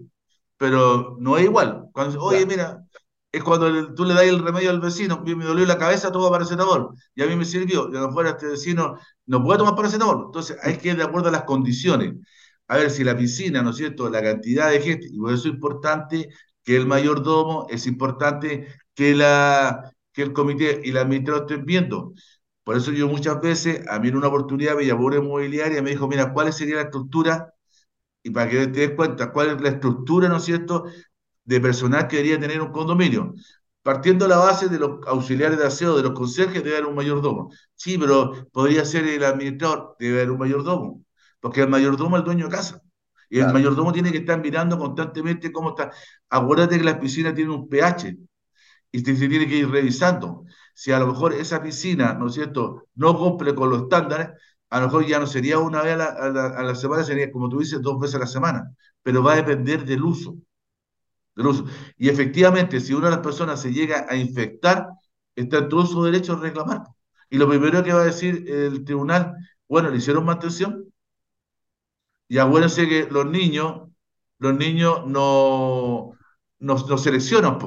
pero 0.57 1.17
no 1.19 1.37
es 1.37 1.45
igual. 1.45 1.89
Cuando, 1.93 2.21
oye, 2.23 2.45
mira, 2.45 2.85
es 3.31 3.43
cuando 3.43 3.93
tú 3.93 4.03
le 4.05 4.13
das 4.13 4.23
el 4.23 4.39
remedio 4.43 4.69
al 4.71 4.81
vecino, 4.81 5.23
me 5.25 5.45
dolió 5.45 5.65
la 5.65 5.77
cabeza, 5.77 6.11
toma 6.11 6.29
paracetamol, 6.29 6.89
y 7.15 7.23
a 7.23 7.27
mí 7.27 7.35
me 7.35 7.45
sirvió, 7.45 7.89
y 7.91 7.95
a 7.97 8.01
lo 8.01 8.07
mejor 8.09 8.27
este 8.27 8.47
vecino 8.47 8.97
no 9.25 9.43
puede 9.43 9.59
tomar 9.59 9.75
paracetamol. 9.75 10.25
Entonces 10.27 10.57
hay 10.63 10.77
que 10.77 10.89
ir 10.89 10.97
de 10.97 11.03
acuerdo 11.03 11.29
a 11.29 11.31
las 11.31 11.43
condiciones. 11.43 12.13
A 12.67 12.77
ver 12.77 12.89
si 12.89 13.03
la 13.03 13.17
piscina, 13.17 13.61
¿no 13.61 13.71
es 13.71 13.77
cierto?, 13.77 14.09
la 14.09 14.21
cantidad 14.21 14.69
de 14.69 14.81
gente, 14.81 15.07
y 15.11 15.17
por 15.17 15.33
eso 15.33 15.47
es 15.47 15.53
importante 15.53 16.29
que 16.63 16.75
el 16.77 16.85
mayordomo, 16.87 17.67
es 17.69 17.87
importante 17.87 18.67
que, 18.93 19.13
la, 19.15 19.91
que 20.13 20.21
el 20.23 20.33
comité 20.33 20.81
y 20.83 20.91
la 20.91 21.01
administrador 21.01 21.43
estén 21.43 21.65
viendo. 21.65 22.13
Por 22.63 22.77
eso 22.77 22.91
yo 22.91 23.07
muchas 23.07 23.41
veces, 23.41 23.85
a 23.89 23.99
mí 23.99 24.09
en 24.09 24.17
una 24.17 24.27
oportunidad 24.27 24.75
me 24.75 24.85
llamó 24.85 25.05
una 25.07 25.17
inmobiliaria 25.17 25.81
me 25.81 25.89
dijo, 25.91 26.07
mira, 26.07 26.31
¿cuál 26.33 26.53
sería 26.53 26.75
la 26.75 26.83
estructura? 26.83 27.53
Y 28.23 28.29
para 28.31 28.49
que 28.49 28.67
te 28.67 28.81
des 28.81 28.91
cuenta, 28.95 29.31
¿cuál 29.31 29.49
es 29.51 29.61
la 29.61 29.69
estructura, 29.69 30.29
¿no 30.29 30.37
es 30.37 30.43
cierto?, 30.45 30.85
de 31.43 31.59
personal 31.59 32.07
que 32.07 32.17
debería 32.17 32.39
tener 32.39 32.61
un 32.61 32.71
condominio. 32.71 33.33
Partiendo 33.83 34.27
la 34.27 34.37
base 34.37 34.69
de 34.69 34.77
los 34.79 34.99
auxiliares 35.07 35.57
de 35.57 35.65
aseo, 35.65 35.97
de 35.97 36.03
los 36.03 36.11
conserjes, 36.13 36.63
debe 36.63 36.77
haber 36.77 36.89
un 36.89 36.95
mayordomo. 36.95 37.51
Sí, 37.75 37.97
pero 37.97 38.47
podría 38.51 38.85
ser 38.85 39.07
el 39.07 39.23
administrador, 39.23 39.95
debe 39.99 40.19
haber 40.19 40.31
un 40.31 40.39
mayordomo. 40.39 41.03
Porque 41.39 41.61
el 41.61 41.69
mayordomo 41.69 42.15
es 42.15 42.19
el 42.21 42.25
dueño 42.25 42.45
de 42.45 42.51
casa. 42.51 42.81
Y 43.29 43.39
el 43.39 43.51
mayordomo 43.53 43.93
tiene 43.93 44.11
que 44.11 44.19
estar 44.19 44.39
mirando 44.41 44.77
constantemente 44.77 45.51
cómo 45.51 45.69
está. 45.69 45.91
Acuérdate 46.29 46.77
que 46.77 46.83
las 46.83 46.97
piscinas 46.99 47.33
tienen 47.33 47.53
un 47.53 47.69
pH 47.69 48.17
y 48.91 48.99
se, 48.99 49.15
tiene 49.15 49.47
que 49.47 49.57
ir 49.57 49.69
revisando. 49.69 50.43
Si 50.73 50.91
a 50.91 50.99
lo 50.99 51.07
mejor 51.07 51.33
esa 51.33 51.63
piscina, 51.63 52.13
¿no 52.13 52.27
es 52.27 52.33
cierto?, 52.33 52.87
no 52.95 53.17
cumple 53.17 53.55
con 53.55 53.69
los 53.69 53.83
estándares, 53.83 54.29
a 54.69 54.79
lo 54.79 54.87
mejor 54.87 55.05
ya 55.07 55.19
no 55.19 55.27
sería 55.27 55.59
una 55.59 55.81
vez 55.81 55.93
a 55.93 56.29
la, 56.29 56.47
a 56.47 56.63
la 56.63 56.75
semana, 56.75 57.03
sería, 57.03 57.31
como 57.31 57.49
tú 57.49 57.59
dices, 57.59 57.81
dos 57.81 57.99
veces 57.99 58.15
a 58.17 58.19
la 58.19 58.27
semana. 58.27 58.71
Pero 59.01 59.23
va 59.23 59.33
a 59.33 59.35
depender 59.37 59.85
del 59.85 60.03
uso 60.03 60.35
del 61.35 61.47
uso. 61.47 61.65
Y 61.97 62.09
efectivamente, 62.09 62.79
si 62.79 62.93
una 62.93 63.05
de 63.07 63.15
las 63.15 63.21
personas 63.21 63.61
se 63.61 63.71
llega 63.73 64.05
a 64.09 64.15
infectar, 64.15 64.87
está 65.35 65.59
en 65.59 65.69
todo 65.69 65.85
su 65.85 66.03
derecho 66.03 66.33
a 66.33 66.39
reclamar. 66.39 66.83
Y 67.29 67.37
lo 67.37 67.47
primero 67.47 67.83
que 67.83 67.93
va 67.93 68.01
a 68.01 68.05
decir 68.05 68.45
el 68.49 68.83
tribunal, 68.83 69.33
bueno, 69.67 69.89
le 69.89 69.97
hicieron 69.97 70.25
mantención. 70.25 70.91
Y 72.27 72.37
acuérdense 72.37 72.87
que 72.87 73.07
los 73.09 73.25
niños, 73.25 73.89
los 74.37 74.53
niños 74.55 75.05
no, 75.07 76.11
no, 76.59 76.97
seleccionan. 76.97 77.57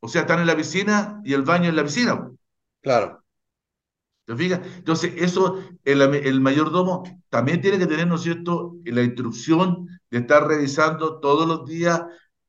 O 0.00 0.08
sea, 0.08 0.22
están 0.22 0.40
en 0.40 0.46
la 0.46 0.56
piscina 0.56 1.20
y 1.24 1.32
el 1.32 1.42
baño 1.42 1.68
en 1.68 1.76
la 1.76 1.84
piscina. 1.84 2.30
Claro. 2.80 3.22
¿Te 4.24 4.36
fijas? 4.36 4.60
Entonces, 4.76 5.14
eso, 5.16 5.60
el, 5.84 6.00
el, 6.00 6.40
mayordomo 6.40 7.02
también 7.28 7.60
tiene 7.60 7.78
que 7.78 7.86
tener, 7.86 8.06
¿no 8.06 8.16
es 8.16 8.22
cierto?, 8.22 8.76
la 8.84 9.02
instrucción 9.02 9.88
de 10.12 10.18
estar 10.18 10.46
revisando 10.46 11.20
todos 11.20 11.48
los 11.48 11.66
días 11.66 12.02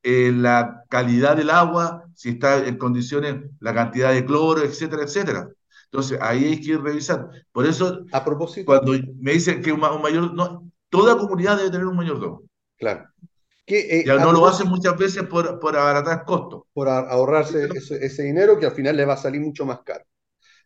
eh, 0.03 0.33
la 0.35 0.83
calidad 0.89 1.37
del 1.37 1.49
agua, 1.49 2.03
si 2.13 2.31
está 2.31 2.57
en 2.57 2.77
condiciones, 2.77 3.49
la 3.61 3.73
cantidad 3.73 4.11
de 4.11 4.25
cloro, 4.25 4.61
etcétera, 4.61 5.03
etcétera. 5.03 5.47
Entonces, 5.85 6.19
ahí 6.21 6.43
hay 6.43 6.61
que 6.61 6.71
ir 6.71 6.81
revisando. 6.81 7.29
Por 7.53 7.65
eso, 7.65 8.03
a 8.11 8.25
propósito, 8.25 8.65
cuando 8.65 8.91
me 9.17 9.31
dicen 9.31 9.61
que 9.61 9.71
un, 9.71 9.79
mayor, 9.79 10.33
no, 10.33 10.69
toda 10.89 11.17
comunidad 11.17 11.55
debe 11.55 11.71
tener 11.71 11.87
un 11.87 11.95
mayordomo. 11.95 12.43
Claro. 12.77 13.07
Que, 13.65 13.99
eh, 13.99 14.03
ya 14.05 14.17
no 14.17 14.33
lo 14.33 14.45
hacen 14.45 14.67
muchas 14.67 14.97
veces 14.97 15.23
por, 15.23 15.57
por 15.61 15.77
abaratar 15.77 16.25
costos. 16.25 16.63
Por 16.73 16.89
ahorrarse 16.89 17.69
ese, 17.73 18.05
ese 18.05 18.23
dinero 18.23 18.59
que 18.59 18.65
al 18.65 18.73
final 18.73 18.97
le 18.97 19.05
va 19.05 19.13
a 19.13 19.17
salir 19.17 19.39
mucho 19.39 19.65
más 19.65 19.79
caro. 19.85 20.03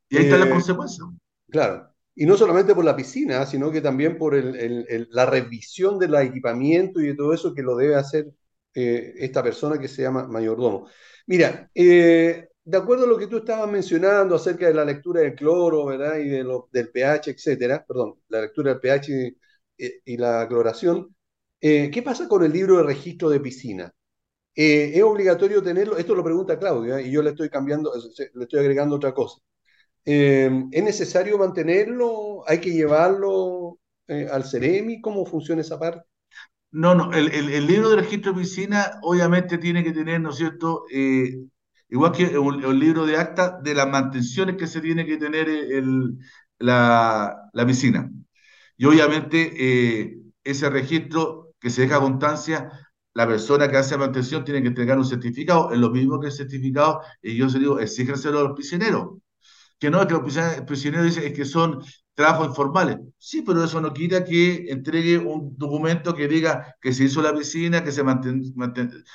Y 0.09 0.17
ahí 0.17 0.23
está 0.23 0.39
la 0.39 0.47
eh, 0.47 0.49
consecuencia. 0.49 1.05
Claro. 1.47 1.91
Y 2.19 2.25
no 2.25 2.35
solamente 2.35 2.73
por 2.73 2.83
la 2.83 2.95
piscina, 2.95 3.45
sino 3.45 3.71
que 3.71 3.79
también 3.79 4.17
por 4.17 4.33
la 4.35 5.25
revisión 5.27 5.99
del 5.99 6.15
equipamiento 6.15 6.99
y 6.99 7.07
de 7.09 7.15
todo 7.15 7.31
eso 7.31 7.53
que 7.53 7.61
lo 7.61 7.75
debe 7.77 7.95
hacer 7.95 8.25
eh, 8.73 9.13
esta 9.17 9.43
persona 9.43 9.79
que 9.79 9.87
se 9.87 10.01
llama 10.01 10.27
mayordomo. 10.27 10.87
Mira, 11.27 11.69
eh, 11.75 12.47
de 12.63 12.77
acuerdo 12.77 13.05
a 13.05 13.07
lo 13.07 13.19
que 13.19 13.27
tú 13.27 13.37
estabas 13.37 13.69
mencionando 13.69 14.33
acerca 14.35 14.65
de 14.67 14.73
la 14.73 14.83
lectura 14.83 15.21
del 15.21 15.35
cloro, 15.35 15.85
¿verdad? 15.85 16.17
Y 16.17 16.29
de 16.29 16.43
lo, 16.43 16.67
del 16.71 16.89
pH, 16.89 17.29
etcétera, 17.29 17.85
perdón, 17.87 18.15
la 18.29 18.41
lectura 18.41 18.71
del 18.71 18.79
pH 18.81 19.37
y, 20.05 20.17
la 20.17 20.47
cloración, 20.47 21.15
¿qué 21.59 22.01
pasa 22.03 22.27
con 22.27 22.43
el 22.43 22.51
libro 22.51 22.77
de 22.77 22.83
registro 22.83 23.29
de 23.29 23.39
piscina? 23.39 23.93
¿Es 24.55 25.03
obligatorio 25.03 25.61
tenerlo? 25.63 25.97
Esto 25.97 26.15
lo 26.15 26.23
pregunta 26.23 26.59
Claudia 26.59 26.99
y 27.01 27.11
yo 27.11 27.21
le 27.21 27.31
estoy 27.31 27.49
cambiando, 27.49 27.93
le 28.33 28.43
estoy 28.43 28.59
agregando 28.59 28.95
otra 28.95 29.13
cosa. 29.13 29.39
Eh, 30.09 30.49
¿Es 30.71 30.83
necesario 30.85 31.37
mantenerlo? 31.37 32.41
¿Hay 32.47 32.61
que 32.61 32.71
llevarlo 32.71 33.77
eh, 34.07 34.25
al 34.31 34.45
CEREMI? 34.45 35.01
¿Cómo 35.01 35.25
funciona 35.25 35.59
esa 35.59 35.77
parte? 35.77 36.07
No, 36.71 36.95
no, 36.95 37.11
el, 37.11 37.67
libro 37.67 37.89
de 37.89 37.97
registro 37.97 38.31
de 38.31 38.39
piscina 38.39 38.99
obviamente 39.01 39.57
tiene 39.57 39.83
que 39.83 39.91
tener, 39.91 40.21
¿no 40.21 40.29
es 40.29 40.37
cierto? 40.37 40.85
Eh, 40.93 41.35
igual 41.89 42.13
que 42.13 42.23
el, 42.23 42.79
libro 42.79 43.05
de 43.05 43.17
acta 43.17 43.59
de 43.61 43.75
las 43.75 43.89
mantenciones 43.89 44.55
que 44.55 44.67
se 44.67 44.79
tiene 44.79 45.05
que 45.05 45.17
tener 45.17 45.49
el, 45.49 46.17
la, 46.57 47.49
la 47.51 47.65
piscina. 47.65 48.09
Y 48.77 48.85
obviamente 48.85 50.21
ese 50.41 50.69
registro 50.69 51.53
que 51.59 51.69
se 51.69 51.81
deja 51.81 51.99
constancia, 51.99 52.71
la 53.13 53.27
persona 53.27 53.69
que 53.69 53.75
hace 53.75 53.97
mantención 53.97 54.45
tiene 54.45 54.61
que 54.61 54.69
entregar 54.69 54.97
un 54.97 55.05
certificado, 55.05 55.73
es 55.73 55.79
lo 55.79 55.89
mismo 55.89 56.17
que 56.17 56.27
el 56.27 56.33
certificado, 56.33 57.01
y 57.21 57.35
yo 57.35 57.49
se 57.49 57.59
digo, 57.59 57.79
exíjanselo 57.79 58.39
a 58.39 58.43
los 58.43 58.53
piscineros 58.55 59.17
que 59.79 59.89
no, 59.89 60.05
que 60.07 60.13
los 60.13 60.23
prisioneros 60.65 61.05
dicen 61.05 61.23
es 61.23 61.33
que 61.33 61.45
son 61.45 61.83
trabajos 62.15 62.47
informales. 62.47 62.97
Sí, 63.17 63.43
pero 63.43 63.63
eso 63.63 63.79
no 63.79 63.93
quita 63.93 64.23
que 64.23 64.69
entregue 64.69 65.17
un 65.19 65.55
documento 65.57 66.15
que 66.15 66.27
diga 66.27 66.75
que 66.81 66.91
se 66.93 67.03
hizo 67.03 67.21
la 67.21 67.33
piscina, 67.33 67.83
que 67.83 67.91
se, 67.91 68.01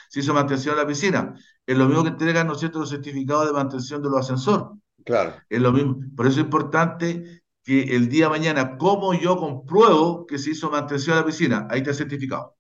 se 0.09 0.21
hizo 0.21 0.35
mantención 0.35 0.77
de 0.77 0.83
la 0.83 0.87
piscina. 0.87 1.35
Es 1.67 1.77
lo 1.77 1.87
mismo 1.87 2.05
que 2.05 2.11
entregan, 2.11 2.47
¿no 2.47 2.53
es 2.53 2.61
cierto?, 2.61 2.79
los 2.79 2.91
certificados 2.91 3.47
de 3.47 3.53
mantención 3.53 4.03
de 4.03 4.09
los 4.09 4.21
ascensores. 4.21 4.67
Claro. 5.05 5.35
Es 5.49 5.61
lo 5.61 5.73
mismo. 5.73 5.99
Por 6.17 6.27
eso 6.27 6.39
es 6.41 6.45
importante 6.45 7.43
que 7.65 7.97
el 7.97 8.09
día 8.09 8.27
de 8.27 8.31
mañana, 8.31 8.77
como 8.77 9.15
yo 9.15 9.37
compruebo 9.37 10.27
que 10.27 10.39
se 10.39 10.51
hizo 10.51 10.71
mantención 10.71 11.17
de 11.17 11.21
la 11.23 11.27
piscina, 11.27 11.67
ahí 11.71 11.79
está 11.79 11.91
el 11.91 11.97
certificado 11.97 12.57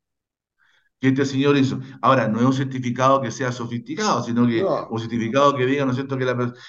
que 1.00 1.08
este 1.08 1.24
señor 1.24 1.56
hizo. 1.56 1.80
Ahora, 2.00 2.28
no 2.28 2.38
es 2.38 2.44
un 2.46 2.52
certificado 2.52 3.20
que 3.20 3.32
sea 3.32 3.50
sofisticado, 3.50 4.22
sino 4.22 4.46
que 4.46 4.64
un 4.64 5.00
certificado 5.00 5.56
que 5.56 5.66
diga, 5.66 5.84
¿no 5.84 5.90
es 5.90 5.96
cierto?, 5.96 6.16
que 6.16 6.26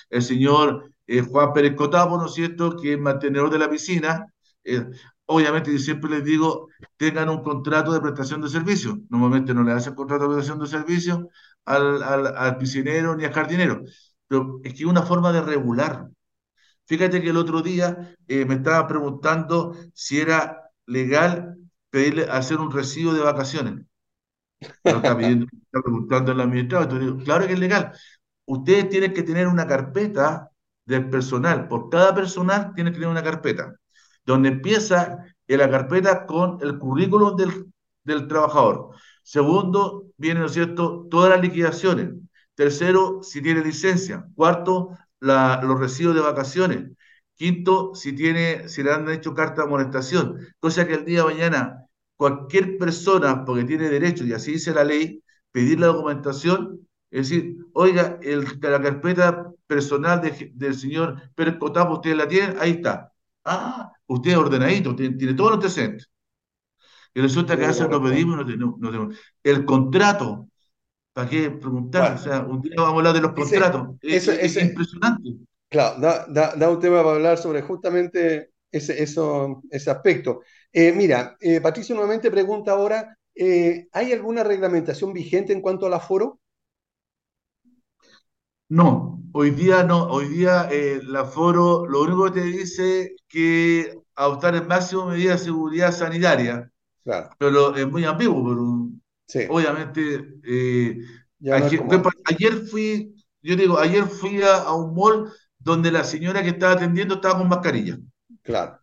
el 0.10 0.22
señor 0.24 0.92
eh, 1.08 1.22
Juan 1.22 1.54
Pérez 1.54 1.76
Cotapo, 1.76 2.18
¿no 2.18 2.26
es 2.28 2.34
cierto?, 2.34 2.76
que 2.78 2.93
es 2.93 2.99
mantenedor 2.99 3.49
de 3.49 3.60
la 3.60 3.70
piscina. 3.70 4.26
Eh, 4.64 4.86
obviamente, 5.26 5.72
yo 5.72 5.80
siempre 5.80 6.10
les 6.10 6.24
digo, 6.24 6.70
tengan 6.97 7.30
un 7.30 7.43
contrato 7.43 7.91
de 7.93 8.01
prestación 8.01 8.41
de 8.41 8.49
servicio. 8.49 8.99
Normalmente 9.10 9.54
no 9.54 9.64
le 9.64 9.72
hacen 9.74 9.95
contrato 9.95 10.24
de 10.24 10.36
prestación 10.36 10.60
de 10.60 10.68
servicio 10.68 11.30
al, 11.66 12.04
al, 12.04 12.58
piscinero 12.58 13.16
ni 13.16 13.26
al 13.26 13.34
jardinero, 13.34 13.82
pero 14.28 14.60
es 14.64 14.74
que 14.74 14.80
es 14.84 14.86
una 14.86 15.04
forma 15.04 15.32
de 15.32 15.41
regular. 15.41 16.10
Fíjate 16.86 17.22
que 17.22 17.30
el 17.30 17.38
otro 17.38 17.62
día 17.62 18.16
eh, 18.28 18.45
me 18.45 18.56
estaba 18.56 18.88
preguntando 18.88 19.76
si 19.93 20.20
era 20.20 20.70
legal 20.86 21.56
pedirle 21.89 22.24
hacer 22.30 22.60
un 22.60 22.72
recibo 22.72 23.14
de 23.14 23.22
vacaciones. 23.22 23.86
está, 24.84 25.16
preguntando 25.18 26.32
el 26.32 26.41
administrador. 26.41 27.24
claro 27.24 27.47
que 27.47 27.54
es 27.54 27.60
legal. 27.60 27.91
Ustedes 28.45 28.89
tienen 28.89 29.14
que 29.14 29.24
tener 29.24 29.47
una 29.47 29.68
carpeta 29.68 30.49
del 30.86 31.10
personal. 31.10 31.68
Por 31.68 31.90
cada 31.90 32.14
personal 32.14 32.74
tiene 32.76 32.92
que 32.92 32.96
tener 32.96 33.10
una 33.10 33.24
carpeta, 33.24 33.76
donde 34.26 34.50
empieza 34.50 35.18
en 35.48 35.60
la 35.60 35.70
carpeta 35.70 36.26
con 36.26 36.58
el 36.62 36.78
currículum 36.78 37.36
del, 37.36 37.72
del 38.04 38.28
trabajador. 38.28 38.90
Segundo, 39.24 40.06
viene, 40.18 40.42
¿no 40.42 40.48
es 40.48 40.54
cierto?, 40.54 41.08
todas 41.10 41.30
las 41.30 41.42
liquidaciones. 41.42 42.10
Tercero, 42.56 43.20
si 43.24 43.42
tiene 43.42 43.64
licencia. 43.64 44.26
Cuarto, 44.36 44.98
la, 45.20 45.62
los 45.64 45.80
recibos 45.80 46.16
de 46.16 46.22
vacaciones. 46.22 46.92
Quinto, 47.36 47.96
si, 47.96 48.14
tiene, 48.14 48.70
si 48.70 48.84
le 48.84 48.92
han 48.92 49.10
hecho 49.10 49.34
carta 49.34 49.62
de 49.62 49.68
amonestación. 49.68 50.40
Cosa 50.60 50.88
que 50.88 50.94
el 50.96 51.06
día 51.06 51.20
de 51.20 51.34
mañana 51.34 51.80
cualquier 52.16 52.78
persona, 52.78 53.44
porque 53.46 53.64
tiene 53.66 53.90
derecho, 53.90 54.24
y 54.26 54.34
así 54.34 54.54
dice 54.54 54.74
la 54.74 54.84
ley, 54.84 55.22
pedir 55.52 55.80
la 55.80 55.88
documentación, 55.88 56.88
es 57.14 57.30
decir, 57.30 57.57
oiga, 57.74 58.18
el, 58.24 58.43
la 58.59 58.82
carpeta 58.82 59.51
personal 59.68 60.20
del 60.55 60.74
señor 60.74 61.30
Pérez 61.36 61.57
Cotapo, 61.59 61.93
¿usted 61.93 62.16
la 62.16 62.28
tiene? 62.28 62.55
Ahí 62.59 62.72
está. 62.72 63.14
Ah, 63.45 63.91
usted 64.07 64.32
es 64.32 64.38
ordenadito, 64.38 64.95
tiene, 64.95 65.16
tiene 65.16 65.36
todos 65.36 65.51
los 65.51 65.57
antecedentes. 65.57 66.09
Y 67.14 67.22
resulta 67.22 67.55
que 67.55 67.66
hace 67.66 67.88
lo 67.88 68.01
pedimos 68.01 68.43
no, 68.57 68.78
no, 68.80 69.09
El 69.43 69.64
contrato, 69.64 70.47
¿para 71.14 71.30
qué 71.30 71.51
preguntar? 71.51 72.16
o 72.16 72.18
sea, 72.18 72.39
un 72.39 72.61
día 72.61 72.74
vamos 72.78 72.93
a 72.93 72.97
hablar 72.97 73.14
de 73.14 73.22
los 73.22 73.34
contratos. 73.34 73.89
es, 74.01 74.57
impresionante. 74.57 75.36
Claro, 75.70 75.99
da, 75.99 76.55
da, 76.55 76.70
un 76.72 76.80
tema 76.80 77.03
para 77.03 77.16
hablar 77.16 77.38
sobre 77.38 77.61
justamente 77.61 78.53
ese, 78.72 79.03
eso, 79.03 79.61
ese 79.70 79.91
aspecto. 79.91 80.41
Eh, 80.72 80.91
mira, 80.91 81.38
eh, 81.39 81.61
Patricio 81.61 81.93
nuevamente 81.93 82.32
pregunta 82.32 82.72
ahora, 82.72 83.16
eh, 83.36 83.88
¿hay 83.91 84.14
alguna 84.14 84.43
reglamentación 84.43 85.14
vigente 85.14 85.53
en 85.53 85.61
cuanto 85.61 85.86
al 85.86 85.93
aforo? 85.93 86.39
No, 88.74 89.22
hoy 89.34 89.52
día 89.52 89.84
no, 89.84 90.06
hoy 90.06 90.30
día 90.30 90.68
eh, 90.72 91.00
el 91.00 91.16
aforo 91.16 91.86
lo 91.86 92.02
único 92.02 92.26
que 92.26 92.42
te 92.42 92.46
dice 92.48 93.16
que 93.28 94.00
adoptar 94.16 94.56
en 94.56 94.68
máximo 94.68 95.06
medidas 95.06 95.42
de 95.42 95.46
seguridad 95.46 95.92
sanitaria, 95.92 96.72
claro. 97.04 97.30
pero 97.38 97.76
es 97.76 97.88
muy 97.88 98.04
ambiguo, 98.04 98.44
pero 99.30 99.48
obviamente 99.54 100.40
eh, 100.44 100.98
ayer, 102.26 102.66
fui, 102.66 103.14
yo 103.44 103.56
digo, 103.56 103.78
ayer 103.78 104.06
fui 104.06 104.42
a, 104.42 104.74
un 104.74 104.96
mall 104.96 105.32
donde 105.60 105.92
la 105.92 106.04
señora 106.04 106.42
que 106.42 106.50
estaba 106.50 106.74
atendiendo 106.74 107.14
estaba 107.14 107.38
con 107.38 107.50
mascarilla. 107.50 108.00
Claro. 108.42 108.80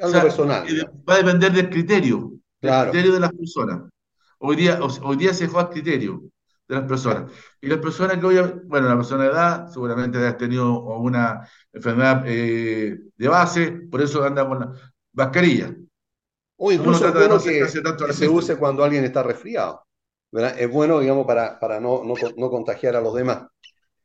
Algo 0.00 0.22
personal. 0.22 0.68
Eh, 0.68 0.86
va 1.08 1.14
a 1.14 1.18
depender 1.18 1.50
del 1.50 1.68
criterio, 1.68 2.32
del 2.60 2.82
criterio 2.84 3.12
de 3.12 3.20
las 3.20 3.32
personas. 3.32 3.90
Hoy 4.38 4.54
día, 4.54 4.78
hoy 4.80 5.16
día 5.16 5.34
se 5.34 5.48
fue 5.48 5.62
al 5.62 5.70
criterio 5.70 6.22
de 6.68 6.74
las 6.76 6.84
personas. 6.84 7.32
Y 7.60 7.66
las 7.66 7.78
personas 7.78 8.18
que 8.18 8.26
hoy, 8.26 8.36
bueno, 8.64 8.88
la 8.88 8.96
persona 8.96 9.24
de 9.24 9.30
edad 9.30 9.68
seguramente 9.68 10.18
ha 10.26 10.36
tenido 10.36 10.80
una 10.96 11.48
enfermedad 11.72 12.24
eh, 12.26 12.98
de 13.16 13.28
base, 13.28 13.70
por 13.90 14.00
eso 14.02 14.22
anda 14.24 14.46
con 14.46 14.60
la 14.60 14.72
mascarilla. 15.12 15.74
O 16.56 16.70
incluso 16.70 17.08
es 17.08 17.14
bueno 17.14 17.40
que, 17.40 18.12
se 18.12 18.28
use 18.28 18.56
cuando 18.56 18.84
alguien 18.84 19.04
está 19.04 19.22
resfriado. 19.22 19.84
Es 20.32 20.70
bueno, 20.70 21.00
digamos, 21.00 21.26
para, 21.26 21.58
para 21.58 21.80
no, 21.80 22.02
no, 22.04 22.50
contagiar 22.50 22.96
a 22.96 23.00
los 23.00 23.14
demás. 23.14 23.46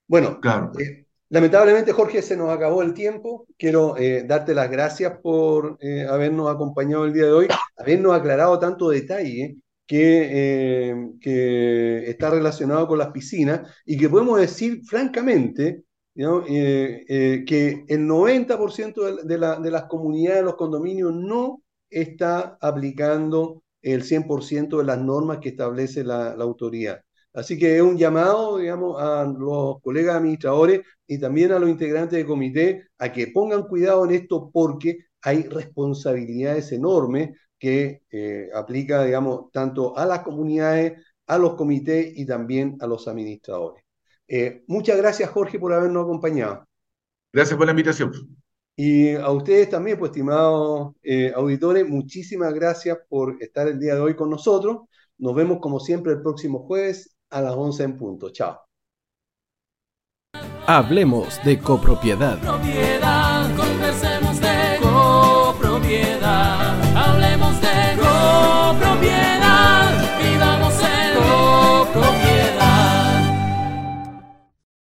Bueno, 0.07 0.39
claro. 0.41 0.71
Eh, 0.79 1.05
lamentablemente, 1.29 1.93
Jorge, 1.93 2.21
se 2.21 2.35
nos 2.35 2.49
acabó 2.49 2.81
el 2.81 2.93
tiempo. 2.93 3.45
Quiero 3.57 3.95
eh, 3.97 4.23
darte 4.23 4.53
las 4.55 4.69
gracias 4.69 5.19
por 5.21 5.77
habernos 6.09 6.53
acompañado 6.53 7.05
el 7.05 7.13
día 7.13 7.25
de 7.25 7.31
hoy, 7.31 7.47
habernos 7.77 8.13
aclarado 8.15 8.57
tanto 8.59 8.89
detalle 8.89 9.57
que, 9.87 10.89
eh, 10.89 11.11
que 11.21 12.09
está 12.09 12.29
relacionado 12.29 12.87
con 12.87 12.99
las 12.99 13.11
piscinas 13.11 13.73
y 13.85 13.97
que 13.97 14.09
podemos 14.09 14.39
decir 14.39 14.81
francamente 14.85 15.85
eh, 16.15 17.05
eh, 17.07 17.43
que 17.45 17.85
el 17.87 18.07
90% 18.07 19.23
de, 19.23 19.37
la, 19.37 19.59
de, 19.59 19.71
las 19.71 19.83
comunidades, 19.85 20.39
de 20.39 20.45
los 20.45 20.55
condominios, 20.55 21.13
no 21.13 21.61
está 21.89 22.57
aplicando 22.59 23.63
el 23.81 24.03
100% 24.03 24.79
de 24.79 24.83
las 24.83 24.99
normas 24.99 25.37
que 25.37 25.49
establece 25.49 26.03
la, 26.03 26.35
la, 26.35 26.43
autoridad. 26.43 27.01
Así 27.33 27.57
que 27.57 27.75
es 27.75 27.81
un 27.83 27.97
llamado, 27.97 28.57
digamos, 28.57 28.99
a 28.99 29.25
los 29.25 29.79
colegas 29.81 30.15
administradores 30.15 30.81
y 31.05 31.19
también 31.19 31.51
a 31.51 31.59
los 31.59 31.69
integrantes 31.69 32.17
del 32.17 32.25
comité 32.25 32.87
a 32.97 33.11
que 33.11 33.27
pongan 33.27 33.63
cuidado 33.67 34.03
en 34.05 34.11
esto 34.11 34.49
porque 34.51 35.05
hay 35.21 35.43
responsabilidades 35.43 36.71
enormes 36.71 37.37
que 37.59 38.03
eh, 38.11 38.49
aplica, 38.53 39.03
digamos, 39.03 39.51
tanto 39.51 39.97
a 39.97 40.05
las 40.05 40.19
comunidades, 40.19 41.01
a 41.25 41.37
los 41.37 41.55
comités 41.55 42.17
y 42.17 42.25
también 42.25 42.77
a 42.81 42.87
los 42.87 43.07
administradores. 43.07 43.83
Eh, 44.27 44.63
muchas 44.67 44.97
gracias, 44.97 45.29
Jorge, 45.29 45.59
por 45.59 45.73
habernos 45.73 46.03
acompañado. 46.03 46.67
Gracias 47.31 47.57
por 47.57 47.65
la 47.65 47.71
invitación. 47.71 48.11
Y 48.75 49.15
a 49.15 49.31
ustedes 49.31 49.69
también, 49.69 49.97
pues, 49.97 50.11
estimados 50.11 50.93
eh, 51.01 51.31
auditores, 51.35 51.87
muchísimas 51.87 52.53
gracias 52.53 52.97
por 53.09 53.41
estar 53.41 53.67
el 53.67 53.79
día 53.79 53.95
de 53.95 54.01
hoy 54.01 54.15
con 54.15 54.29
nosotros. 54.29 54.81
Nos 55.17 55.33
vemos, 55.33 55.59
como 55.59 55.79
siempre, 55.79 56.13
el 56.13 56.21
próximo 56.21 56.59
jueves 56.59 57.15
a 57.29 57.41
las 57.41 57.55
11 57.55 57.83
en 57.83 57.97
punto. 57.97 58.29
Chao. 58.29 58.59
Hablemos 60.67 61.39
de 61.43 61.57
copropiedad. 61.59 62.37